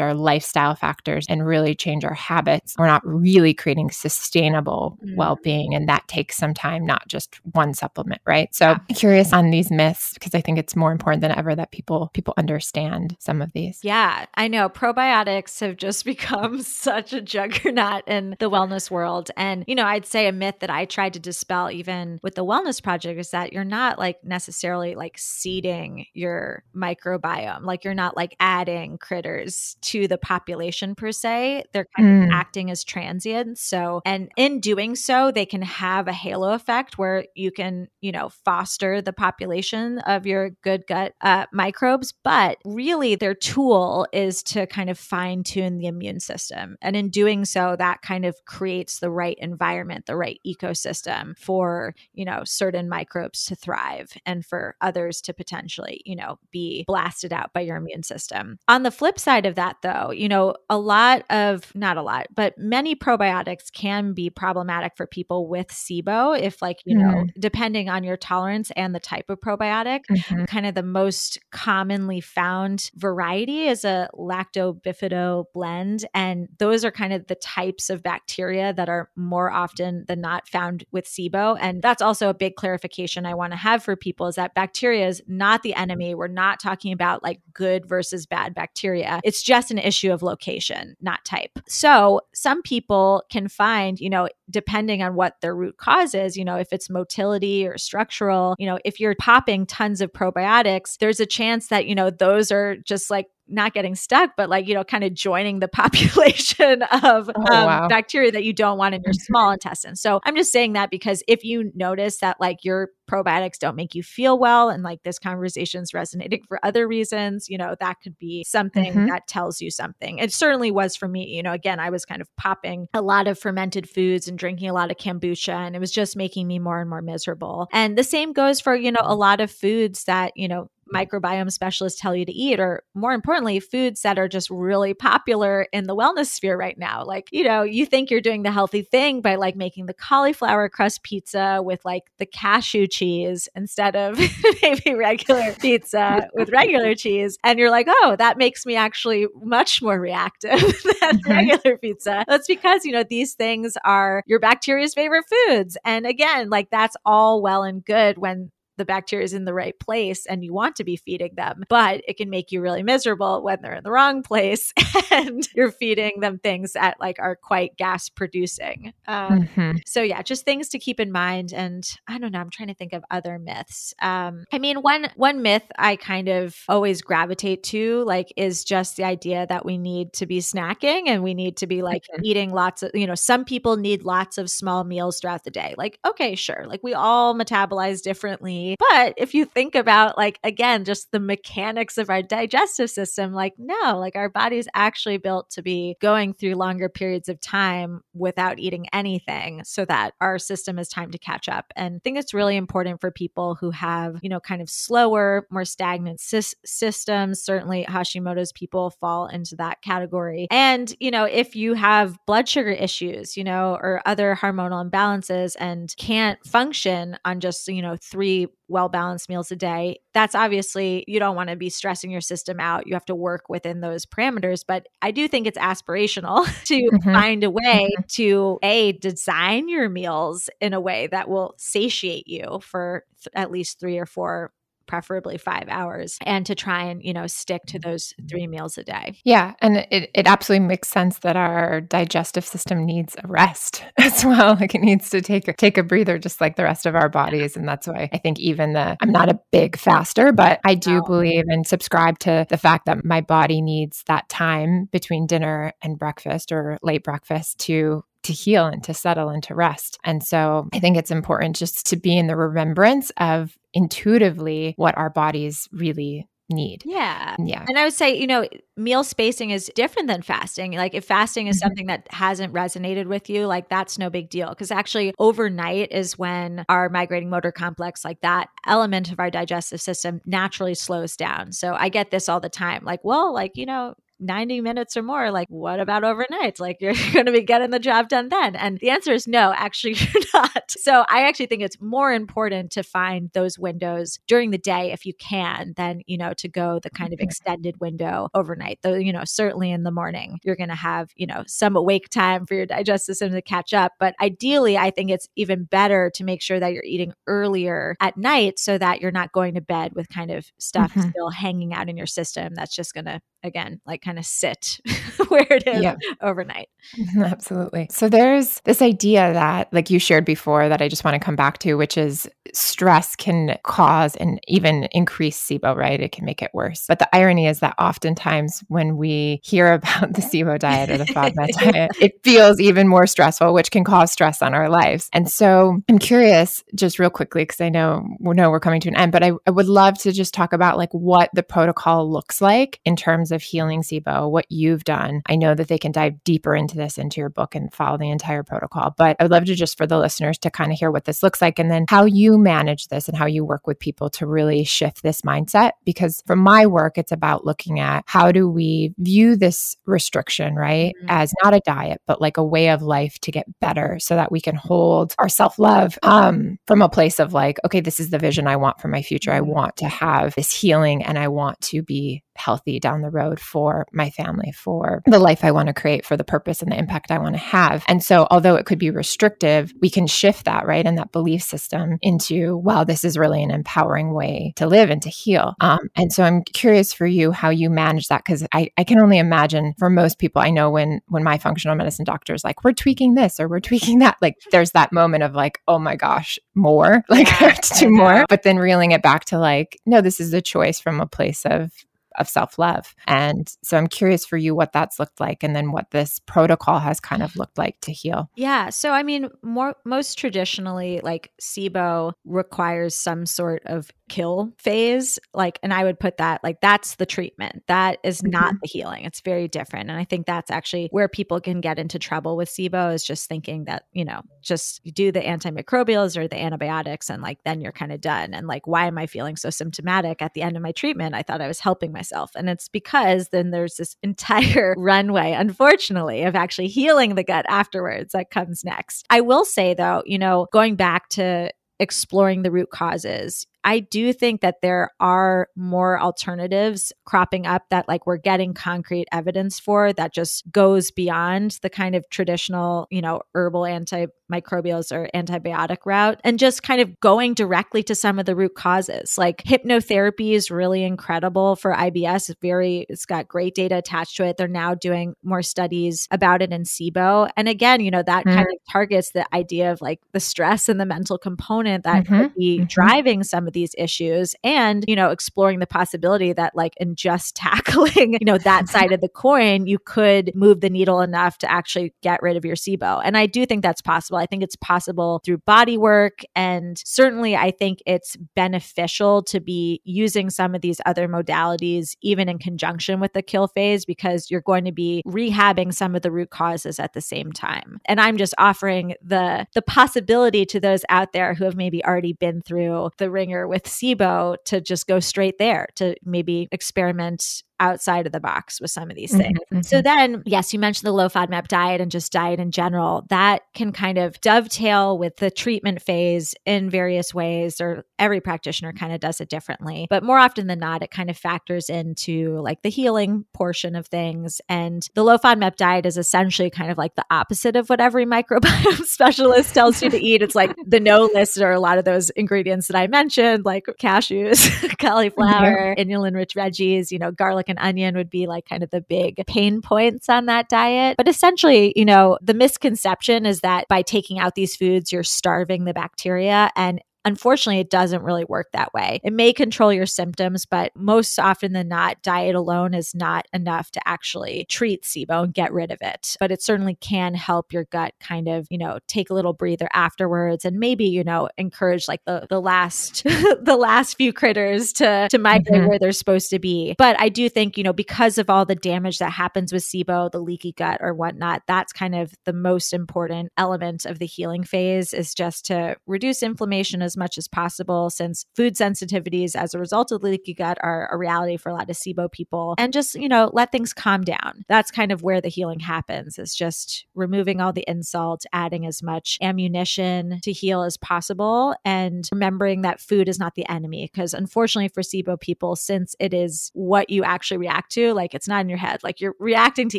our 0.00 0.14
lifestyle 0.14 0.74
factors 0.74 1.26
and 1.28 1.46
really 1.46 1.74
change 1.74 2.04
our 2.04 2.14
habits, 2.14 2.74
we're 2.78 2.86
not 2.86 3.06
really 3.06 3.54
creating 3.54 3.90
sustainable 3.90 4.98
mm. 5.04 5.16
well 5.16 5.38
being. 5.42 5.74
And 5.74 5.88
that 5.88 6.06
takes 6.08 6.36
some 6.36 6.54
time, 6.54 6.86
not 6.86 7.08
just 7.08 7.40
one 7.52 7.74
supplement, 7.74 8.20
right? 8.26 8.54
So 8.54 8.70
yeah. 8.70 8.78
curious 8.94 9.32
on 9.32 9.50
these 9.50 9.70
myths 9.70 10.14
because 10.14 10.34
I 10.34 10.40
think 10.40 10.58
it's 10.58 10.76
more 10.76 10.92
important 10.92 11.22
than 11.22 11.36
ever 11.36 11.54
that 11.54 11.70
people 11.70 12.10
people 12.12 12.34
understand 12.36 13.16
some 13.18 13.42
of 13.42 13.52
these. 13.52 13.80
Yeah, 13.82 14.26
I 14.34 14.48
know. 14.48 14.68
Probiotics 14.68 15.60
have 15.60 15.76
just 15.76 16.04
become 16.16 16.62
such 16.62 17.12
a 17.12 17.20
juggernaut 17.20 18.06
in 18.06 18.36
the 18.38 18.50
wellness 18.50 18.90
world. 18.90 19.30
And, 19.36 19.64
you 19.66 19.74
know, 19.74 19.86
I'd 19.86 20.06
say 20.06 20.28
a 20.28 20.32
myth 20.32 20.56
that 20.60 20.70
I 20.70 20.84
tried 20.84 21.14
to 21.14 21.20
dispel 21.20 21.70
even 21.70 22.20
with 22.22 22.34
the 22.34 22.44
Wellness 22.44 22.82
Project 22.82 23.18
is 23.18 23.30
that 23.30 23.52
you're 23.52 23.64
not 23.64 23.98
like 23.98 24.22
necessarily 24.24 24.94
like 24.94 25.18
seeding 25.18 26.06
your 26.12 26.62
micro 26.72 27.05
microbiome. 27.06 27.64
Like 27.64 27.84
you're 27.84 27.94
not 27.94 28.16
like 28.16 28.36
adding 28.40 28.98
critters 28.98 29.76
to 29.82 30.08
the 30.08 30.18
population 30.18 30.94
per 30.94 31.12
se. 31.12 31.64
They're 31.72 31.88
kind 31.96 32.22
mm. 32.22 32.26
of 32.26 32.32
acting 32.32 32.70
as 32.70 32.84
transients. 32.84 33.62
So, 33.62 34.00
and 34.04 34.30
in 34.36 34.60
doing 34.60 34.96
so, 34.96 35.30
they 35.30 35.46
can 35.46 35.62
have 35.62 36.08
a 36.08 36.12
halo 36.12 36.52
effect 36.52 36.98
where 36.98 37.26
you 37.34 37.50
can, 37.50 37.88
you 38.00 38.12
know, 38.12 38.28
foster 38.28 39.00
the 39.00 39.12
population 39.12 39.98
of 40.00 40.26
your 40.26 40.50
good 40.62 40.86
gut 40.86 41.14
uh, 41.20 41.46
microbes. 41.52 42.12
But 42.24 42.58
really, 42.64 43.14
their 43.14 43.34
tool 43.34 44.06
is 44.12 44.42
to 44.44 44.66
kind 44.66 44.90
of 44.90 44.98
fine 44.98 45.42
tune 45.42 45.78
the 45.78 45.86
immune 45.86 46.20
system. 46.20 46.76
And 46.80 46.96
in 46.96 47.10
doing 47.10 47.44
so, 47.44 47.76
that 47.78 48.02
kind 48.02 48.24
of 48.24 48.36
creates 48.46 48.98
the 48.98 49.10
right 49.10 49.36
environment, 49.40 50.06
the 50.06 50.16
right 50.16 50.40
ecosystem 50.46 51.38
for, 51.38 51.94
you 52.12 52.24
know, 52.24 52.42
certain 52.44 52.88
microbes 52.88 53.44
to 53.46 53.54
thrive 53.54 54.12
and 54.24 54.44
for 54.44 54.76
others 54.80 55.20
to 55.22 55.32
potentially, 55.34 56.02
you 56.04 56.16
know, 56.16 56.38
be 56.50 56.84
blasted 56.96 57.30
out 57.30 57.52
by 57.52 57.60
your 57.60 57.76
immune 57.76 58.02
system. 58.02 58.58
On 58.68 58.82
the 58.82 58.90
flip 58.90 59.18
side 59.18 59.44
of 59.44 59.54
that, 59.56 59.76
though, 59.82 60.10
you 60.12 60.30
know, 60.30 60.54
a 60.70 60.78
lot 60.78 61.24
of, 61.28 61.70
not 61.74 61.98
a 61.98 62.02
lot, 62.02 62.26
but 62.34 62.56
many 62.56 62.96
probiotics 62.96 63.70
can 63.70 64.14
be 64.14 64.30
problematic 64.30 64.96
for 64.96 65.06
people 65.06 65.46
with 65.46 65.68
SIBO 65.68 66.40
if, 66.40 66.62
like, 66.62 66.78
you 66.86 66.96
mm. 66.96 67.02
know, 67.02 67.18
mm-hmm. 67.18 67.38
depending 67.38 67.90
on 67.90 68.02
your 68.02 68.16
tolerance 68.16 68.70
and 68.76 68.94
the 68.94 69.00
type 69.00 69.28
of 69.28 69.40
probiotic, 69.40 70.04
mm-hmm. 70.10 70.44
kind 70.46 70.64
of 70.64 70.74
the 70.74 70.82
most 70.82 71.38
commonly 71.50 72.22
found 72.22 72.90
variety 72.94 73.66
is 73.66 73.84
a 73.84 74.08
lactobifido 74.14 75.44
blend. 75.52 76.06
And 76.14 76.48
those 76.58 76.82
are 76.82 76.90
kind 76.90 77.12
of 77.12 77.26
the 77.26 77.34
types 77.34 77.90
of 77.90 78.02
bacteria 78.02 78.72
that 78.72 78.88
are 78.88 79.10
more 79.16 79.50
often 79.50 80.06
than 80.08 80.22
not 80.22 80.48
found 80.48 80.86
with 80.92 81.04
SIBO. 81.04 81.58
And 81.60 81.82
that's 81.82 82.00
also 82.00 82.30
a 82.30 82.34
big 82.34 82.56
clarification 82.56 83.26
I 83.26 83.34
want 83.34 83.52
to 83.52 83.58
have 83.58 83.82
for 83.82 83.96
people 83.96 84.28
is 84.28 84.36
that 84.36 84.54
bacteria 84.54 85.08
is 85.08 85.22
not 85.28 85.62
the 85.62 85.74
enemy. 85.74 86.14
We're 86.14 86.28
not 86.28 86.58
talking 86.58 86.85
about 86.92 87.22
like 87.22 87.40
good 87.52 87.86
versus 87.86 88.26
bad 88.26 88.54
bacteria. 88.54 89.20
It's 89.24 89.42
just 89.42 89.70
an 89.70 89.78
issue 89.78 90.12
of 90.12 90.22
location, 90.22 90.96
not 91.00 91.24
type. 91.24 91.58
So 91.68 92.20
some 92.34 92.62
people 92.62 93.22
can 93.30 93.48
find, 93.48 93.98
you 94.00 94.10
know, 94.10 94.28
depending 94.50 95.02
on 95.02 95.14
what 95.14 95.40
their 95.40 95.54
root 95.54 95.76
cause 95.76 96.14
is, 96.14 96.36
you 96.36 96.44
know, 96.44 96.56
if 96.56 96.72
it's 96.72 96.90
motility 96.90 97.66
or 97.66 97.78
structural, 97.78 98.54
you 98.58 98.66
know, 98.66 98.78
if 98.84 99.00
you're 99.00 99.14
popping 99.18 99.66
tons 99.66 100.00
of 100.00 100.12
probiotics, 100.12 100.98
there's 100.98 101.20
a 101.20 101.26
chance 101.26 101.68
that, 101.68 101.86
you 101.86 101.94
know, 101.94 102.10
those 102.10 102.50
are 102.52 102.76
just 102.76 103.10
like 103.10 103.26
not 103.48 103.74
getting 103.74 103.94
stuck, 103.94 104.30
but 104.36 104.48
like, 104.48 104.66
you 104.66 104.74
know, 104.74 104.84
kind 104.84 105.04
of 105.04 105.14
joining 105.14 105.60
the 105.60 105.68
population 105.76 106.82
of 106.82 107.30
oh, 107.34 107.40
um, 107.40 107.66
wow. 107.66 107.88
bacteria 107.88 108.32
that 108.32 108.44
you 108.44 108.52
don't 108.52 108.78
want 108.78 108.94
in 108.94 109.02
your 109.02 109.12
small 109.12 109.50
intestine. 109.50 109.96
So 109.96 110.20
I'm 110.24 110.36
just 110.36 110.52
saying 110.52 110.74
that 110.74 110.90
because 110.90 111.22
if 111.28 111.44
you 111.44 111.70
notice 111.74 112.18
that 112.18 112.40
like 112.40 112.64
your 112.64 112.90
probiotics 113.10 113.58
don't 113.58 113.76
make 113.76 113.94
you 113.94 114.02
feel 114.02 114.38
well 114.38 114.68
and 114.68 114.82
like 114.82 115.02
this 115.02 115.18
conversation 115.18 115.82
is 115.82 115.94
resonating 115.94 116.42
for 116.48 116.58
other 116.64 116.88
reasons, 116.88 117.48
you 117.48 117.56
know, 117.56 117.76
that 117.78 117.96
could 118.02 118.18
be 118.18 118.44
something 118.44 118.92
mm-hmm. 118.92 119.06
that 119.06 119.26
tells 119.26 119.60
you 119.60 119.70
something. 119.70 120.18
It 120.18 120.32
certainly 120.32 120.70
was 120.70 120.96
for 120.96 121.08
me. 121.08 121.26
You 121.36 121.42
know, 121.42 121.52
again, 121.52 121.78
I 121.78 121.90
was 121.90 122.04
kind 122.04 122.20
of 122.20 122.28
popping 122.36 122.88
a 122.94 123.02
lot 123.02 123.28
of 123.28 123.38
fermented 123.38 123.88
foods 123.88 124.28
and 124.28 124.38
drinking 124.38 124.68
a 124.68 124.74
lot 124.74 124.90
of 124.90 124.96
kombucha, 124.96 125.54
and 125.54 125.76
it 125.76 125.78
was 125.78 125.92
just 125.92 126.16
making 126.16 126.46
me 126.46 126.58
more 126.58 126.80
and 126.80 126.90
more 126.90 127.02
miserable. 127.02 127.68
And 127.72 127.96
the 127.96 128.04
same 128.04 128.32
goes 128.32 128.60
for, 128.60 128.74
you 128.74 128.90
know, 128.90 129.02
a 129.02 129.14
lot 129.14 129.40
of 129.40 129.50
foods 129.50 130.04
that, 130.04 130.32
you 130.36 130.48
know, 130.48 130.68
microbiome 130.92 131.50
specialists 131.50 132.00
tell 132.00 132.14
you 132.14 132.24
to 132.24 132.32
eat, 132.32 132.60
or 132.60 132.82
more 132.94 133.12
importantly, 133.12 133.60
foods 133.60 134.02
that 134.02 134.18
are 134.18 134.28
just 134.28 134.50
really 134.50 134.94
popular 134.94 135.66
in 135.72 135.84
the 135.84 135.96
wellness 135.96 136.26
sphere 136.26 136.56
right 136.56 136.78
now. 136.78 137.04
Like, 137.04 137.28
you 137.32 137.44
know, 137.44 137.62
you 137.62 137.86
think 137.86 138.10
you're 138.10 138.20
doing 138.20 138.42
the 138.42 138.52
healthy 138.52 138.82
thing 138.82 139.20
by 139.20 139.34
like 139.36 139.56
making 139.56 139.86
the 139.86 139.94
cauliflower 139.94 140.68
crust 140.68 141.02
pizza 141.02 141.60
with 141.62 141.84
like 141.84 142.04
the 142.18 142.26
cashew 142.26 142.86
cheese 142.86 143.48
instead 143.54 143.96
of 143.96 144.18
maybe 144.62 144.94
regular 144.94 145.52
pizza 145.60 146.28
with 146.34 146.50
regular 146.50 146.94
cheese. 146.94 147.38
And 147.42 147.58
you're 147.58 147.70
like, 147.70 147.86
oh, 147.88 148.16
that 148.18 148.38
makes 148.38 148.64
me 148.64 148.76
actually 148.76 149.26
much 149.42 149.82
more 149.82 150.00
reactive 150.00 150.60
than 151.00 151.18
mm-hmm. 151.18 151.30
regular 151.30 151.78
pizza. 151.78 152.24
That's 152.28 152.46
because, 152.46 152.84
you 152.84 152.92
know, 152.92 153.04
these 153.08 153.34
things 153.34 153.76
are 153.84 154.22
your 154.26 154.40
bacteria's 154.40 154.94
favorite 154.94 155.24
foods. 155.28 155.76
And 155.84 156.06
again, 156.06 156.50
like 156.50 156.70
that's 156.70 156.96
all 157.04 157.42
well 157.42 157.62
and 157.62 157.84
good 157.84 158.18
when 158.18 158.50
the 158.76 158.84
bacteria 158.84 159.24
is 159.24 159.32
in 159.32 159.44
the 159.44 159.54
right 159.54 159.78
place 159.78 160.26
and 160.26 160.44
you 160.44 160.52
want 160.52 160.76
to 160.76 160.84
be 160.84 160.96
feeding 160.96 161.32
them, 161.34 161.64
but 161.68 162.02
it 162.06 162.16
can 162.16 162.30
make 162.30 162.52
you 162.52 162.60
really 162.60 162.82
miserable 162.82 163.42
when 163.42 163.58
they're 163.62 163.74
in 163.74 163.84
the 163.84 163.90
wrong 163.90 164.22
place 164.22 164.72
and 165.10 165.48
you're 165.54 165.72
feeding 165.72 166.20
them 166.20 166.38
things 166.38 166.72
that 166.72 166.98
like 167.00 167.16
are 167.18 167.36
quite 167.36 167.76
gas 167.76 168.08
producing. 168.08 168.92
Um, 169.06 169.42
mm-hmm. 169.42 169.78
So 169.86 170.02
yeah, 170.02 170.22
just 170.22 170.44
things 170.44 170.68
to 170.70 170.78
keep 170.78 171.00
in 171.00 171.12
mind. 171.12 171.52
And 171.52 171.88
I 172.06 172.18
don't 172.18 172.32
know, 172.32 172.40
I'm 172.40 172.50
trying 172.50 172.68
to 172.68 172.74
think 172.74 172.92
of 172.92 173.04
other 173.10 173.38
myths. 173.38 173.94
Um, 174.00 174.44
I 174.52 174.58
mean, 174.58 174.82
one 174.82 175.08
one 175.16 175.42
myth 175.42 175.64
I 175.78 175.96
kind 175.96 176.28
of 176.28 176.54
always 176.68 177.02
gravitate 177.02 177.62
to 177.64 178.04
like 178.04 178.32
is 178.36 178.64
just 178.64 178.96
the 178.96 179.04
idea 179.04 179.46
that 179.48 179.64
we 179.64 179.78
need 179.78 180.12
to 180.14 180.26
be 180.26 180.38
snacking 180.38 181.04
and 181.06 181.22
we 181.22 181.34
need 181.34 181.58
to 181.58 181.66
be 181.66 181.82
like 181.82 182.02
mm-hmm. 182.02 182.24
eating 182.24 182.52
lots 182.52 182.82
of, 182.82 182.90
you 182.94 183.06
know, 183.06 183.14
some 183.14 183.44
people 183.44 183.76
need 183.76 184.04
lots 184.04 184.38
of 184.38 184.50
small 184.50 184.84
meals 184.84 185.20
throughout 185.20 185.44
the 185.44 185.50
day. 185.50 185.74
Like, 185.78 185.98
okay, 186.06 186.34
sure, 186.34 186.64
like 186.66 186.82
we 186.82 186.94
all 186.94 187.34
metabolize 187.34 188.02
differently 188.02 188.65
but 188.78 189.14
if 189.16 189.34
you 189.34 189.44
think 189.44 189.74
about, 189.74 190.16
like, 190.16 190.38
again, 190.42 190.84
just 190.84 191.12
the 191.12 191.20
mechanics 191.20 191.98
of 191.98 192.10
our 192.10 192.22
digestive 192.22 192.90
system, 192.90 193.32
like, 193.32 193.54
no, 193.58 193.98
like 193.98 194.16
our 194.16 194.28
body's 194.28 194.66
actually 194.74 195.18
built 195.18 195.50
to 195.50 195.62
be 195.62 195.96
going 196.00 196.34
through 196.34 196.54
longer 196.54 196.88
periods 196.88 197.28
of 197.28 197.40
time 197.40 198.00
without 198.14 198.58
eating 198.58 198.86
anything 198.92 199.62
so 199.64 199.84
that 199.84 200.14
our 200.20 200.38
system 200.38 200.78
has 200.78 200.88
time 200.88 201.10
to 201.10 201.18
catch 201.18 201.48
up. 201.48 201.66
And 201.76 201.96
I 201.96 201.98
think 202.02 202.18
it's 202.18 202.34
really 202.34 202.56
important 202.56 203.00
for 203.00 203.10
people 203.10 203.54
who 203.54 203.70
have, 203.70 204.18
you 204.22 204.28
know, 204.28 204.40
kind 204.40 204.62
of 204.62 204.68
slower, 204.68 205.46
more 205.50 205.64
stagnant 205.64 206.20
sy- 206.20 206.56
systems. 206.64 207.42
Certainly, 207.42 207.86
Hashimoto's 207.88 208.52
people 208.52 208.90
fall 208.90 209.26
into 209.26 209.56
that 209.56 209.82
category. 209.82 210.46
And, 210.50 210.94
you 211.00 211.10
know, 211.10 211.24
if 211.24 211.54
you 211.54 211.74
have 211.74 212.18
blood 212.26 212.48
sugar 212.48 212.70
issues, 212.70 213.36
you 213.36 213.44
know, 213.44 213.74
or 213.82 214.02
other 214.06 214.36
hormonal 214.40 214.88
imbalances 214.88 215.56
and 215.58 215.92
can't 215.96 216.44
function 216.46 217.18
on 217.24 217.40
just, 217.40 217.68
you 217.68 217.82
know, 217.82 217.96
three 218.02 218.48
well 218.68 218.88
balanced 218.88 219.28
meals 219.28 219.52
a 219.52 219.56
day. 219.56 220.00
That's 220.12 220.34
obviously, 220.34 221.04
you 221.06 221.18
don't 221.18 221.36
want 221.36 221.50
to 221.50 221.56
be 221.56 221.70
stressing 221.70 222.10
your 222.10 222.20
system 222.20 222.58
out. 222.58 222.86
You 222.86 222.94
have 222.94 223.04
to 223.06 223.14
work 223.14 223.48
within 223.48 223.80
those 223.80 224.06
parameters. 224.06 224.64
But 224.66 224.86
I 225.00 225.10
do 225.10 225.28
think 225.28 225.46
it's 225.46 225.58
aspirational 225.58 226.44
to 226.64 226.74
mm-hmm. 226.74 227.12
find 227.12 227.44
a 227.44 227.50
way 227.50 227.88
mm-hmm. 227.90 228.02
to 228.08 228.58
A, 228.62 228.92
design 228.92 229.68
your 229.68 229.88
meals 229.88 230.50
in 230.60 230.72
a 230.72 230.80
way 230.80 231.06
that 231.08 231.28
will 231.28 231.54
satiate 231.58 232.26
you 232.26 232.60
for 232.62 233.04
th- 233.22 233.32
at 233.34 233.50
least 233.50 233.78
three 233.78 233.98
or 233.98 234.06
four 234.06 234.52
preferably 234.86 235.38
five 235.38 235.66
hours, 235.68 236.18
and 236.22 236.46
to 236.46 236.54
try 236.54 236.84
and, 236.84 237.02
you 237.02 237.12
know, 237.12 237.26
stick 237.26 237.62
to 237.66 237.78
mm-hmm. 237.78 237.90
those 237.90 238.14
three 238.28 238.46
meals 238.46 238.78
a 238.78 238.84
day. 238.84 239.18
Yeah. 239.24 239.54
And 239.60 239.78
it, 239.90 240.10
it 240.14 240.26
absolutely 240.26 240.66
makes 240.66 240.88
sense 240.88 241.18
that 241.20 241.36
our 241.36 241.80
digestive 241.80 242.44
system 242.44 242.84
needs 242.84 243.16
a 243.22 243.26
rest 243.26 243.84
as 243.98 244.24
well. 244.24 244.56
Like 244.58 244.74
it 244.74 244.82
needs 244.82 245.10
to 245.10 245.20
take 245.20 245.48
a, 245.48 245.52
take 245.52 245.78
a 245.78 245.82
breather 245.82 246.18
just 246.18 246.40
like 246.40 246.56
the 246.56 246.64
rest 246.64 246.86
of 246.86 246.94
our 246.94 247.08
bodies. 247.08 247.56
And 247.56 247.68
that's 247.68 247.86
why 247.86 248.08
I 248.12 248.18
think 248.18 248.38
even 248.38 248.72
the, 248.72 248.96
I'm 249.00 249.12
not 249.12 249.28
a 249.28 249.40
big 249.52 249.76
faster, 249.76 250.32
but 250.32 250.60
I 250.64 250.74
do 250.74 250.94
no. 250.94 251.02
believe 251.02 251.44
and 251.48 251.66
subscribe 251.66 252.18
to 252.20 252.46
the 252.48 252.56
fact 252.56 252.86
that 252.86 253.04
my 253.04 253.20
body 253.20 253.60
needs 253.60 254.02
that 254.06 254.28
time 254.28 254.88
between 254.92 255.26
dinner 255.26 255.72
and 255.82 255.98
breakfast 255.98 256.52
or 256.52 256.78
late 256.82 257.04
breakfast 257.04 257.58
to 257.60 258.04
to 258.26 258.32
heal 258.32 258.66
and 258.66 258.82
to 258.84 258.94
settle 258.94 259.28
and 259.28 259.42
to 259.44 259.54
rest. 259.54 259.98
And 260.04 260.22
so 260.22 260.68
I 260.72 260.78
think 260.78 260.96
it's 260.96 261.10
important 261.10 261.56
just 261.56 261.86
to 261.86 261.96
be 261.96 262.16
in 262.16 262.26
the 262.26 262.36
remembrance 262.36 263.10
of 263.16 263.56
intuitively 263.72 264.74
what 264.76 264.96
our 264.96 265.10
bodies 265.10 265.68
really 265.72 266.28
need. 266.48 266.82
Yeah. 266.84 267.36
Yeah. 267.38 267.64
And 267.66 267.76
I 267.76 267.84
would 267.84 267.92
say, 267.92 268.16
you 268.16 268.26
know, 268.26 268.46
meal 268.76 269.02
spacing 269.02 269.50
is 269.50 269.70
different 269.74 270.08
than 270.08 270.22
fasting. 270.22 270.72
Like 270.72 270.94
if 270.94 271.04
fasting 271.04 271.48
is 271.48 271.56
mm-hmm. 271.56 271.66
something 271.66 271.86
that 271.86 272.06
hasn't 272.10 272.52
resonated 272.52 273.06
with 273.06 273.28
you, 273.28 273.46
like 273.46 273.68
that's 273.68 273.98
no 273.98 274.10
big 274.10 274.30
deal. 274.30 274.54
Cause 274.54 274.70
actually 274.70 275.12
overnight 275.18 275.90
is 275.90 276.16
when 276.16 276.64
our 276.68 276.88
migrating 276.88 277.30
motor 277.30 277.50
complex, 277.50 278.04
like 278.04 278.20
that 278.20 278.48
element 278.66 279.10
of 279.10 279.18
our 279.18 279.30
digestive 279.30 279.80
system 279.80 280.20
naturally 280.24 280.74
slows 280.74 281.16
down. 281.16 281.52
So 281.52 281.74
I 281.74 281.88
get 281.88 282.10
this 282.10 282.28
all 282.28 282.40
the 282.40 282.48
time. 282.48 282.84
Like, 282.84 283.04
well, 283.04 283.34
like, 283.34 283.56
you 283.56 283.66
know, 283.66 283.94
90 284.20 284.60
minutes 284.60 284.96
or 284.96 285.02
more, 285.02 285.30
like, 285.30 285.48
what 285.48 285.80
about 285.80 286.04
overnight? 286.04 286.60
Like, 286.60 286.78
you're 286.80 286.94
going 287.12 287.26
to 287.26 287.32
be 287.32 287.42
getting 287.42 287.70
the 287.70 287.78
job 287.78 288.08
done 288.08 288.28
then. 288.28 288.56
And 288.56 288.78
the 288.78 288.90
answer 288.90 289.12
is 289.12 289.26
no, 289.26 289.52
actually, 289.54 289.94
you're 290.14 290.22
not. 290.34 290.70
So 290.70 291.04
I 291.08 291.26
actually 291.26 291.46
think 291.46 291.62
it's 291.62 291.80
more 291.80 292.12
important 292.12 292.70
to 292.72 292.82
find 292.82 293.30
those 293.32 293.58
windows 293.58 294.18
during 294.26 294.50
the 294.50 294.58
day 294.58 294.92
if 294.92 295.04
you 295.04 295.14
can 295.14 295.74
than, 295.76 296.00
you 296.06 296.18
know, 296.18 296.32
to 296.34 296.48
go 296.48 296.78
the 296.82 296.90
kind 296.90 297.12
of 297.12 297.18
mm-hmm. 297.18 297.24
extended 297.24 297.80
window 297.80 298.28
overnight. 298.34 298.78
Though, 298.82 298.94
you 298.94 299.12
know, 299.12 299.24
certainly 299.24 299.70
in 299.70 299.82
the 299.82 299.90
morning, 299.90 300.38
you're 300.44 300.56
going 300.56 300.68
to 300.68 300.74
have, 300.74 301.10
you 301.16 301.26
know, 301.26 301.44
some 301.46 301.76
awake 301.76 302.08
time 302.08 302.46
for 302.46 302.54
your 302.54 302.66
digestive 302.66 303.16
system 303.16 303.32
to 303.32 303.42
catch 303.42 303.72
up. 303.72 303.92
But 303.98 304.14
ideally, 304.20 304.76
I 304.76 304.90
think 304.90 305.10
it's 305.10 305.28
even 305.36 305.64
better 305.64 306.10
to 306.14 306.24
make 306.24 306.42
sure 306.42 306.60
that 306.60 306.72
you're 306.72 306.84
eating 306.84 307.12
earlier 307.26 307.96
at 308.00 308.16
night 308.16 308.58
so 308.58 308.78
that 308.78 309.00
you're 309.00 309.10
not 309.10 309.32
going 309.32 309.54
to 309.54 309.60
bed 309.60 309.94
with 309.94 310.08
kind 310.08 310.30
of 310.30 310.46
stuff 310.58 310.92
mm-hmm. 310.92 311.10
still 311.10 311.30
hanging 311.30 311.74
out 311.74 311.88
in 311.88 311.96
your 311.96 312.06
system 312.06 312.54
that's 312.54 312.74
just 312.74 312.94
going 312.94 313.04
to 313.04 313.20
again, 313.46 313.80
like 313.86 314.02
kind 314.02 314.18
of 314.18 314.26
sit 314.26 314.80
where 315.28 315.46
it 315.50 315.66
is 315.66 315.82
yep. 315.82 315.98
overnight. 316.20 316.68
Mm-hmm, 316.96 317.22
absolutely. 317.22 317.88
So 317.90 318.08
there's 318.08 318.60
this 318.64 318.82
idea 318.82 319.32
that, 319.32 319.72
like 319.72 319.90
you 319.90 319.98
shared 319.98 320.24
before, 320.24 320.68
that 320.68 320.82
I 320.82 320.88
just 320.88 321.04
want 321.04 321.14
to 321.14 321.24
come 321.24 321.36
back 321.36 321.58
to, 321.58 321.74
which 321.74 321.96
is 321.96 322.28
stress 322.52 323.16
can 323.16 323.58
cause 323.62 324.16
and 324.16 324.40
even 324.48 324.84
increase 324.92 325.38
SIBO, 325.38 325.74
right? 325.76 326.00
It 326.00 326.12
can 326.12 326.24
make 326.24 326.42
it 326.42 326.50
worse. 326.54 326.84
But 326.88 326.98
the 326.98 327.14
irony 327.14 327.46
is 327.46 327.60
that 327.60 327.74
oftentimes 327.78 328.64
when 328.68 328.96
we 328.96 329.40
hear 329.42 329.72
about 329.72 330.12
the 330.12 330.22
SIBO 330.22 330.58
diet 330.58 330.90
or 330.90 330.98
the 330.98 331.04
FODMAP 331.04 331.48
diet, 331.72 331.90
it 332.00 332.22
feels 332.22 332.60
even 332.60 332.88
more 332.88 333.06
stressful, 333.06 333.52
which 333.52 333.70
can 333.70 333.84
cause 333.84 334.12
stress 334.12 334.42
on 334.42 334.54
our 334.54 334.68
lives. 334.68 335.08
And 335.12 335.30
so 335.30 335.80
I'm 335.88 335.98
curious, 335.98 336.62
just 336.74 336.98
real 336.98 337.10
quickly, 337.10 337.42
because 337.42 337.60
I 337.60 337.68
know 337.68 338.06
we 338.20 338.34
know 338.34 338.50
we're 338.50 338.60
coming 338.60 338.80
to 338.80 338.88
an 338.88 338.96
end, 338.96 339.12
but 339.12 339.22
I, 339.22 339.32
I 339.46 339.50
would 339.50 339.66
love 339.66 339.98
to 339.98 340.12
just 340.12 340.34
talk 340.34 340.52
about 340.52 340.76
like 340.76 340.92
what 340.92 341.30
the 341.32 341.42
protocol 341.42 342.10
looks 342.10 342.40
like 342.40 342.80
in 342.84 342.96
terms 342.96 343.32
of 343.32 343.35
healing 343.42 343.82
SIBO, 343.82 344.30
what 344.30 344.46
you've 344.48 344.84
done. 344.84 345.22
I 345.26 345.36
know 345.36 345.54
that 345.54 345.68
they 345.68 345.78
can 345.78 345.92
dive 345.92 346.22
deeper 346.24 346.54
into 346.54 346.76
this 346.76 346.98
into 346.98 347.20
your 347.20 347.28
book 347.28 347.54
and 347.54 347.72
follow 347.72 347.98
the 347.98 348.10
entire 348.10 348.42
protocol, 348.42 348.94
but 348.96 349.16
I 349.18 349.24
would 349.24 349.30
love 349.30 349.44
to 349.46 349.54
just 349.54 349.76
for 349.76 349.86
the 349.86 349.98
listeners 349.98 350.38
to 350.38 350.50
kind 350.50 350.72
of 350.72 350.78
hear 350.78 350.90
what 350.90 351.04
this 351.04 351.22
looks 351.22 351.40
like 351.40 351.58
and 351.58 351.70
then 351.70 351.86
how 351.88 352.04
you 352.04 352.38
manage 352.38 352.88
this 352.88 353.08
and 353.08 353.16
how 353.16 353.26
you 353.26 353.44
work 353.44 353.66
with 353.66 353.78
people 353.78 354.10
to 354.10 354.26
really 354.26 354.64
shift 354.64 355.02
this 355.02 355.22
mindset. 355.22 355.72
Because 355.84 356.22
from 356.26 356.38
my 356.38 356.66
work, 356.66 356.98
it's 356.98 357.12
about 357.12 357.44
looking 357.44 357.80
at 357.80 358.04
how 358.06 358.32
do 358.32 358.48
we 358.48 358.94
view 358.98 359.36
this 359.36 359.76
restriction, 359.86 360.54
right, 360.54 360.94
mm-hmm. 360.96 361.06
as 361.08 361.32
not 361.42 361.54
a 361.54 361.60
diet, 361.64 362.00
but 362.06 362.20
like 362.20 362.36
a 362.36 362.44
way 362.44 362.70
of 362.70 362.82
life 362.82 363.18
to 363.20 363.30
get 363.30 363.46
better 363.60 363.98
so 363.98 364.16
that 364.16 364.32
we 364.32 364.40
can 364.40 364.56
hold 364.56 365.14
our 365.18 365.28
self 365.28 365.58
love 365.58 365.98
um, 366.02 366.58
from 366.66 366.82
a 366.82 366.88
place 366.88 367.18
of 367.18 367.32
like, 367.32 367.58
okay, 367.64 367.80
this 367.80 368.00
is 368.00 368.10
the 368.10 368.18
vision 368.18 368.46
I 368.46 368.56
want 368.56 368.80
for 368.80 368.88
my 368.88 369.02
future. 369.02 369.32
I 369.32 369.40
mm-hmm. 369.40 369.50
want 369.50 369.76
to 369.78 369.88
have 369.88 370.34
this 370.34 370.52
healing 370.52 371.04
and 371.04 371.18
I 371.18 371.28
want 371.28 371.60
to 371.62 371.82
be 371.82 372.22
healthy 372.38 372.78
down 372.78 373.02
the 373.02 373.10
road 373.10 373.40
for 373.40 373.86
my 373.92 374.10
family, 374.10 374.52
for 374.52 375.02
the 375.06 375.18
life 375.18 375.44
I 375.44 375.50
want 375.50 375.68
to 375.68 375.74
create, 375.74 376.04
for 376.04 376.16
the 376.16 376.24
purpose 376.24 376.62
and 376.62 376.70
the 376.70 376.78
impact 376.78 377.10
I 377.10 377.18
want 377.18 377.34
to 377.34 377.40
have. 377.40 377.84
And 377.88 378.02
so, 378.02 378.26
although 378.30 378.56
it 378.56 378.66
could 378.66 378.78
be 378.78 378.90
restrictive, 378.90 379.72
we 379.80 379.90
can 379.90 380.06
shift 380.06 380.44
that, 380.44 380.66
right? 380.66 380.86
And 380.86 380.98
that 380.98 381.12
belief 381.12 381.42
system 381.42 381.98
into, 382.02 382.56
wow, 382.56 382.84
this 382.84 383.04
is 383.04 383.18
really 383.18 383.42
an 383.42 383.50
empowering 383.50 384.14
way 384.14 384.52
to 384.56 384.66
live 384.66 384.90
and 384.90 385.02
to 385.02 385.08
heal. 385.08 385.54
Um, 385.60 385.88
and 385.96 386.12
so, 386.12 386.24
I'm 386.24 386.42
curious 386.42 386.92
for 386.92 387.06
you 387.06 387.32
how 387.32 387.50
you 387.50 387.70
manage 387.70 388.08
that 388.08 388.24
because 388.24 388.46
I, 388.52 388.70
I 388.76 388.84
can 388.84 388.98
only 388.98 389.18
imagine 389.18 389.74
for 389.78 389.90
most 389.90 390.18
people, 390.18 390.42
I 390.42 390.50
know 390.50 390.70
when 390.70 391.00
when 391.08 391.22
my 391.22 391.38
functional 391.38 391.76
medicine 391.76 392.04
doctor 392.04 392.34
is 392.34 392.44
like, 392.44 392.64
we're 392.64 392.72
tweaking 392.72 393.14
this 393.14 393.40
or 393.40 393.48
we're 393.48 393.60
tweaking 393.60 394.00
that, 394.00 394.16
like 394.20 394.36
there's 394.50 394.72
that 394.72 394.92
moment 394.92 395.22
of 395.22 395.34
like, 395.34 395.60
oh 395.68 395.78
my 395.78 395.96
gosh, 395.96 396.38
more, 396.54 397.04
like 397.08 397.28
yeah, 397.40 397.52
to 397.62 397.74
do 397.78 397.90
more. 397.90 398.24
But 398.28 398.42
then 398.42 398.58
reeling 398.58 398.92
it 398.92 399.02
back 399.02 399.24
to 399.26 399.38
like, 399.38 399.78
no, 399.86 400.00
this 400.00 400.20
is 400.20 400.32
a 400.32 400.42
choice 400.42 400.80
from 400.80 401.00
a 401.00 401.06
place 401.06 401.44
of 401.44 401.72
of 402.18 402.28
self 402.28 402.58
love. 402.58 402.94
And 403.06 403.48
so 403.62 403.76
I'm 403.76 403.86
curious 403.86 404.24
for 404.24 404.36
you 404.36 404.54
what 404.54 404.72
that's 404.72 404.98
looked 404.98 405.20
like 405.20 405.42
and 405.42 405.54
then 405.54 405.72
what 405.72 405.90
this 405.90 406.18
protocol 406.20 406.78
has 406.78 407.00
kind 407.00 407.22
of 407.22 407.36
looked 407.36 407.58
like 407.58 407.80
to 407.82 407.92
heal. 407.92 408.30
Yeah. 408.36 408.70
So, 408.70 408.92
I 408.92 409.02
mean, 409.02 409.28
more, 409.42 409.76
most 409.84 410.18
traditionally, 410.18 411.00
like 411.02 411.32
SIBO 411.40 412.12
requires 412.24 412.94
some 412.94 413.26
sort 413.26 413.62
of 413.66 413.90
kill 414.08 414.52
phase 414.58 415.18
like 415.34 415.58
and 415.62 415.74
i 415.74 415.82
would 415.82 415.98
put 415.98 416.18
that 416.18 416.42
like 416.44 416.60
that's 416.60 416.96
the 416.96 417.06
treatment. 417.06 417.62
That 417.66 417.98
is 418.04 418.22
not 418.22 418.54
mm-hmm. 418.54 418.56
the 418.62 418.68
healing. 418.68 419.04
It's 419.04 419.20
very 419.20 419.48
different 419.48 419.90
and 419.90 419.98
i 419.98 420.04
think 420.04 420.26
that's 420.26 420.50
actually 420.50 420.88
where 420.90 421.08
people 421.08 421.40
can 421.40 421.60
get 421.60 421.78
into 421.78 421.98
trouble 421.98 422.36
with 422.36 422.48
sibo 422.48 422.94
is 422.94 423.04
just 423.04 423.28
thinking 423.28 423.64
that 423.64 423.84
you 423.92 424.04
know 424.04 424.22
just 424.42 424.82
do 424.94 425.10
the 425.10 425.20
antimicrobials 425.20 426.16
or 426.16 426.28
the 426.28 426.40
antibiotics 426.40 427.10
and 427.10 427.22
like 427.22 427.38
then 427.44 427.60
you're 427.60 427.72
kind 427.72 427.92
of 427.92 428.00
done 428.00 428.32
and 428.32 428.46
like 428.46 428.66
why 428.66 428.86
am 428.86 428.98
i 428.98 429.06
feeling 429.06 429.36
so 429.36 429.50
symptomatic 429.50 430.22
at 430.22 430.34
the 430.34 430.42
end 430.42 430.56
of 430.56 430.62
my 430.62 430.72
treatment? 430.72 431.14
I 431.14 431.22
thought 431.22 431.40
i 431.40 431.48
was 431.48 431.60
helping 431.60 431.92
myself 431.92 432.30
and 432.36 432.48
it's 432.48 432.68
because 432.68 433.28
then 433.28 433.50
there's 433.50 433.76
this 433.76 433.96
entire 434.02 434.74
runway 434.76 435.32
unfortunately 435.32 436.22
of 436.22 436.36
actually 436.36 436.68
healing 436.68 437.14
the 437.14 437.24
gut 437.24 437.46
afterwards 437.48 438.12
that 438.12 438.30
comes 438.30 438.64
next. 438.64 439.06
I 439.10 439.20
will 439.20 439.44
say 439.44 439.74
though 439.74 440.02
you 440.06 440.18
know 440.18 440.46
going 440.52 440.76
back 440.76 441.08
to 441.10 441.50
exploring 441.78 442.42
the 442.42 442.50
root 442.50 442.70
causes 442.70 443.46
I 443.66 443.80
do 443.80 444.12
think 444.12 444.42
that 444.42 444.62
there 444.62 444.92
are 445.00 445.48
more 445.56 446.00
alternatives 446.00 446.92
cropping 447.04 447.48
up 447.48 447.64
that 447.70 447.88
like 447.88 448.06
we're 448.06 448.16
getting 448.16 448.54
concrete 448.54 449.08
evidence 449.10 449.58
for 449.58 449.92
that 449.94 450.14
just 450.14 450.48
goes 450.52 450.92
beyond 450.92 451.58
the 451.62 451.68
kind 451.68 451.96
of 451.96 452.08
traditional, 452.08 452.86
you 452.92 453.02
know, 453.02 453.22
herbal 453.34 453.62
antimicrobials 453.62 454.92
or 454.92 455.10
antibiotic 455.12 455.78
route 455.84 456.20
and 456.22 456.38
just 456.38 456.62
kind 456.62 456.80
of 456.80 457.00
going 457.00 457.34
directly 457.34 457.82
to 457.82 457.96
some 457.96 458.20
of 458.20 458.24
the 458.26 458.36
root 458.36 458.54
causes. 458.54 459.18
Like 459.18 459.42
hypnotherapy 459.42 460.34
is 460.34 460.48
really 460.48 460.84
incredible 460.84 461.56
for 461.56 461.74
IBS. 461.74 462.30
It's 462.30 462.40
very 462.40 462.86
it's 462.88 463.04
got 463.04 463.26
great 463.26 463.56
data 463.56 463.78
attached 463.78 464.16
to 464.18 464.24
it. 464.24 464.36
They're 464.36 464.46
now 464.46 464.76
doing 464.76 465.16
more 465.24 465.42
studies 465.42 466.06
about 466.12 466.40
it 466.40 466.52
in 466.52 466.62
SIBO. 466.62 467.30
And 467.36 467.48
again, 467.48 467.80
you 467.80 467.90
know, 467.90 468.04
that 468.04 468.24
mm-hmm. 468.24 468.36
kind 468.36 468.46
of 468.46 468.72
targets 468.72 469.10
the 469.10 469.26
idea 469.34 469.72
of 469.72 469.80
like 469.80 470.00
the 470.12 470.20
stress 470.20 470.68
and 470.68 470.78
the 470.78 470.86
mental 470.86 471.18
component 471.18 471.82
that 471.82 472.04
mm-hmm. 472.04 472.16
could 472.16 472.34
be 472.36 472.58
mm-hmm. 472.58 472.66
driving 472.66 473.24
some 473.24 473.48
of 473.48 473.55
these 473.56 473.74
issues 473.78 474.36
and, 474.44 474.84
you 474.86 474.94
know, 474.94 475.08
exploring 475.10 475.60
the 475.60 475.66
possibility 475.66 476.34
that 476.34 476.54
like 476.54 476.74
in 476.76 476.94
just 476.94 477.34
tackling, 477.46 478.12
you 478.12 478.24
know, 478.24 478.36
that 478.38 478.68
side 478.68 478.92
of 478.92 479.00
the 479.00 479.08
coin, 479.08 479.66
you 479.66 479.78
could 479.78 480.30
move 480.34 480.60
the 480.60 480.68
needle 480.68 481.00
enough 481.00 481.38
to 481.38 481.50
actually 481.50 481.94
get 482.02 482.22
rid 482.22 482.36
of 482.36 482.44
your 482.44 482.54
SIBO. 482.54 483.00
And 483.02 483.16
I 483.16 483.24
do 483.24 483.46
think 483.46 483.62
that's 483.62 483.80
possible. 483.80 484.18
I 484.18 484.26
think 484.26 484.42
it's 484.42 484.56
possible 484.56 485.22
through 485.24 485.38
body 485.38 485.78
work. 485.78 486.20
And 486.34 486.78
certainly 486.84 487.34
I 487.34 487.50
think 487.50 487.78
it's 487.86 488.16
beneficial 488.34 489.22
to 489.24 489.40
be 489.40 489.80
using 489.84 490.28
some 490.28 490.54
of 490.54 490.60
these 490.60 490.80
other 490.84 491.08
modalities, 491.08 491.96
even 492.02 492.28
in 492.28 492.38
conjunction 492.38 493.00
with 493.00 493.14
the 493.14 493.22
kill 493.22 493.48
phase, 493.48 493.86
because 493.86 494.30
you're 494.30 494.42
going 494.42 494.66
to 494.66 494.72
be 494.72 495.02
rehabbing 495.06 495.72
some 495.72 495.94
of 495.94 496.02
the 496.02 496.10
root 496.10 496.28
causes 496.28 496.78
at 496.78 496.92
the 496.92 497.00
same 497.00 497.32
time. 497.32 497.80
And 497.86 498.00
I'm 498.00 498.18
just 498.18 498.34
offering 498.36 498.94
the 499.02 499.46
the 499.54 499.62
possibility 499.62 500.44
to 500.44 500.60
those 500.60 500.84
out 500.90 501.14
there 501.14 501.32
who 501.32 501.44
have 501.44 501.56
maybe 501.56 501.82
already 501.84 502.12
been 502.12 502.42
through 502.42 502.90
the 502.98 503.10
ringer 503.10 503.45
with 503.48 503.64
SIBO 503.64 504.36
to 504.46 504.60
just 504.60 504.86
go 504.86 505.00
straight 505.00 505.38
there 505.38 505.68
to 505.76 505.96
maybe 506.04 506.48
experiment 506.52 507.42
outside 507.60 508.06
of 508.06 508.12
the 508.12 508.20
box 508.20 508.60
with 508.60 508.70
some 508.70 508.90
of 508.90 508.96
these 508.96 509.12
things. 509.16 509.38
Mm-hmm, 509.52 509.62
so 509.62 509.78
mm-hmm. 509.78 509.84
then, 509.84 510.22
yes, 510.26 510.52
you 510.52 510.58
mentioned 510.58 510.86
the 510.86 510.92
low 510.92 511.08
FODMAP 511.08 511.48
diet 511.48 511.80
and 511.80 511.90
just 511.90 512.12
diet 512.12 512.40
in 512.40 512.50
general. 512.50 513.06
That 513.08 513.42
can 513.54 513.72
kind 513.72 513.98
of 513.98 514.20
dovetail 514.20 514.98
with 514.98 515.16
the 515.16 515.30
treatment 515.30 515.82
phase 515.82 516.34
in 516.44 516.70
various 516.70 517.14
ways, 517.14 517.60
or 517.60 517.84
every 517.98 518.20
practitioner 518.20 518.72
kind 518.72 518.92
of 518.92 519.00
does 519.00 519.20
it 519.20 519.28
differently. 519.28 519.86
But 519.88 520.02
more 520.02 520.18
often 520.18 520.46
than 520.46 520.58
not, 520.58 520.82
it 520.82 520.90
kind 520.90 521.10
of 521.10 521.16
factors 521.16 521.70
into 521.70 522.38
like 522.40 522.62
the 522.62 522.70
healing 522.70 523.24
portion 523.32 523.76
of 523.76 523.86
things. 523.86 524.40
And 524.48 524.86
the 524.94 525.02
low 525.02 525.18
FODMAP 525.18 525.56
diet 525.56 525.86
is 525.86 525.96
essentially 525.96 526.50
kind 526.50 526.70
of 526.70 526.78
like 526.78 526.94
the 526.94 527.06
opposite 527.10 527.56
of 527.56 527.68
what 527.68 527.80
every 527.80 528.06
microbiome 528.16 528.84
specialist 528.84 529.54
tells 529.54 529.82
you 529.82 529.90
to 529.90 530.00
eat. 530.00 530.22
It's 530.22 530.34
like 530.34 530.54
the 530.66 530.80
no 530.80 531.10
list 531.12 531.40
are 531.40 531.52
a 531.52 531.60
lot 531.60 531.78
of 531.78 531.84
those 531.84 532.10
ingredients 532.10 532.68
that 532.68 532.76
I 532.76 532.86
mentioned, 532.86 533.44
like 533.44 533.66
cashews, 533.80 534.46
cauliflower, 534.78 535.74
mm-hmm. 535.74 535.90
inulin 535.90 536.14
rich 536.14 536.34
veggies, 536.34 536.90
you 536.90 536.98
know, 536.98 537.10
garlic 537.10 537.45
garlic 537.46 537.58
and 537.58 537.58
onion 537.66 537.96
would 537.96 538.10
be 538.10 538.26
like 538.26 538.46
kind 538.48 538.62
of 538.62 538.70
the 538.70 538.80
big 538.80 539.22
pain 539.26 539.60
points 539.60 540.08
on 540.08 540.26
that 540.26 540.48
diet. 540.48 540.96
But 540.96 541.08
essentially, 541.08 541.72
you 541.76 541.84
know, 541.84 542.18
the 542.22 542.34
misconception 542.34 543.26
is 543.26 543.40
that 543.40 543.66
by 543.68 543.82
taking 543.82 544.18
out 544.18 544.34
these 544.34 544.56
foods, 544.56 544.92
you're 544.92 545.02
starving 545.02 545.64
the 545.64 545.74
bacteria. 545.74 546.50
And 546.56 546.80
Unfortunately, 547.06 547.60
it 547.60 547.70
doesn't 547.70 548.02
really 548.02 548.24
work 548.24 548.48
that 548.52 548.74
way. 548.74 549.00
It 549.04 549.12
may 549.12 549.32
control 549.32 549.72
your 549.72 549.86
symptoms, 549.86 550.44
but 550.44 550.72
most 550.74 551.20
often 551.20 551.52
than 551.52 551.68
not, 551.68 552.02
diet 552.02 552.34
alone 552.34 552.74
is 552.74 552.96
not 552.96 553.26
enough 553.32 553.70
to 553.70 553.80
actually 553.86 554.44
treat 554.48 554.82
SIBO 554.82 555.22
and 555.22 555.32
get 555.32 555.52
rid 555.52 555.70
of 555.70 555.78
it. 555.80 556.16
But 556.18 556.32
it 556.32 556.42
certainly 556.42 556.74
can 556.74 557.14
help 557.14 557.52
your 557.52 557.66
gut 557.66 557.94
kind 558.00 558.26
of, 558.26 558.48
you 558.50 558.58
know, 558.58 558.80
take 558.88 559.08
a 559.08 559.14
little 559.14 559.32
breather 559.32 559.68
afterwards 559.72 560.44
and 560.44 560.58
maybe, 560.58 560.86
you 560.86 561.04
know, 561.04 561.28
encourage 561.38 561.86
like 561.86 562.04
the 562.06 562.26
the 562.28 562.40
last 562.40 563.04
the 563.04 563.56
last 563.56 563.96
few 563.96 564.12
critters 564.12 564.72
to 564.74 565.06
to 565.08 565.18
migrate 565.18 565.60
mm-hmm. 565.60 565.68
where 565.68 565.78
they're 565.78 565.92
supposed 565.92 566.30
to 566.30 566.40
be. 566.40 566.74
But 566.76 566.98
I 566.98 567.08
do 567.08 567.28
think, 567.28 567.56
you 567.56 567.62
know, 567.62 567.72
because 567.72 568.18
of 568.18 568.28
all 568.28 568.44
the 568.44 568.56
damage 568.56 568.98
that 568.98 569.12
happens 569.12 569.52
with 569.52 569.62
SIBO, 569.62 570.10
the 570.10 570.18
leaky 570.18 570.54
gut 570.54 570.78
or 570.80 570.92
whatnot, 570.92 571.42
that's 571.46 571.72
kind 571.72 571.94
of 571.94 572.12
the 572.24 572.32
most 572.32 572.72
important 572.72 573.30
element 573.38 573.84
of 573.84 574.00
the 574.00 574.06
healing 574.06 574.42
phase 574.42 574.92
is 574.92 575.14
just 575.14 575.46
to 575.46 575.76
reduce 575.86 576.24
inflammation 576.24 576.82
as 576.82 576.95
much 576.96 577.18
as 577.18 577.28
possible 577.28 577.90
since 577.90 578.26
food 578.34 578.54
sensitivities 578.54 579.34
as 579.34 579.54
a 579.54 579.58
result 579.58 579.92
of 579.92 580.02
leaky 580.02 580.34
gut 580.34 580.58
are 580.62 580.88
a 580.92 580.96
reality 580.96 581.36
for 581.36 581.50
a 581.50 581.54
lot 581.54 581.68
of 581.68 581.76
SIBO 581.76 582.10
people. 582.10 582.54
And 582.58 582.72
just, 582.72 582.94
you 582.94 583.08
know, 583.08 583.30
let 583.32 583.52
things 583.52 583.72
calm 583.72 584.02
down. 584.02 584.44
That's 584.48 584.70
kind 584.70 584.92
of 584.92 585.02
where 585.02 585.20
the 585.20 585.28
healing 585.28 585.60
happens 585.60 586.18
is 586.18 586.34
just 586.34 586.86
removing 586.94 587.40
all 587.40 587.52
the 587.52 587.64
insult, 587.68 588.24
adding 588.32 588.66
as 588.66 588.82
much 588.82 589.18
ammunition 589.20 590.20
to 590.22 590.32
heal 590.32 590.62
as 590.62 590.76
possible, 590.76 591.54
and 591.64 592.08
remembering 592.12 592.62
that 592.62 592.80
food 592.80 593.08
is 593.08 593.18
not 593.18 593.34
the 593.34 593.48
enemy. 593.48 593.88
Because 593.92 594.14
unfortunately 594.14 594.68
for 594.68 594.82
SIBO 594.82 595.20
people, 595.20 595.56
since 595.56 595.94
it 595.98 596.14
is 596.14 596.50
what 596.54 596.90
you 596.90 597.04
actually 597.04 597.38
react 597.38 597.72
to, 597.72 597.92
like 597.94 598.14
it's 598.14 598.28
not 598.28 598.40
in 598.40 598.48
your 598.48 598.58
head, 598.58 598.82
like 598.82 599.00
you're 599.00 599.14
reacting 599.18 599.68
to 599.70 599.78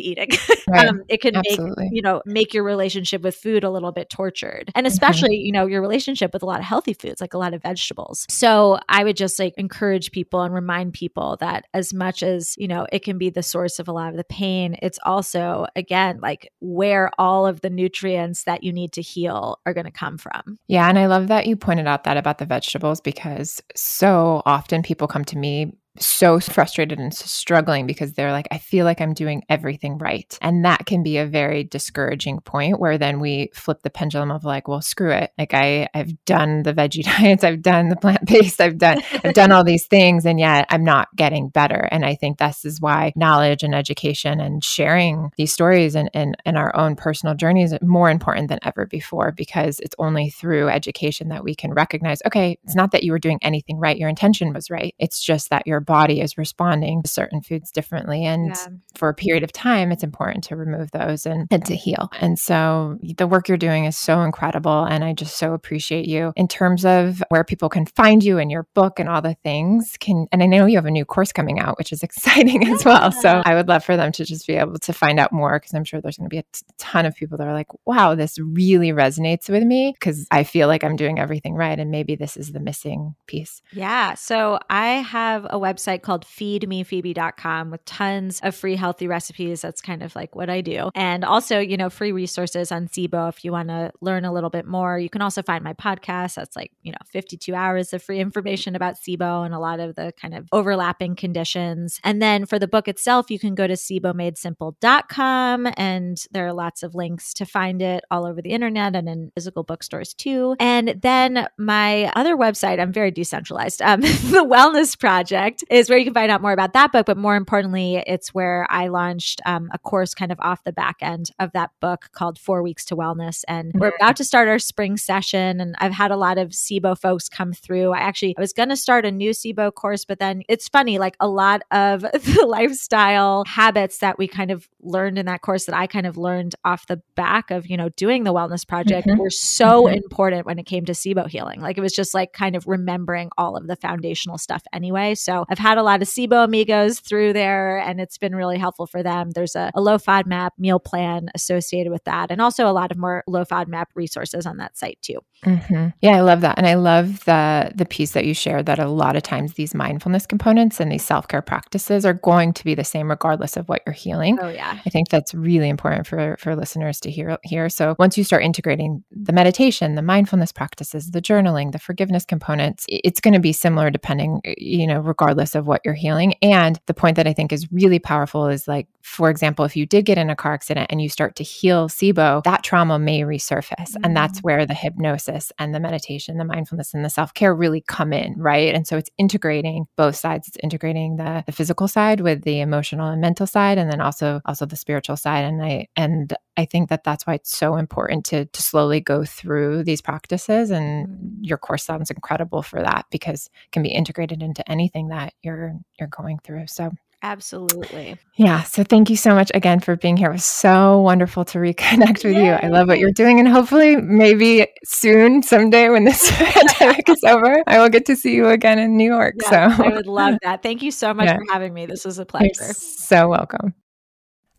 eating. 0.00 0.28
Right. 0.68 0.86
um, 0.86 1.02
it 1.08 1.22
can 1.22 1.34
Absolutely. 1.34 1.84
make, 1.84 1.92
you 1.94 2.02
know, 2.02 2.20
make 2.26 2.52
your 2.52 2.62
relationship 2.62 3.22
with 3.22 3.34
food 3.34 3.64
a 3.64 3.70
little 3.70 3.90
bit 3.90 4.10
tortured. 4.10 4.70
And 4.74 4.84
mm-hmm. 4.84 4.92
especially, 4.92 5.38
mm-hmm. 5.38 5.46
you 5.46 5.52
know, 5.52 5.66
your 5.66 5.80
relationship 5.80 6.34
with 6.34 6.42
a 6.42 6.46
lot 6.46 6.58
of 6.58 6.66
healthy 6.66 6.92
food 6.92 7.07
foods, 7.08 7.20
like 7.20 7.34
a 7.34 7.38
lot 7.38 7.54
of 7.54 7.62
vegetables. 7.62 8.26
So 8.28 8.78
I 8.88 9.04
would 9.04 9.16
just 9.16 9.38
like 9.38 9.54
encourage 9.56 10.12
people 10.12 10.42
and 10.42 10.54
remind 10.54 10.92
people 10.92 11.36
that 11.40 11.64
as 11.74 11.92
much 11.92 12.22
as, 12.22 12.54
you 12.58 12.68
know, 12.68 12.86
it 12.92 13.04
can 13.04 13.18
be 13.18 13.30
the 13.30 13.42
source 13.42 13.78
of 13.78 13.88
a 13.88 13.92
lot 13.92 14.10
of 14.10 14.16
the 14.16 14.24
pain, 14.24 14.76
it's 14.82 14.98
also, 15.04 15.66
again, 15.76 16.20
like 16.20 16.52
where 16.60 17.10
all 17.18 17.46
of 17.46 17.60
the 17.60 17.70
nutrients 17.70 18.44
that 18.44 18.62
you 18.62 18.72
need 18.72 18.92
to 18.92 19.02
heal 19.02 19.58
are 19.66 19.74
going 19.74 19.86
to 19.86 19.90
come 19.90 20.18
from. 20.18 20.58
Yeah. 20.68 20.88
And 20.88 20.98
I 20.98 21.06
love 21.06 21.28
that 21.28 21.46
you 21.46 21.56
pointed 21.56 21.86
out 21.86 22.04
that 22.04 22.16
about 22.16 22.38
the 22.38 22.46
vegetables 22.46 23.00
because 23.00 23.62
so 23.74 24.42
often 24.46 24.82
people 24.82 25.08
come 25.08 25.24
to 25.26 25.38
me 25.38 25.72
so 26.00 26.40
frustrated 26.40 26.98
and 26.98 27.14
struggling 27.14 27.86
because 27.86 28.12
they're 28.12 28.32
like, 28.32 28.48
I 28.50 28.58
feel 28.58 28.84
like 28.84 29.00
I'm 29.00 29.14
doing 29.14 29.42
everything 29.48 29.98
right. 29.98 30.36
And 30.40 30.64
that 30.64 30.86
can 30.86 31.02
be 31.02 31.18
a 31.18 31.26
very 31.26 31.64
discouraging 31.64 32.40
point 32.40 32.80
where 32.80 32.98
then 32.98 33.20
we 33.20 33.50
flip 33.54 33.82
the 33.82 33.90
pendulum 33.90 34.30
of 34.30 34.44
like, 34.44 34.68
well, 34.68 34.80
screw 34.80 35.12
it. 35.12 35.32
Like 35.38 35.54
I, 35.54 35.88
I've 35.94 36.24
done 36.24 36.62
the 36.62 36.74
veggie 36.74 37.02
diets, 37.18 37.44
I've 37.44 37.62
done 37.62 37.88
the 37.88 37.96
plant 37.96 38.26
based, 38.26 38.60
I've 38.60 38.78
done, 38.78 39.02
I've 39.24 39.34
done 39.34 39.52
all 39.52 39.64
these 39.64 39.86
things, 39.86 40.26
and 40.26 40.38
yet 40.38 40.66
I'm 40.70 40.84
not 40.84 41.08
getting 41.16 41.48
better. 41.48 41.88
And 41.90 42.04
I 42.04 42.14
think 42.14 42.38
this 42.38 42.64
is 42.64 42.80
why 42.80 43.12
knowledge 43.16 43.62
and 43.62 43.74
education 43.74 44.40
and 44.40 44.62
sharing 44.62 45.30
these 45.36 45.52
stories 45.52 45.94
and, 45.94 46.10
and 46.14 46.36
our 46.56 46.74
own 46.76 46.96
personal 46.96 47.34
journeys 47.34 47.72
is 47.72 47.78
more 47.82 48.10
important 48.10 48.48
than 48.48 48.58
ever 48.62 48.86
before 48.86 49.32
because 49.32 49.80
it's 49.80 49.96
only 49.98 50.30
through 50.30 50.68
education 50.68 51.28
that 51.28 51.44
we 51.44 51.54
can 51.54 51.72
recognize, 51.72 52.22
okay, 52.26 52.58
it's 52.64 52.74
not 52.74 52.92
that 52.92 53.04
you 53.04 53.12
were 53.12 53.18
doing 53.18 53.38
anything 53.42 53.78
right. 53.78 53.98
Your 53.98 54.08
intention 54.08 54.52
was 54.52 54.70
right. 54.70 54.94
It's 54.98 55.22
just 55.22 55.50
that 55.50 55.66
your 55.66 55.80
body 55.88 56.20
is 56.20 56.38
responding 56.38 57.02
to 57.02 57.08
certain 57.08 57.40
foods 57.40 57.72
differently. 57.72 58.24
And 58.24 58.48
yeah. 58.50 58.66
for 58.94 59.08
a 59.08 59.14
period 59.14 59.42
of 59.42 59.50
time, 59.50 59.90
it's 59.90 60.04
important 60.04 60.44
to 60.44 60.56
remove 60.56 60.90
those 60.90 61.26
and, 61.26 61.48
and 61.50 61.64
to 61.64 61.74
heal. 61.74 62.10
And 62.20 62.38
so 62.38 62.98
the 63.02 63.26
work 63.26 63.48
you're 63.48 63.56
doing 63.56 63.86
is 63.86 63.96
so 63.96 64.20
incredible. 64.20 64.84
And 64.84 65.02
I 65.02 65.14
just 65.14 65.38
so 65.38 65.54
appreciate 65.54 66.06
you 66.06 66.32
in 66.36 66.46
terms 66.46 66.84
of 66.84 67.22
where 67.30 67.42
people 67.42 67.70
can 67.70 67.86
find 67.86 68.22
you 68.22 68.38
and 68.38 68.50
your 68.50 68.68
book 68.74 69.00
and 69.00 69.08
all 69.08 69.22
the 69.22 69.34
things. 69.42 69.96
Can 69.98 70.26
and 70.30 70.42
I 70.42 70.46
know 70.46 70.66
you 70.66 70.76
have 70.76 70.84
a 70.84 70.90
new 70.90 71.06
course 71.06 71.32
coming 71.32 71.58
out, 71.58 71.78
which 71.78 71.90
is 71.92 72.02
exciting 72.08 72.62
yeah. 72.62 72.74
as 72.74 72.84
well. 72.84 73.10
So 73.10 73.42
I 73.44 73.54
would 73.54 73.66
love 73.66 73.82
for 73.82 73.96
them 73.96 74.12
to 74.12 74.24
just 74.24 74.46
be 74.46 74.54
able 74.54 74.78
to 74.78 74.92
find 74.92 75.18
out 75.18 75.32
more 75.32 75.58
because 75.58 75.72
I'm 75.72 75.84
sure 75.84 76.00
there's 76.02 76.18
going 76.18 76.28
to 76.28 76.34
be 76.34 76.38
a 76.38 76.44
ton 76.76 77.06
of 77.06 77.14
people 77.14 77.38
that 77.38 77.48
are 77.48 77.54
like, 77.54 77.68
wow, 77.86 78.14
this 78.14 78.38
really 78.38 78.92
resonates 78.92 79.48
with 79.48 79.62
me 79.62 79.94
because 79.98 80.26
I 80.30 80.44
feel 80.44 80.68
like 80.68 80.84
I'm 80.84 80.96
doing 80.96 81.18
everything 81.18 81.54
right. 81.54 81.78
And 81.78 81.90
maybe 81.90 82.14
this 82.14 82.36
is 82.36 82.52
the 82.52 82.60
missing 82.60 83.14
piece. 83.26 83.62
Yeah. 83.72 84.14
So 84.14 84.58
I 84.68 84.88
have 84.96 85.46
a 85.46 85.58
website 85.58 85.77
website 85.78 86.02
called 86.02 86.24
feedmephoebe.com 86.24 87.70
with 87.70 87.84
tons 87.84 88.40
of 88.42 88.54
free 88.54 88.76
healthy 88.76 89.06
recipes. 89.06 89.62
That's 89.62 89.80
kind 89.80 90.02
of 90.02 90.14
like 90.16 90.34
what 90.34 90.50
I 90.50 90.60
do. 90.60 90.90
And 90.94 91.24
also, 91.24 91.58
you 91.60 91.76
know, 91.76 91.90
free 91.90 92.12
resources 92.12 92.72
on 92.72 92.88
SIBO 92.88 93.28
if 93.28 93.44
you 93.44 93.52
want 93.52 93.68
to 93.68 93.92
learn 94.00 94.24
a 94.24 94.32
little 94.32 94.50
bit 94.50 94.66
more. 94.66 94.98
You 94.98 95.08
can 95.10 95.22
also 95.22 95.42
find 95.42 95.62
my 95.62 95.74
podcast. 95.74 96.34
That's 96.34 96.56
like, 96.56 96.72
you 96.82 96.92
know, 96.92 96.98
52 97.06 97.54
hours 97.54 97.92
of 97.92 98.02
free 98.02 98.18
information 98.18 98.74
about 98.74 98.96
SIBO 98.96 99.44
and 99.44 99.54
a 99.54 99.58
lot 99.58 99.80
of 99.80 99.94
the 99.94 100.12
kind 100.20 100.34
of 100.34 100.48
overlapping 100.52 101.16
conditions. 101.16 102.00
And 102.02 102.20
then 102.20 102.46
for 102.46 102.58
the 102.58 102.68
book 102.68 102.88
itself, 102.88 103.30
you 103.30 103.38
can 103.38 103.54
go 103.54 103.66
to 103.66 103.74
SIBOmadesimple.com 103.74 105.72
and 105.76 106.24
there 106.32 106.46
are 106.46 106.52
lots 106.52 106.82
of 106.82 106.94
links 106.94 107.32
to 107.34 107.46
find 107.46 107.82
it 107.82 108.04
all 108.10 108.26
over 108.26 108.42
the 108.42 108.50
internet 108.50 108.96
and 108.96 109.08
in 109.08 109.30
physical 109.34 109.62
bookstores 109.62 110.14
too. 110.14 110.56
And 110.58 110.96
then 111.00 111.46
my 111.58 112.12
other 112.16 112.36
website, 112.36 112.80
I'm 112.80 112.92
very 112.92 113.10
decentralized, 113.10 113.82
um, 113.82 114.00
the 114.28 114.44
Wellness 114.48 114.98
Project 114.98 115.64
is 115.70 115.88
where 115.88 115.98
you 115.98 116.04
can 116.04 116.14
find 116.14 116.30
out 116.30 116.42
more 116.42 116.52
about 116.52 116.72
that 116.72 116.92
book. 116.92 117.06
But 117.06 117.16
more 117.16 117.36
importantly, 117.36 118.02
it's 118.06 118.34
where 118.34 118.66
I 118.70 118.88
launched 118.88 119.40
um, 119.46 119.70
a 119.72 119.78
course 119.78 120.14
kind 120.14 120.32
of 120.32 120.38
off 120.40 120.64
the 120.64 120.72
back 120.72 120.96
end 121.00 121.30
of 121.38 121.52
that 121.52 121.70
book 121.80 122.10
called 122.12 122.38
Four 122.38 122.62
Weeks 122.62 122.84
to 122.86 122.96
Wellness. 122.96 123.44
And 123.48 123.72
we're 123.74 123.92
about 124.00 124.16
to 124.16 124.24
start 124.24 124.48
our 124.48 124.58
spring 124.58 124.96
session. 124.96 125.60
And 125.60 125.74
I've 125.78 125.92
had 125.92 126.10
a 126.10 126.16
lot 126.16 126.38
of 126.38 126.50
SIBO 126.50 126.98
folks 126.98 127.28
come 127.28 127.52
through. 127.52 127.92
I 127.92 127.98
actually 127.98 128.34
I 128.36 128.40
was 128.40 128.52
going 128.52 128.68
to 128.68 128.76
start 128.76 129.04
a 129.04 129.12
new 129.12 129.30
SIBO 129.30 129.74
course, 129.74 130.04
but 130.04 130.18
then 130.18 130.42
it's 130.48 130.68
funny, 130.68 130.98
like 130.98 131.16
a 131.20 131.28
lot 131.28 131.62
of 131.70 132.00
the 132.12 132.46
lifestyle 132.46 133.44
habits 133.46 133.98
that 133.98 134.18
we 134.18 134.28
kind 134.28 134.50
of 134.50 134.68
learned 134.80 135.18
in 135.18 135.26
that 135.26 135.42
course 135.42 135.66
that 135.66 135.74
I 135.74 135.86
kind 135.86 136.06
of 136.06 136.16
learned 136.16 136.54
off 136.64 136.86
the 136.86 137.00
back 137.14 137.50
of, 137.50 137.66
you 137.66 137.76
know, 137.76 137.88
doing 137.90 138.24
the 138.24 138.32
wellness 138.32 138.66
project 138.66 139.06
mm-hmm. 139.06 139.18
were 139.18 139.30
so 139.30 139.84
mm-hmm. 139.84 139.94
important 139.94 140.46
when 140.46 140.58
it 140.58 140.64
came 140.64 140.84
to 140.86 140.92
SIBO 140.92 141.28
healing. 141.28 141.60
Like 141.60 141.78
it 141.78 141.80
was 141.80 141.92
just 141.92 142.14
like 142.14 142.32
kind 142.32 142.56
of 142.56 142.66
remembering 142.66 143.30
all 143.36 143.56
of 143.56 143.66
the 143.66 143.76
foundational 143.76 144.38
stuff 144.38 144.62
anyway. 144.72 145.14
So 145.14 145.44
I've 145.48 145.58
had 145.58 145.78
a 145.78 145.82
lot 145.82 146.02
of 146.02 146.08
SIBO 146.08 146.44
amigos 146.44 147.00
through 147.00 147.32
there, 147.32 147.78
and 147.78 148.00
it's 148.00 148.18
been 148.18 148.34
really 148.34 148.58
helpful 148.58 148.86
for 148.86 149.02
them. 149.02 149.30
There's 149.30 149.56
a, 149.56 149.70
a 149.74 149.80
low 149.80 149.98
FODMAP 149.98 150.50
meal 150.58 150.78
plan 150.78 151.30
associated 151.34 151.90
with 151.90 152.04
that, 152.04 152.30
and 152.30 152.40
also 152.40 152.66
a 152.66 152.72
lot 152.72 152.90
of 152.92 152.98
more 152.98 153.24
low 153.26 153.44
FODMAP 153.44 153.86
resources 153.94 154.46
on 154.46 154.58
that 154.58 154.76
site 154.76 154.98
too. 155.02 155.20
Mm-hmm. 155.44 155.88
Yeah, 156.00 156.16
I 156.16 156.20
love 156.20 156.40
that, 156.40 156.58
and 156.58 156.66
I 156.66 156.74
love 156.74 157.24
the 157.24 157.70
the 157.74 157.86
piece 157.86 158.12
that 158.12 158.24
you 158.24 158.34
shared 158.34 158.66
that 158.66 158.80
a 158.80 158.88
lot 158.88 159.14
of 159.14 159.22
times 159.22 159.54
these 159.54 159.72
mindfulness 159.72 160.26
components 160.26 160.80
and 160.80 160.90
these 160.90 161.04
self 161.04 161.28
care 161.28 161.42
practices 161.42 162.04
are 162.04 162.14
going 162.14 162.52
to 162.54 162.64
be 162.64 162.74
the 162.74 162.84
same 162.84 163.08
regardless 163.08 163.56
of 163.56 163.68
what 163.68 163.82
you're 163.86 163.92
healing. 163.92 164.38
Oh 164.40 164.48
yeah, 164.48 164.80
I 164.84 164.90
think 164.90 165.10
that's 165.10 165.32
really 165.34 165.68
important 165.68 166.08
for 166.08 166.36
for 166.40 166.56
listeners 166.56 166.98
to 167.00 167.10
hear 167.10 167.38
here. 167.44 167.68
So 167.68 167.94
once 168.00 168.18
you 168.18 168.24
start 168.24 168.42
integrating 168.42 169.04
the 169.12 169.32
meditation, 169.32 169.94
the 169.94 170.02
mindfulness 170.02 170.50
practices, 170.50 171.12
the 171.12 171.22
journaling, 171.22 171.70
the 171.70 171.78
forgiveness 171.78 172.24
components, 172.24 172.84
it's 172.88 173.20
going 173.20 173.34
to 173.34 173.40
be 173.40 173.52
similar 173.52 173.90
depending, 173.90 174.40
you 174.44 174.88
know, 174.88 174.98
regardless 174.98 175.54
of 175.54 175.68
what 175.68 175.82
you're 175.84 175.94
healing. 175.94 176.34
And 176.42 176.80
the 176.86 176.94
point 176.94 177.16
that 177.16 177.28
I 177.28 177.32
think 177.32 177.52
is 177.52 177.70
really 177.70 178.00
powerful 178.00 178.48
is 178.48 178.66
like, 178.66 178.88
for 179.02 179.30
example, 179.30 179.64
if 179.64 179.76
you 179.76 179.86
did 179.86 180.04
get 180.04 180.18
in 180.18 180.30
a 180.30 180.36
car 180.36 180.52
accident 180.52 180.88
and 180.90 181.00
you 181.00 181.08
start 181.08 181.36
to 181.36 181.44
heal 181.44 181.88
SIBO, 181.88 182.42
that 182.42 182.64
trauma 182.64 182.98
may 182.98 183.20
resurface. 183.20 183.92
Mm-hmm. 183.92 184.04
And 184.04 184.16
that's 184.16 184.40
mm. 184.40 184.44
where 184.44 184.66
the 184.66 184.74
hypnosis 184.74 185.27
and 185.58 185.74
the 185.74 185.80
meditation, 185.80 186.38
the 186.38 186.44
mindfulness 186.44 186.94
and 186.94 187.04
the 187.04 187.10
self 187.10 187.34
care 187.34 187.54
really 187.54 187.82
come 187.86 188.12
in, 188.12 188.34
right? 188.38 188.74
And 188.74 188.86
so 188.86 188.96
it's 188.96 189.10
integrating 189.18 189.86
both 189.96 190.16
sides. 190.16 190.48
It's 190.48 190.56
integrating 190.62 191.16
the, 191.16 191.44
the 191.46 191.52
physical 191.52 191.88
side 191.88 192.20
with 192.20 192.42
the 192.42 192.60
emotional 192.60 193.08
and 193.08 193.20
mental 193.20 193.46
side, 193.46 193.78
and 193.78 193.90
then 193.90 194.00
also 194.00 194.40
also 194.44 194.66
the 194.66 194.76
spiritual 194.76 195.16
side. 195.16 195.44
And 195.44 195.62
I 195.62 195.88
and 195.96 196.34
I 196.56 196.64
think 196.64 196.88
that 196.88 197.04
that's 197.04 197.26
why 197.26 197.34
it's 197.34 197.56
so 197.56 197.76
important 197.76 198.24
to 198.26 198.46
to 198.46 198.62
slowly 198.62 199.00
go 199.00 199.24
through 199.24 199.84
these 199.84 200.00
practices. 200.00 200.70
And 200.70 201.36
your 201.40 201.58
course 201.58 201.84
sounds 201.84 202.10
incredible 202.10 202.62
for 202.62 202.80
that 202.82 203.06
because 203.10 203.46
it 203.46 203.72
can 203.72 203.82
be 203.82 203.90
integrated 203.90 204.42
into 204.42 204.68
anything 204.70 205.08
that 205.08 205.34
you're 205.42 205.74
you're 205.98 206.08
going 206.08 206.38
through. 206.44 206.66
So 206.66 206.92
Absolutely. 207.22 208.16
Yeah. 208.36 208.62
So 208.62 208.84
thank 208.84 209.10
you 209.10 209.16
so 209.16 209.34
much 209.34 209.50
again 209.52 209.80
for 209.80 209.96
being 209.96 210.16
here. 210.16 210.30
It 210.30 210.34
was 210.34 210.44
so 210.44 211.00
wonderful 211.00 211.44
to 211.46 211.58
reconnect 211.58 212.24
with 212.24 212.34
Yay. 212.34 212.46
you. 212.46 212.52
I 212.52 212.68
love 212.68 212.86
what 212.86 213.00
you're 213.00 213.12
doing. 213.12 213.40
And 213.40 213.48
hopefully, 213.48 213.96
maybe 213.96 214.68
soon, 214.84 215.42
someday 215.42 215.88
when 215.88 216.04
this 216.04 216.30
pandemic 216.34 217.08
is 217.08 217.22
over, 217.24 217.62
I 217.66 217.80
will 217.80 217.88
get 217.88 218.06
to 218.06 218.16
see 218.16 218.34
you 218.34 218.48
again 218.48 218.78
in 218.78 218.96
New 218.96 219.12
York. 219.12 219.34
Yeah, 219.42 219.76
so 219.76 219.84
I 219.84 219.88
would 219.88 220.06
love 220.06 220.38
that. 220.42 220.62
Thank 220.62 220.82
you 220.82 220.92
so 220.92 221.12
much 221.14 221.26
yeah. 221.26 221.36
for 221.36 221.52
having 221.52 221.74
me. 221.74 221.86
This 221.86 222.04
was 222.04 222.20
a 222.20 222.24
pleasure. 222.24 222.50
You're 222.60 222.74
so 222.74 223.28
welcome. 223.28 223.74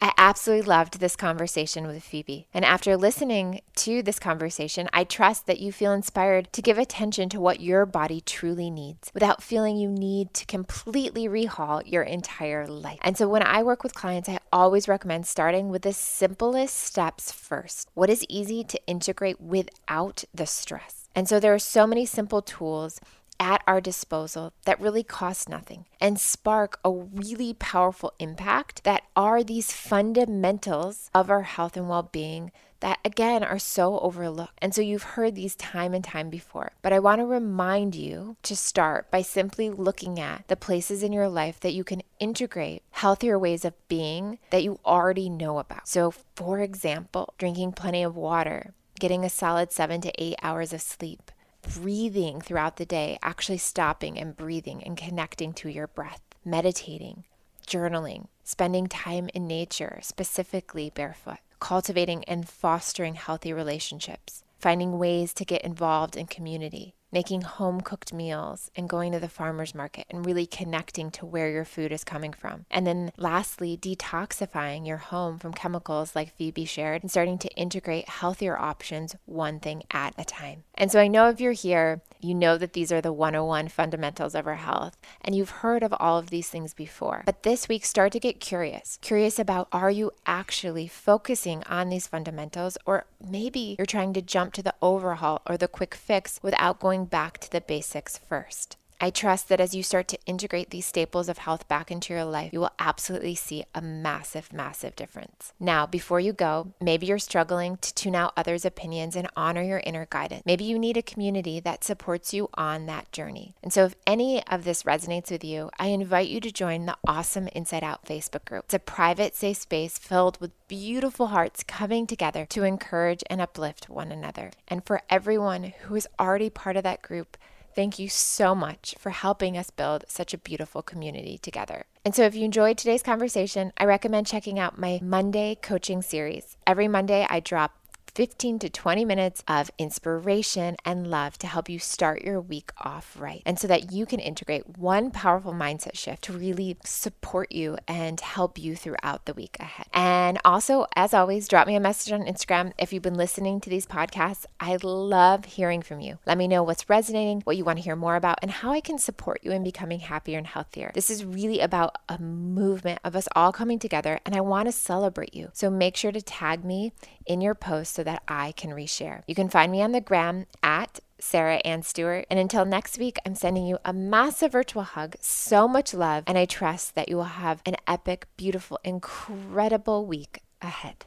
I 0.02 0.14
absolutely 0.18 0.66
loved 0.66 1.00
this 1.00 1.18
conversation 1.18 1.86
with 1.86 2.02
Phoebe. 2.04 2.47
And 2.54 2.64
after 2.64 2.95
listening 2.95 3.62
to 3.78 4.02
this 4.02 4.18
conversation, 4.18 4.88
I 4.93 5.04
trust 5.04 5.45
that 5.47 5.60
you 5.60 5.74
feel 5.74 5.91
inspired 5.91 6.54
to 6.54 6.62
give 6.62 6.78
attention 6.78 7.28
to 7.30 7.39
what 7.41 7.60
your 7.60 7.86
body 7.86 8.22
truly 8.22 8.70
needs 8.70 9.12
without 9.14 9.43
feeling 9.43 9.76
you 9.76 9.89
need 9.89 10.34
to 10.36 10.45
completely 10.45 11.28
rehaul 11.28 11.82
your 11.86 12.04
entire 12.04 12.66
life. 12.66 13.00
And 13.02 13.18
so 13.18 13.28
when 13.28 13.43
I 13.43 13.62
work 13.62 13.84
with 13.84 13.93
clients, 13.93 14.30
I 14.30 14.39
always 14.54 14.88
recommend 14.88 15.28
starting 15.28 15.70
with 15.70 15.82
the 15.82 15.93
simplest 15.93 16.78
steps 16.78 17.32
first. 17.34 17.89
What 17.93 18.10
is 18.10 18.26
easy 18.30 18.64
to 18.64 18.80
integrate 18.88 19.41
without 19.41 20.24
the 20.34 20.45
stress? 20.45 21.10
And 21.14 21.28
so 21.28 21.39
there 21.39 21.54
are 21.54 21.60
so 21.60 21.86
many 21.86 22.06
simple 22.06 22.41
tools 22.41 23.02
at 23.39 23.63
our 23.65 23.79
disposal 23.79 24.53
that 24.65 24.79
really 24.79 25.03
cost 25.03 25.47
nothing 25.49 25.85
and 26.01 26.19
spark 26.19 26.79
a 26.83 26.91
really 26.91 27.53
powerful 27.53 28.13
impact 28.19 28.83
that 28.83 29.03
are 29.15 29.43
these 29.43 29.71
fundamentals 29.71 31.09
of 31.13 31.29
our 31.29 31.43
health 31.43 31.77
and 31.77 31.87
well 31.87 32.03
being 32.03 32.51
that 32.79 32.99
again 33.03 33.43
are 33.43 33.59
so 33.59 33.99
overlooked. 33.99 34.57
And 34.61 34.73
so 34.73 34.81
you've 34.81 35.03
heard 35.03 35.35
these 35.35 35.55
time 35.55 35.93
and 35.93 36.03
time 36.03 36.29
before. 36.29 36.71
But 36.81 36.93
I 36.93 36.99
want 36.99 37.19
to 37.19 37.25
remind 37.25 37.95
you 37.95 38.37
to 38.43 38.55
start 38.55 39.11
by 39.11 39.21
simply 39.21 39.69
looking 39.69 40.19
at 40.19 40.47
the 40.47 40.55
places 40.55 41.03
in 41.03 41.11
your 41.11 41.29
life 41.29 41.59
that 41.59 41.73
you 41.73 41.83
can 41.83 42.03
integrate 42.19 42.83
healthier 42.91 43.37
ways 43.37 43.65
of 43.65 43.73
being 43.87 44.39
that 44.51 44.63
you 44.63 44.79
already 44.85 45.29
know 45.29 45.59
about. 45.59 45.87
So, 45.87 46.13
for 46.35 46.59
example, 46.59 47.33
drinking 47.37 47.73
plenty 47.73 48.03
of 48.03 48.15
water, 48.15 48.73
getting 48.99 49.23
a 49.23 49.29
solid 49.29 49.71
seven 49.71 50.01
to 50.01 50.11
eight 50.21 50.35
hours 50.41 50.73
of 50.73 50.81
sleep 50.81 51.31
breathing 51.62 52.41
throughout 52.41 52.78
the 52.78 52.86
day, 52.86 53.18
actually 53.22 53.57
stopping 53.57 54.18
and 54.18 54.36
breathing 54.36 54.84
and 54.84 54.97
connecting 54.97 55.53
to 55.53 55.70
your 55.70 55.88
breath, 55.88 56.22
meditating, 56.45 57.26
journaling, 57.68 58.28
spending 58.43 58.88
time 58.88 59.30
in 59.34 59.47
nature, 59.47 59.99
specifically 60.01 60.91
barefoot, 60.93 61.39
cultivating 61.60 62.24
and 62.26 62.47
fostering 62.49 63.16
healthy 63.16 63.53
relationships, 63.53 64.43
finding 64.60 64.97
ways 64.97 65.34
to 65.34 65.45
get 65.45 65.62
involved 65.64 66.16
in 66.18 66.26
community, 66.26 66.95
making 67.12 67.41
home 67.41 67.82
cooked 67.82 68.14
meals 68.14 68.70
and 68.76 68.89
going 68.89 69.12
to 69.12 69.20
the 69.20 69.30
farmer's 69.30 69.74
market 69.74 70.05
and 70.10 70.26
really 70.26 70.45
connecting 70.45 71.10
to 71.12 71.26
where 71.26 71.49
your 71.49 71.66
food 71.66 71.91
is 71.91 72.03
coming 72.03 72.34
from. 72.34 72.66
And 72.70 72.86
then 72.86 73.12
lastly, 73.18 73.78
detoxifying 73.78 74.86
your 74.86 74.97
home 74.97 75.39
from 75.39 75.53
chemicals 75.53 76.16
like 76.16 76.36
Phoebe 76.36 76.66
shared 76.66 77.01
and 77.01 77.12
starting 77.12 77.38
to 77.39 77.49
integrate 77.55 78.10
healthier 78.10 78.57
options 78.57 79.16
one 79.26 79.60
thing 79.60 79.84
at 79.91 80.14
a 80.18 80.26
time. 80.26 80.64
And 80.76 80.91
so 80.91 80.99
I 80.99 81.07
know 81.07 81.30
if 81.30 81.41
you're 81.41 81.51
here, 81.51 82.01
you 82.22 82.36
know 82.36 82.57
that 82.57 82.74
these 82.74 82.91
are 82.91 83.01
the 83.01 83.14
101 83.14 83.70
fundamentals 83.70 84.36
of 84.36 84.45
our 84.45 84.55
health, 84.55 84.97
and 85.22 85.36
you've 85.36 85.49
heard 85.49 85.84
of 85.84 85.93
all 85.99 86.18
of 86.18 86.30
these 86.30 86.49
things 86.49 86.74
before. 86.74 87.24
But 87.26 87.43
this 87.43 87.70
week, 87.70 87.86
start 87.86 88.12
to 88.14 88.20
get 88.20 88.39
curious. 88.39 88.99
Curious 89.01 89.39
about 89.39 89.70
are 89.72 89.89
you 89.89 90.12
actually 90.26 90.88
focusing 90.88 91.64
on 91.64 91.89
these 91.89 92.07
fundamentals, 92.07 92.78
or 92.86 93.05
maybe 93.26 93.76
you're 93.78 93.86
trying 93.86 94.14
to 94.14 94.22
jump 94.22 94.53
to 94.53 94.64
the 94.64 94.76
overhaul 94.82 95.41
or 95.47 95.55
the 95.55 95.68
quick 95.68 95.95
fix 95.95 96.39
without 96.43 96.80
going 96.80 96.99
back 97.06 97.38
to 97.39 97.52
the 97.52 97.62
basics 97.62 98.18
first. 98.18 98.78
I 99.02 99.12
trust 99.12 99.47
that 99.47 99.62
as 99.62 99.74
you 99.74 99.82
start 99.82 100.10
to 100.10 100.20
integrate 100.26 100.72
these 100.72 100.86
staples 100.86 101.30
of 101.30 101.38
health 101.38 101.68
back 101.70 101.89
into 101.89 102.14
your 102.14 102.26
life, 102.26 102.52
you 102.52 102.60
will 102.60 102.74
absolutely 102.80 103.36
see 103.36 103.64
a 103.74 103.82
massive, 103.82 104.52
massive 104.52 104.95
difference. 104.95 105.54
Now, 105.60 105.86
before 105.86 106.20
you 106.20 106.34
go, 106.34 106.74
maybe 106.82 107.06
you're 107.06 107.18
struggling 107.18 107.78
to 107.78 107.93
tune 107.93 108.16
out 108.16 108.34
others' 108.36 108.66
opinions 108.66 109.16
and 109.16 109.30
honor 109.38 109.64
your 109.64 109.82
inner 109.86 110.06
guidance. 110.10 110.43
Maybe 110.45 110.66
you 110.66 110.78
need 110.78 110.97
a 110.97 111.02
community 111.02 111.62
that 111.62 111.86
supports 111.86 112.34
you 112.34 112.50
on 112.56 112.88
that 112.88 113.12
journey. 113.14 113.56
And 113.64 113.72
so, 113.72 113.86
if 113.86 113.95
any 114.06 114.45
of 114.47 114.66
this 114.66 114.84
resonates 114.84 115.32
with 115.32 115.45
you, 115.45 115.70
I 115.80 115.88
invite 115.88 116.28
you 116.28 116.41
to 116.41 116.52
join 116.52 116.86
the 116.86 116.97
Awesome 117.08 117.47
Inside 117.50 117.84
Out 117.84 118.06
Facebook 118.06 118.43
group. 118.43 118.66
It's 118.66 118.74
a 118.74 118.80
private, 118.80 119.34
safe 119.34 119.58
space 119.58 119.97
filled 119.97 120.39
with 120.41 120.52
beautiful 120.68 121.28
hearts 121.28 121.64
coming 121.64 122.06
together 122.06 122.45
to 122.47 122.64
encourage 122.64 123.24
and 123.30 123.39
uplift 123.39 123.89
one 123.89 124.12
another. 124.12 124.52
And 124.68 124.86
for 124.86 125.02
everyone 125.10 125.74
who 125.84 125.95
is 125.95 126.08
already 126.20 126.50
part 126.50 126.76
of 126.76 126.84
that 126.84 127.02
group, 127.02 127.38
Thank 127.76 127.99
you 127.99 128.09
so 128.09 128.55
much 128.55 128.95
for 128.97 129.11
helping 129.11 129.57
us 129.57 129.70
build 129.70 130.05
such 130.07 130.34
a 130.34 130.38
beautiful 130.38 130.82
community 130.82 131.38
together. 131.38 131.86
And 132.03 132.15
so, 132.15 132.24
if 132.24 132.36
you 132.36 132.43
enjoyed 132.43 132.78
today's 132.78 133.03
conversation, 133.03 133.72
I 133.78 133.86
recommend 133.86 134.28
checking 134.28 134.57
out 134.57 134.80
my 134.80 134.99
Monday 135.01 135.57
coaching 135.61 136.01
series. 136.01 136.57
Every 136.65 136.88
Monday, 136.88 137.28
I 137.30 137.39
drop 137.39 137.74
15 138.10 138.60
to 138.60 138.70
20 138.70 139.05
minutes 139.05 139.43
of 139.47 139.72
inspiration 139.78 140.76
and 140.84 141.07
love 141.10 141.38
to 141.38 141.47
help 141.47 141.70
you 141.70 141.80
start 141.80 142.22
your 142.24 142.41
week 142.41 142.72
off 142.78 143.16
right. 143.20 143.41
And 143.45 143.60
so 143.60 143.68
that 143.68 143.91
you 143.91 144.05
can 144.05 144.20
integrate 144.20 144.78
one 144.78 145.12
powerful 145.12 145.53
mindset 145.53 145.95
shift 145.95 146.24
to 146.24 146.34
really 146.34 146.78
support 146.84 147.51
you 147.51 147.78
and 147.88 148.20
help 148.20 148.57
you 148.57 148.76
throughout 148.76 149.26
the 149.26 149.34
week 149.34 149.57
ahead. 149.60 149.88
And 149.93 150.39
also, 150.43 150.86
as 150.95 151.14
always, 151.14 151.47
drop 151.47 151.68
me 151.68 151.76
a 151.76 151.80
message 151.80 152.12
on 152.12 152.26
Instagram 152.26 152.74
if 152.78 152.91
you've 152.91 153.03
been 153.03 153.16
listening 153.16 153.62
to 153.62 153.70
these 153.70 153.86
podcasts. 153.86 154.45
I 154.60 154.78
love 154.82 155.45
hearing 155.45 155.82
from 155.82 155.99
you. 155.99 156.20
Let 156.26 156.38
me 156.38 156.47
know 156.47 156.64
what's 156.64 156.89
resonating, 156.89 157.41
what 157.41 157.57
you 157.57 157.64
want 157.64 157.78
to 157.78 157.84
hear 157.84 157.95
more 157.95 158.16
about, 158.16 158.39
and 158.41 158.51
how 158.51 158.72
I 158.72 158.82
can 158.82 158.97
support 158.97 159.41
you 159.43 159.51
in 159.51 159.64
becoming 159.64 159.99
happier 159.99 160.38
and 160.38 160.47
healthier. 160.47 160.91
This 160.93 161.10
is 161.10 161.26
really 161.26 161.60
about 161.60 161.95
a 162.07 162.18
movement 162.20 162.99
of 163.03 163.16
us 163.16 163.28
all 163.36 163.51
coming 163.51 163.80
together, 163.80 164.20
and 164.26 164.36
I 164.36 164.41
want 164.41 164.68
to 164.68 164.72
celebrate 164.72 165.34
you. 165.34 165.49
So 165.53 165.70
make 165.70 165.95
sure 165.95 166.12
to 166.12 166.22
tag 166.22 166.66
me 166.66 166.93
in 167.26 167.41
your 167.41 167.55
post 167.55 167.99
so 168.00 168.04
that 168.06 168.24
I 168.30 168.54
can 168.54 168.70
reshare. 168.70 169.24
You 169.28 169.36
can 169.36 169.50
find 169.50 169.74
me 169.74 169.82
on 169.82 169.91
the 169.91 170.00
gram 170.00 170.45
at 170.64 171.02
Sarah 171.20 171.60
Anne 171.66 171.84
Stewart. 171.84 172.26
And 172.30 172.39
until 172.39 172.64
next 172.64 172.97
week, 172.97 173.18
I'm 173.26 173.36
sending 173.36 173.66
you 173.66 173.78
a 173.84 173.91
massive 173.91 174.54
virtual 174.54 174.84
hug, 174.84 175.18
so 175.20 175.68
much 175.68 175.93
love, 175.93 176.24
and 176.26 176.38
I 176.38 176.45
trust 176.45 176.95
that 176.95 177.10
you 177.10 177.18
will 177.18 177.24
have 177.26 177.62
an 177.66 177.76
epic, 177.88 178.26
beautiful, 178.38 178.80
incredible 178.86 180.06
week 180.06 180.39
ahead. 180.62 181.04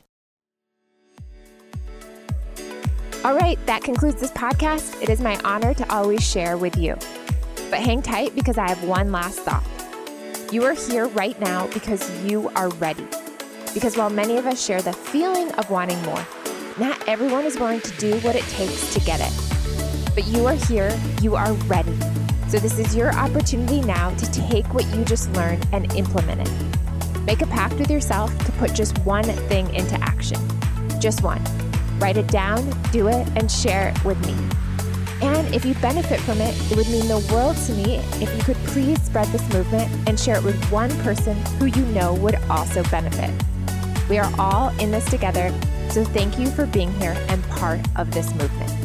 All 3.24 3.34
right, 3.34 3.59
that 3.64 3.82
concludes 3.82 4.20
this 4.20 4.32
podcast. 4.32 5.01
It 5.03 5.09
is 5.09 5.22
my 5.22 5.40
honor 5.45 5.72
to 5.72 5.90
always 5.90 6.22
share 6.22 6.59
with 6.59 6.76
you. 6.76 6.95
But 7.70 7.80
hang 7.80 8.03
tight 8.03 8.34
because 8.34 8.59
I 8.59 8.68
have 8.68 8.84
one 8.84 9.11
last 9.11 9.38
thought. 9.38 9.64
You 10.53 10.64
are 10.64 10.74
here 10.74 11.07
right 11.07 11.40
now 11.40 11.68
because 11.68 12.22
you 12.22 12.51
are 12.51 12.68
ready. 12.68 13.07
Because 13.72 13.97
while 13.97 14.11
many 14.11 14.36
of 14.36 14.45
us 14.45 14.62
share 14.62 14.82
the 14.82 14.93
feeling 14.93 15.51
of 15.53 15.70
wanting 15.70 16.03
more, 16.03 16.26
not 16.78 17.06
everyone 17.08 17.44
is 17.44 17.58
willing 17.58 17.80
to 17.80 17.90
do 17.98 18.18
what 18.20 18.36
it 18.36 18.44
takes 18.44 18.94
to 18.94 19.00
get 19.00 19.20
it. 19.20 20.14
But 20.14 20.26
you 20.26 20.46
are 20.46 20.54
here, 20.54 20.98
you 21.20 21.36
are 21.36 21.52
ready. 21.52 21.96
So, 22.48 22.58
this 22.58 22.78
is 22.78 22.94
your 22.94 23.12
opportunity 23.14 23.80
now 23.80 24.10
to 24.16 24.30
take 24.32 24.72
what 24.74 24.86
you 24.94 25.04
just 25.04 25.32
learned 25.32 25.66
and 25.72 25.92
implement 25.94 26.46
it. 26.46 27.20
Make 27.24 27.40
a 27.40 27.46
pact 27.46 27.74
with 27.74 27.90
yourself 27.90 28.36
to 28.44 28.52
put 28.52 28.74
just 28.74 28.98
one 29.00 29.24
thing 29.24 29.74
into 29.74 29.94
action. 30.02 30.38
Just 31.00 31.22
one. 31.22 31.42
Write 31.98 32.16
it 32.16 32.28
down, 32.28 32.68
do 32.90 33.08
it, 33.08 33.26
and 33.36 33.50
share 33.50 33.88
it 33.88 34.04
with 34.04 34.20
me. 34.26 34.34
And 35.26 35.54
if 35.54 35.64
you 35.64 35.74
benefit 35.74 36.20
from 36.20 36.40
it, 36.40 36.54
it 36.70 36.76
would 36.76 36.88
mean 36.88 37.06
the 37.06 37.26
world 37.32 37.56
to 37.56 37.72
me 37.72 37.96
if 38.20 38.34
you 38.36 38.42
could 38.42 38.56
please 38.66 39.00
spread 39.02 39.28
this 39.28 39.48
movement 39.52 39.90
and 40.08 40.18
share 40.18 40.36
it 40.36 40.42
with 40.42 40.62
one 40.70 40.90
person 41.02 41.36
who 41.58 41.66
you 41.66 41.84
know 41.86 42.14
would 42.14 42.34
also 42.50 42.82
benefit. 42.84 43.30
We 44.09 44.18
are 44.18 44.30
all 44.38 44.68
in 44.78 44.90
this 44.90 45.05
together, 45.07 45.53
so 45.90 46.05
thank 46.05 46.38
you 46.38 46.50
for 46.50 46.66
being 46.66 46.92
here 46.94 47.16
and 47.28 47.42
part 47.44 47.80
of 47.96 48.11
this 48.11 48.34
movement. 48.34 48.81